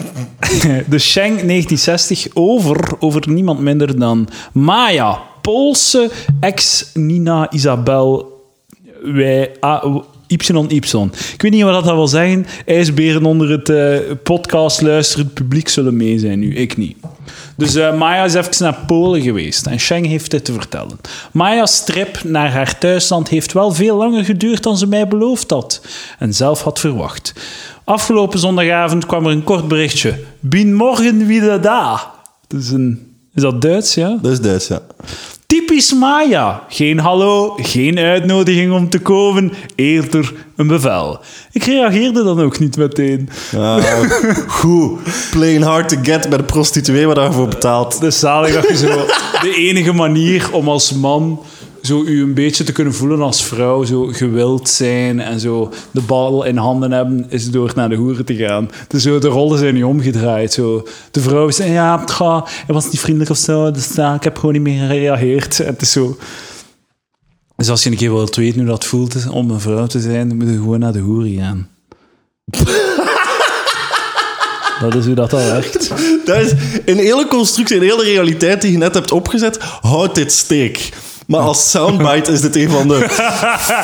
[0.88, 5.20] De Sheng 1960 over, over niemand minder dan Maya.
[5.42, 8.36] Poolse ex-Nina Isabel
[9.02, 9.52] wij,
[10.28, 10.34] Y.
[11.32, 12.46] Ik weet niet wat dat wil zeggen.
[12.66, 16.54] IJsberen onder het eh, podcast luisterend publiek zullen mee zijn nu.
[16.54, 16.96] Ik niet.
[17.56, 21.00] Dus eh, Maya is even naar Polen geweest en Sheng heeft dit te vertellen.
[21.32, 25.80] Maya's trip naar haar thuisland heeft wel veel langer geduurd dan ze mij beloofd had
[26.18, 27.32] en zelf had verwacht.
[27.84, 30.14] Afgelopen zondagavond kwam er een kort berichtje.
[30.40, 32.12] Bin morgen wieder da.
[32.46, 34.18] Dat is, een, is dat Duits, ja?
[34.22, 34.80] Dat is Duits, ja.
[35.54, 36.64] Typisch Maya.
[36.68, 41.20] Geen hallo, geen uitnodiging om te komen, eerder een bevel.
[41.52, 43.28] Ik reageerde dan ook niet meteen.
[43.56, 43.84] Ah,
[44.48, 45.00] goed.
[45.30, 48.02] Playing hard to get bij de prostituee waar je voor betaalt.
[48.02, 49.06] Is zalig dat je zo...
[49.40, 51.42] De enige manier om als man
[51.82, 56.00] zo u een beetje te kunnen voelen als vrouw, zo gewild zijn en zo de
[56.00, 58.70] bal in handen hebben, is door naar de hoeren te gaan.
[58.88, 60.52] Dus zo, de rollen zijn niet omgedraaid.
[60.52, 60.86] Zo.
[61.10, 64.38] De vrouw zei, ja, ga, hij was niet vriendelijk of zo, dus ja, ik heb
[64.38, 65.58] gewoon niet meer gereageerd.
[65.58, 66.16] Het is zo...
[67.56, 70.28] Dus als je een keer wilt weten hoe dat voelt om een vrouw te zijn,
[70.28, 71.68] dan moet je gewoon naar de hoeren gaan.
[74.80, 75.88] dat is hoe dat al werkt.
[76.24, 76.52] Dat is
[76.84, 79.58] een hele constructie, een hele realiteit die je net hebt opgezet.
[79.80, 80.90] Houdt dit steek.
[81.28, 83.08] Maar als soundbite is dit een van de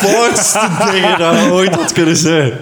[0.07, 2.53] foutste dingen dat je ooit had kunnen zijn.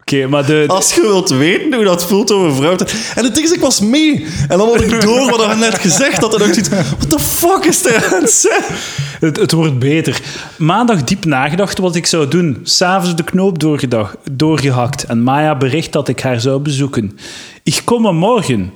[0.00, 2.84] Oké, maar de, Als je wilt weten hoe dat voelt om een vrouw te...
[3.14, 4.26] En het ding is, ik was mee.
[4.48, 6.34] En dan had ik door wat hij net gezegd had.
[6.34, 6.68] En ik zoiets...
[6.68, 9.38] What the fuck is hij aan het?
[9.40, 10.20] Het, wordt beter.
[10.58, 12.58] Maandag diep nagedacht wat ik zou doen.
[12.62, 15.04] S'avonds de knoop doorgedag, doorgehakt.
[15.04, 17.18] En Maya bericht dat ik haar zou bezoeken.
[17.62, 18.72] Ik kom morgen.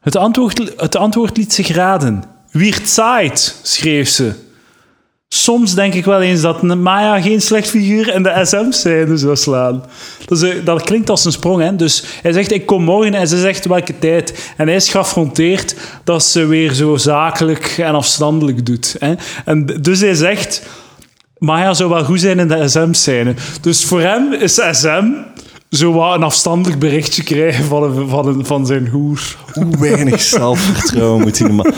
[0.00, 2.31] Het antwoord, het antwoord liet zich raden.
[2.52, 4.32] Wiert Zeit, schreef ze.
[5.28, 9.84] Soms denk ik wel eens dat Maya geen slecht figuur in de SM-scène zou slaan.
[10.26, 11.76] Dat, is, dat klinkt als een sprong, hè.
[11.76, 14.52] Dus hij zegt, ik kom morgen, en ze zegt welke tijd.
[14.56, 15.74] En hij is geaffronteerd
[16.04, 18.96] dat ze weer zo zakelijk en afstandelijk doet.
[18.98, 19.14] Hè.
[19.44, 20.62] En dus hij zegt,
[21.38, 23.34] Maya zou wel goed zijn in de SM-scène.
[23.60, 25.04] Dus voor hem is SM
[25.72, 29.36] zo wat een afstandelijk berichtje krijgen van, een, van, een, van zijn hoer.
[29.52, 31.74] Hoe weinig zelfvertrouwen moet die man...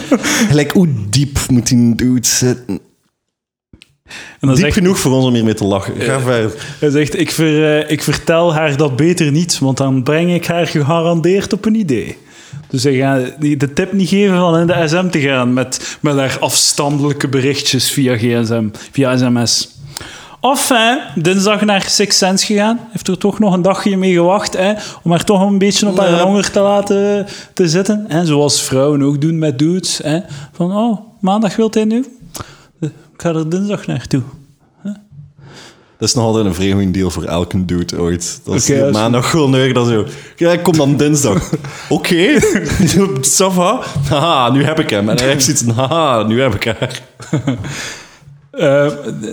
[0.49, 2.81] Gelijk, hoe diep moet die dude zitten?
[4.41, 6.01] En Diep zegt, genoeg voor ons om hiermee te lachen.
[6.01, 6.77] Ga verder.
[6.81, 10.47] hij zegt, ik, ver, eh, ik vertel haar dat beter niet, want dan breng ik
[10.47, 12.17] haar gegarandeerd op een idee.
[12.69, 16.17] Dus hij gaat de tip niet geven van in de SM te gaan met, met
[16.17, 19.74] haar afstandelijke berichtjes via gsm, via sms.
[20.45, 22.81] Enfin, dinsdag naar Six Sense gegaan.
[22.91, 24.73] Heeft er toch nog een dagje mee gewacht, hè,
[25.03, 26.23] om haar toch een beetje op haar Ja.
[26.23, 28.05] honger te laten te zitten.
[28.09, 30.01] Hè, zoals vrouwen ook doen met dudes.
[30.03, 30.21] Hè.
[30.53, 32.05] Van, oh, maandag wilt hij nu?
[32.81, 34.23] Ik ga er dinsdag naartoe.
[35.99, 38.41] Dat is nog altijd een vrij goede deal voor elke dude ooit.
[38.45, 40.07] Dat is maandag gewoon neugen, dan zo...
[40.37, 41.51] Ja, kom dan dinsdag.
[41.89, 42.41] Oké.
[43.53, 43.81] Va?
[44.09, 45.09] Haha, nu heb ik hem.
[45.09, 45.65] En hij heeft zoiets.
[45.77, 47.01] Haha, nu heb ik haar.
[48.57, 48.91] Eh,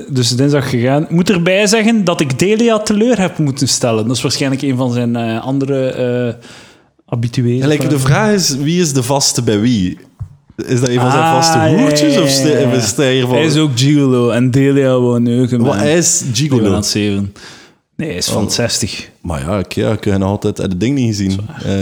[0.10, 1.06] dus dinsdag gegaan.
[1.10, 4.08] Moet erbij zeggen dat ik Delia teleur heb moeten stellen.
[4.08, 6.34] Dat is waarschijnlijk een van zijn eh, andere eh
[7.06, 7.62] habitués.
[7.62, 9.98] Gelijk, de vraag is, wie is de vaste bij wie?
[10.68, 12.14] Is dat een van zijn Ah, vaste hoertjes?
[12.14, 12.68] ja, Of sta- ja, ja.
[12.68, 13.36] of is hij hier van...
[13.36, 15.58] Hij is ook gigolo en Delia neuken.
[15.58, 15.78] Wat, man.
[15.78, 16.82] hij is gigolo.
[16.82, 17.34] zeven.
[17.96, 18.50] Nee, hij is van Oh.
[18.50, 19.10] 60.
[19.22, 21.40] Maar ja, ik, ja, ik heb nog altijd het ding niet gezien.
[21.64, 21.74] Eh,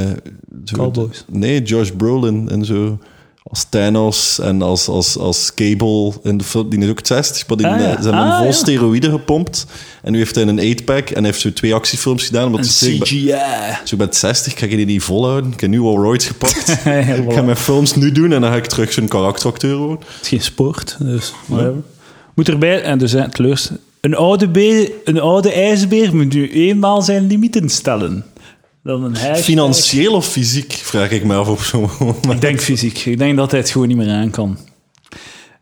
[0.71, 1.25] Cowboys.
[1.27, 2.97] Nee, Josh Brolin en zo.
[3.49, 6.69] Als Thanos en als, als, als Cable in de film.
[6.69, 7.85] Die is ook 60, maar die, Ah, ja.
[7.95, 8.51] ze hebben Ah, vol ja.
[8.51, 9.65] steroïden gepompt.
[10.03, 12.45] En nu heeft hij een 8-pack en hij heeft zo twee actiefilms gedaan.
[12.45, 13.33] Omdat En ze CGI.
[13.85, 15.51] zo met 60 ga ik die niet volhouden.
[15.51, 16.69] Ik heb nu al roids gepakt.
[17.25, 19.99] Ik ga mijn films nu doen en dan ga ik terug zo'n karakteracteur worden.
[19.99, 21.33] Het is geen sport, dus.
[22.35, 23.69] Moet erbij, en dus teleurs,
[24.01, 28.25] een oude, be- een oude ijsbeer moet nu eenmaal zijn limieten stellen.
[28.83, 29.37] Dan een hashtag.
[29.37, 32.25] Financieel of fysiek, vraag ik me af op zo'n moment.
[32.25, 33.05] Ik denk fysiek.
[33.05, 34.57] Ik denk dat hij het gewoon niet meer aan kan.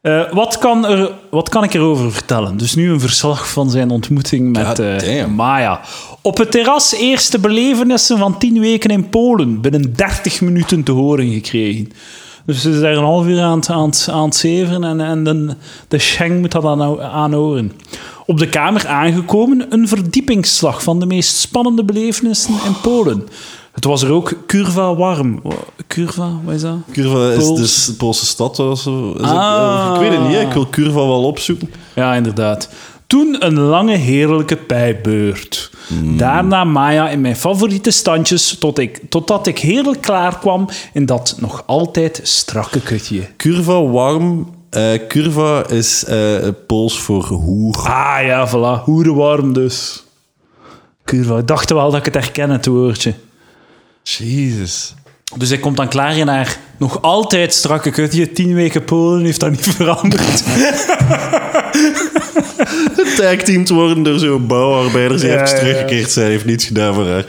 [0.02, 2.58] Eh, wat, kan er, wat kan ik erover vertellen?
[2.58, 5.36] Dus nu een verslag van zijn ontmoeting met damn.
[5.36, 5.82] Maya.
[6.22, 9.62] Op het terras eerste belevenissen van tien weken in Polen.
[9.62, 11.92] Binnen 30 minuten te horen gekregen.
[12.48, 15.02] Dus ze is daar een half uur aan het, aan het, aan het zeveren en,
[15.02, 15.56] en de,
[15.88, 17.72] de Schenk moet dat aan, aanhoren.
[18.26, 23.28] Op de kamer aangekomen een verdiepingsslag van de meest spannende belevenissen in Polen.
[23.72, 25.42] Het was er ook curva warm.
[25.88, 26.76] Curva, wat is dat?
[26.92, 27.60] Curva is Pools.
[27.60, 28.60] dus de Poolse stad.
[28.60, 29.12] Of zo.
[29.12, 29.92] Is het- Ah.
[29.94, 31.70] ik weet het niet, ik wil Curva wel opzoeken.
[31.96, 32.70] Ja, inderdaad.
[33.08, 35.72] Toen een lange, heerlijke pijbeurt.
[36.18, 41.36] Daarna Maya in mijn favoriete standjes, tot ik, totdat ik heerlijk klaar kwam in dat
[41.40, 43.28] nog altijd strakke kutje.
[43.38, 44.50] Curva warm.
[44.70, 47.76] eh curva is eh, Pools voor hoer.
[47.76, 48.84] Ah ja, voilà.
[48.84, 50.04] Hoerenwarm dus.
[51.06, 51.38] Curva.
[51.38, 53.14] Ik dacht wel dat ik het herken, het woordje.
[54.04, 54.94] Jezus.
[55.38, 58.32] Dus hij komt dan klaar in haar nog altijd strakke kutje.
[58.32, 60.44] Tien weken Polen heeft dat niet veranderd.
[63.18, 66.30] Tagteamd worden door zo'n bouwarbeiders die Ja, even teruggekeerd zijn.
[66.30, 67.26] heeft niets gedaan voor haar.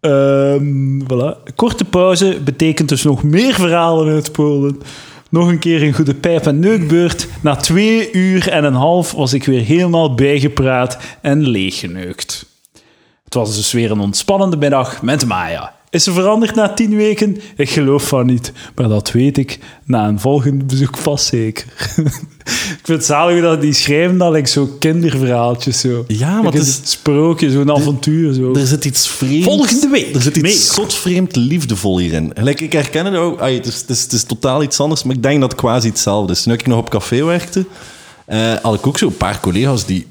[0.00, 1.54] Ehm, voilà.
[1.56, 4.80] Korte pauze betekent dus nog meer verhalen uit Polen.
[5.30, 7.28] Nog een keer een goede pijp- en neukbeurt.
[7.40, 12.46] Na twee uur en een half was ik weer helemaal bijgepraat en leeggeneukt.
[13.24, 15.74] Het was dus weer een ontspannende middag met Maya.
[15.98, 17.36] Is ze veranderd na tien weken?
[17.56, 18.52] Ik geloof van niet.
[18.74, 21.64] Maar dat weet ik na een volgend bezoek vast zeker.
[22.78, 25.80] ik vind het zalig dat die schrijven dat like, zo kinderverhaaltjes.
[25.80, 26.04] Zo.
[26.08, 28.32] Ja, maar Like het een is- sprookje, zo'n avontuur.
[28.34, 28.54] Zo.
[28.54, 29.44] Er zit iets vreemds...
[29.46, 30.84] Volgende week Er zit iets meer.
[30.84, 32.30] zotvreemd liefdevol hierin.
[32.34, 33.40] Gelijk, ik herken het ook.
[33.40, 35.60] Ay, het, is, het, is, het is totaal iets anders, maar ik denk dat het
[35.60, 36.42] quasi hetzelfde is.
[36.42, 37.64] Toen ik nog op café werkte,
[38.26, 40.06] eh, had ik ook zo een paar collega's die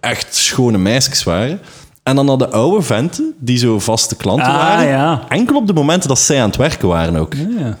[0.00, 1.60] echt schone meisjes waren.
[2.08, 4.86] En dan hadden oude venten, die zo vaste klanten Ah, waren.
[4.88, 5.24] ja.
[5.28, 7.34] Enkel op de momenten dat zij aan het werken waren ook.
[7.34, 7.78] Ja.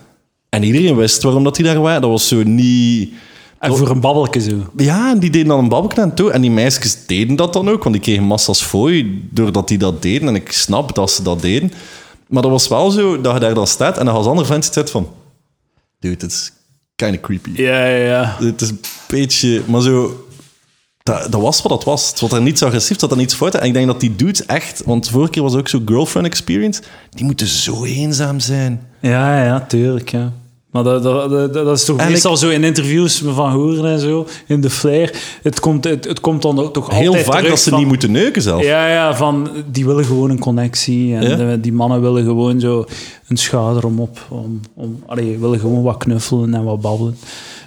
[0.48, 2.00] En iedereen wist waarom dat die daar waren.
[2.00, 3.12] Dat was zo niet...
[3.58, 4.52] En voor een babbelke zo.
[4.76, 6.30] Ja, en die deden dan een babbelknaap aan toe.
[6.30, 10.02] En die meisjes deden dat dan ook, want die kregen massa's fooi doordat die dat
[10.02, 10.28] deden.
[10.28, 11.72] En ik snap dat ze dat deden.
[12.28, 14.70] Maar dat was wel zo dat je daar dan staat en dan als andere vent
[14.72, 15.08] zit van...
[16.00, 16.52] Dude, het is
[16.96, 17.50] kind of creepy.
[17.54, 18.36] Ja, ja, ja.
[18.38, 19.62] Het is een beetje...
[19.66, 20.26] Maar zo...
[21.08, 22.08] Dat, dat was wat dat was.
[22.08, 23.54] Het was er niets agressief, het had er niets fout.
[23.54, 24.82] En ik denk dat die dudes echt...
[24.84, 26.82] Want vorige keer was ook zo girlfriend experience.
[27.10, 28.80] Die moeten zo eenzaam zijn.
[29.00, 30.32] Ja, ja, tuurlijk, ja.
[30.70, 34.00] Maar dat, dat, dat, dat is toch En meestal zo in interviews van horen en
[34.00, 35.18] zo, in de flair.
[35.42, 37.88] Het komt, het, het komt dan ook toch Heel altijd vaak dat ze van- niet
[37.88, 38.62] moeten neuken zelf.
[38.64, 41.14] Ja, ja, van die willen gewoon een connectie.
[41.14, 41.36] En Ja.
[41.36, 42.84] de- die mannen willen gewoon zo
[43.28, 44.26] een schouder om op.
[44.28, 47.16] Om, om, allee, willen gewoon wat knuffelen en wat babbelen.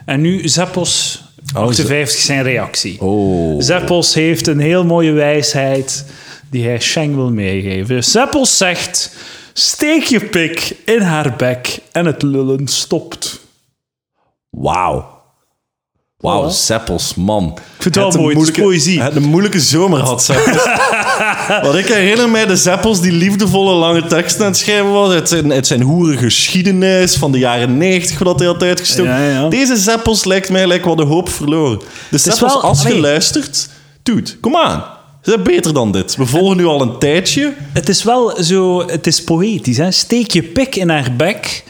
[0.06, 1.24] En nu Zeppos,
[1.54, 3.02] 58, zijn reactie.
[3.02, 3.62] Oh.
[3.62, 6.06] Zeppels heeft een heel mooie wijsheid
[6.50, 8.04] die hij Sheng wil meegeven.
[8.04, 9.16] Zeppels zegt:
[9.54, 13.40] steek je pik in haar bek en het lullen stopt.
[14.50, 15.21] Wauw.
[16.22, 16.50] Wauw.
[16.50, 17.46] Zeppels, man.
[17.56, 19.02] Ik vind het wel mooi, het is poëzie.
[19.02, 20.64] Het een moeilijke zomer had, Zeppels.
[21.64, 25.14] Want ik herinner mij de Zeppels die liefdevolle lange teksten aan het schrijven was.
[25.14, 29.12] Het zijn, het zijn hoere geschiedenis van de jaren 90, wat hij had uitgestoken.
[29.12, 29.50] Ja, ja.
[29.50, 31.80] Deze Zeppels lijkt mij lijkt wat de hoop verloren.
[32.10, 33.70] De Zeppels, wel- als je luistert,
[34.04, 34.84] dude, kom aan.
[35.24, 36.16] Ze zijn beter dan dit.
[36.16, 37.54] We volgen nu al een tijdje.
[37.74, 39.78] Het is wel zo, het is poëtisch.
[39.78, 39.92] Hè?
[39.92, 41.64] Steek je pik in haar bek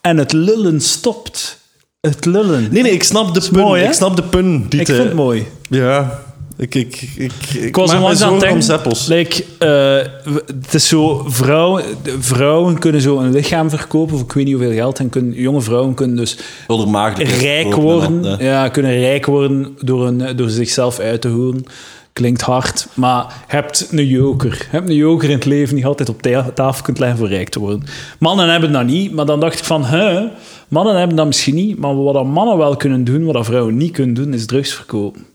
[0.00, 1.57] en het lullen stopt.
[2.00, 2.68] Het lullen.
[2.70, 3.60] Nee, nee, ik snap de pun.
[3.62, 4.66] mooi, ik snap de pun.
[4.68, 5.46] Die ik te- vind het mooi.
[5.68, 6.22] Ja,
[6.56, 8.96] ik, ik, ik, ik, Ik was er aan het denken.
[9.08, 11.84] Like, eh, het is zo, vrouwen,
[12.18, 14.98] vrouwen kunnen zo een lichaam verkopen voor ik weet niet hoeveel geld.
[14.98, 16.38] En kunnen, jonge vrouwen kunnen dus
[17.40, 18.22] rijk worden.
[18.24, 18.44] hè.
[18.50, 21.64] Ja, kunnen rijk worden door, een, door zichzelf uit te hoeren.
[22.12, 24.50] Klinkt hard, maar je hebt een joker.
[24.52, 27.18] Je hebt een joker in het leven die je altijd op ta- tafel kunt leggen
[27.18, 27.84] voor rijk te worden.
[28.18, 30.24] Mannen hebben dat niet, maar dan dacht ik van, hè,
[30.68, 34.14] mannen hebben dat misschien niet, maar wat mannen wel kunnen doen, wat vrouwen niet kunnen
[34.14, 35.26] doen, is drugs verkopen.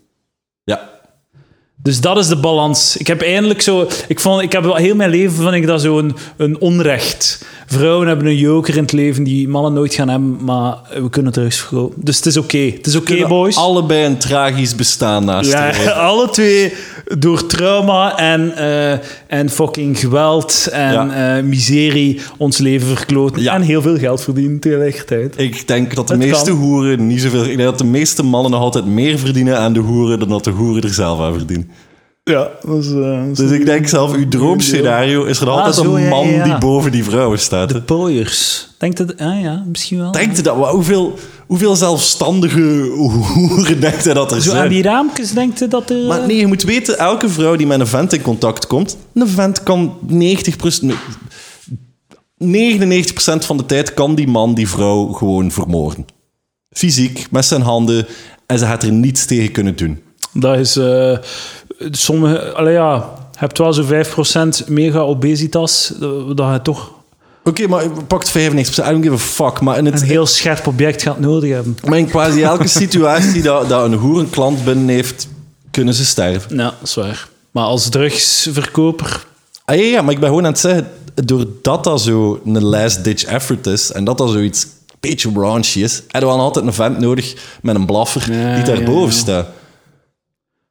[1.84, 2.98] Dus dat is de balans.
[2.98, 3.88] Ik heb eindelijk zo...
[4.08, 7.46] Ik, vond, ik heb wel heel mijn leven vond ik dat zo een, een onrecht.
[7.68, 11.34] Vrouwen hebben een joker in het leven die mannen nooit gaan hebben, maar we kunnen
[11.52, 12.02] verkopen.
[12.04, 12.58] Dus het is oké.
[12.58, 13.56] Het is oké, boys.
[13.58, 16.74] Allebei een tragisch bestaan naast Ja, ja, alle twee
[17.18, 21.38] door trauma en, eh, en fucking geweld en Ja.
[21.38, 23.42] eh, miserie ons leven verkloten.
[23.42, 23.54] Ja.
[23.54, 25.34] En heel veel geld verdienen tegelijkertijd.
[25.38, 26.60] Ik denk dat de Het meeste kan.
[26.60, 27.42] hoeren niet zoveel...
[27.44, 30.44] Ik denk dat de meeste mannen nog altijd meer verdienen aan de hoeren dan dat
[30.44, 31.72] de hoeren er zelf aan verdienen.
[32.24, 32.88] Ja, dat is...
[32.92, 36.08] eh, dat is Dus ik denk zelf, uw droomscenario is er Ah, altijd zo, een
[36.08, 36.44] man ja, ja.
[36.44, 37.72] die boven die vrouwen staat.
[37.72, 37.82] hè.
[37.82, 38.68] Pooiers.
[38.78, 39.18] Denk dat...
[39.18, 40.12] Ah ja, misschien wel.
[40.12, 40.56] Denkt u dat?
[40.72, 41.18] Hoeveel,
[41.48, 42.62] hoeveel zelfstandige
[43.34, 44.70] hoeren denkt hij dat er Zo aan zijn?
[44.70, 46.06] die raampjes denkt je dat er...
[46.08, 49.28] Maar nee, je moet weten, elke vrouw die met een vent in contact komt, een
[49.28, 50.14] vent kan 90%,
[52.38, 53.14] nee, 99%
[53.46, 56.06] van de tijd kan die man die vrouw gewoon vermoorden.
[56.70, 58.06] Fysiek, met zijn handen.
[58.46, 60.02] En ze gaat er niets tegen kunnen doen.
[60.34, 60.76] Dat is...
[60.76, 61.18] eh
[61.92, 62.52] sommige...
[62.52, 64.06] Allee, ja, je hebt wel zo'n
[64.64, 65.94] 5% mega obesitas,
[66.36, 66.92] dat je toch
[67.44, 68.34] Oké, maar pakt 95%.
[68.34, 69.62] I don't give a fuck.
[69.62, 71.78] Maar in, het, een heel scherp object gaat nodig hebben.
[71.88, 75.28] maar in quasi elke situatie dat, dat een hoer een klant binnen heeft,
[75.72, 76.58] kunnen ze sterven.
[76.58, 77.28] Ja, dat is waar.
[77.52, 79.26] Maar als drugsverkoper...
[79.66, 83.24] Ah, ja, ja, maar ik ben gewoon aan het zeggen, doordat dat zo een last-ditch
[83.24, 86.74] effort is en dat dat zoiets een beetje raunchy is, hebben we dan altijd een
[86.74, 89.12] vent nodig met een blaffer Ja, die daarboven ja, ja.
[89.12, 89.48] staat.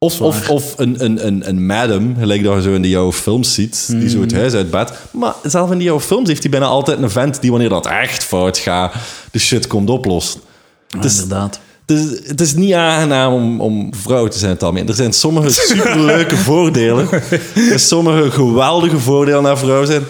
[0.03, 3.11] Of, of, of een, een, een, een madam, gelijk dat je zo in die jouw
[3.11, 4.93] films ziet, die zo het huis uitbaat.
[5.11, 7.85] Maar zelf in die jouw films heeft hij bijna altijd een vent die, wanneer dat
[7.85, 8.93] echt fout gaat,
[9.31, 10.41] de shit komt oplossen.
[11.01, 11.59] Is, inderdaad.
[11.85, 14.87] het is, het is niet aangenaam om, om vrouw te zijn, algemeen.
[14.87, 17.09] Er zijn sommige superleuke voordelen.
[17.71, 20.03] En sommige geweldige voordelen naar vrouw zijn.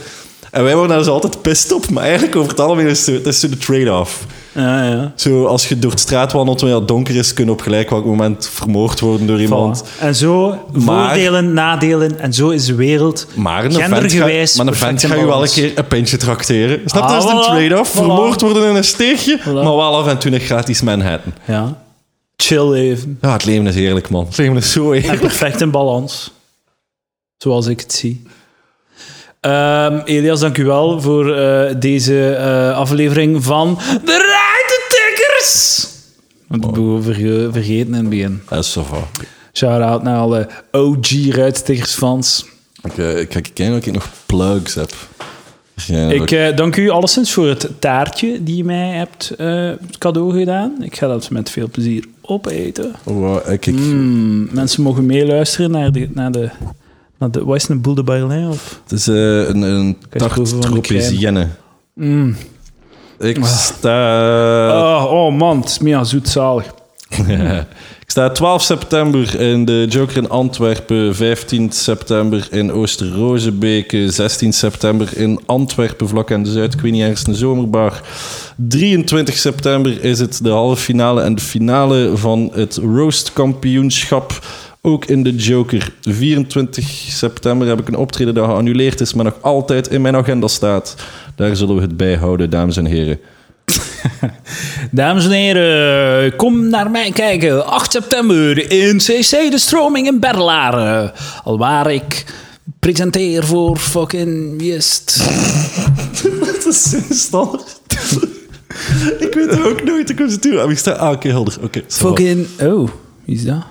[0.52, 1.90] En wij worden daar dus altijd pist op.
[1.90, 4.26] Maar eigenlijk over het algemeen is het, is de trade-off.
[4.56, 5.12] Ja, ja.
[5.16, 7.90] Zo, als je door de straat wandelt wanneer het donker is, kun je op gelijk
[7.90, 9.84] welk moment vermoord worden door iemand.
[9.84, 10.00] Voilà.
[10.00, 14.68] En zo, Maar- voordelen, nadelen, en zo is de wereld Maar een ga, gendergewijs maar
[14.68, 16.82] een vent ga je wel een keer een pintje trakteren.
[16.86, 17.16] Snap je?
[17.16, 17.92] Ah, dat is een trade-off.
[17.92, 17.96] voilà.
[17.98, 21.34] Vermoord worden in een steegje, maar wel af en toe een gratis Manhattan.
[21.48, 21.82] Ja.
[22.36, 23.18] Chill even.
[23.22, 24.26] Ja, het leven is heerlijk, man.
[24.26, 25.22] Het leven is zo En heerlijk.
[25.22, 26.32] perfect in balans.
[27.38, 28.24] Zoals ik het zie.
[29.40, 34.33] Ehm, Elias, dank u wel voor eh, deze eh, aflevering van De
[35.44, 35.88] Ruitentikkers.
[36.48, 38.42] Want ik verge- vergeten in het begin.
[38.50, 39.04] Dat is zo van.
[39.54, 42.46] Shout-out naar alle OG Ruitentikkers fans.
[42.84, 44.94] Ik, eh, ik ga kijken of ik nog plugs heb.
[45.86, 50.40] Ja, Ik eh, dank u alleszins voor het taartje die je mij hebt eh, cadeau
[50.40, 50.76] gedaan.
[50.84, 52.96] Ik ga dat met veel plezier opeten.
[53.04, 56.10] oh, eh, kijk, Mm, mensen mogen meeluisteren naar de...
[56.14, 56.50] Naar de
[57.18, 58.48] naar de, wat is het, een boule de Berlin?
[58.48, 58.80] Of?
[58.84, 60.34] het is een, een Kijk, tart.
[61.94, 62.36] Mm.
[63.24, 63.98] Ik sta...
[64.70, 66.66] Oh, oh man, het is mega zoetzalig.
[68.04, 75.18] ik sta 12 september in de Joker in Antwerpen, 15 september in Oosterrozenbeke, 16 september
[75.18, 78.02] in Antwerpen, vlak aan de Zuid, ik weet niet, ergens een zomerbar.
[78.56, 84.40] 23 september is het de halve finale en de finale van het Roast Kampioenschap.
[84.86, 85.92] Ook in de Joker.
[86.02, 90.48] 24 september heb ik een optreden dat geannuleerd is, maar nog altijd in mijn agenda
[90.48, 90.96] staat.
[91.36, 93.20] Daar zullen we het bij houden, dames en heren.
[94.92, 97.66] Dames en heren, kom naar mij kijken.
[97.66, 101.12] 8 september in CC De Stroming in Berlaren.
[101.44, 102.26] Alwaar ik
[102.80, 105.24] presenteer voor fucking Just.
[106.40, 107.80] Dat is zo standaard.
[109.20, 110.10] ik weet het ook nooit.
[110.10, 110.60] Ik was het doen.
[110.60, 110.92] Ah, Ik sta...
[110.92, 111.58] Ah, oké, helder.
[111.62, 111.82] Oké.
[111.88, 112.48] Fucking...
[112.62, 112.90] Oh,
[113.26, 113.64] wie is dat?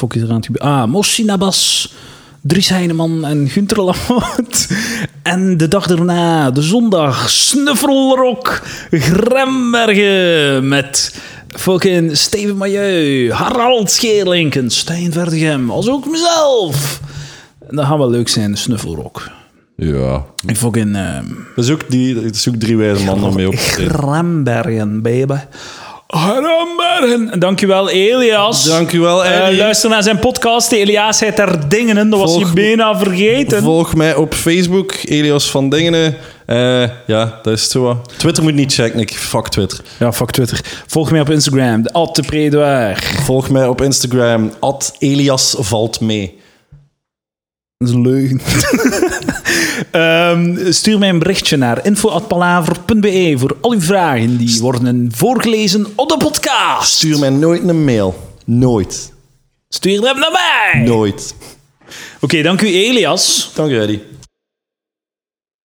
[0.00, 0.72] Fuck is er aan het gebeuren?
[0.72, 1.92] Ah, Mossi Nabas,
[2.40, 4.68] Dries Heineman en Gunther Lamoot.
[5.22, 11.14] En de dag daarna, de zondag, Snuffelrok, Grembergen met
[11.48, 17.00] fucking Steven Mailleu, Harald Scheerlinken, Stijn Verdegem, als ook mezelf.
[17.68, 19.30] En dat gaat wel leuk zijn, de Snuffelrok.
[19.76, 20.24] Ja.
[20.46, 20.96] En fucking...
[20.96, 21.24] ehm
[21.56, 23.54] Dat is ook, die, dat is ook drie wijze mannen mee op.
[23.56, 25.36] Grembergen, baby.
[26.12, 27.40] Grembergen.
[27.40, 28.64] Dankjewel, Elias.
[28.64, 29.58] Dank u wel, Eh, Eddie.
[29.58, 32.10] luister naar zijn podcast, Elias heet er dingen.
[32.10, 33.62] Dat was je bijna vergeten.
[33.62, 36.16] Volg mij op Facebook, Elias van Dingenen.
[36.46, 38.02] Eh, ja, dat is het zo.
[38.16, 39.80] Twitter moet niet checken, ik fuck Twitter.
[39.98, 40.60] ja, fuck Twitter.
[40.86, 42.96] Volg mij op Instagram, de Ad de.
[43.22, 46.38] Volg mij op Instagram, at Elias valt mee.
[47.80, 48.40] Dat is een leugen.
[49.90, 54.36] Ehm, stuur mij een berichtje naar info.palaver.be voor al uw vragen.
[54.36, 56.92] Die worden voorgelezen op de podcast.
[56.94, 58.34] Stuur mij nooit een mail.
[58.44, 59.12] Nooit.
[59.68, 60.82] Stuur hem naar mij.
[60.82, 61.34] Nooit.
[62.20, 63.50] Oké, dank u Elias.
[63.54, 64.02] Dank je, Eddie.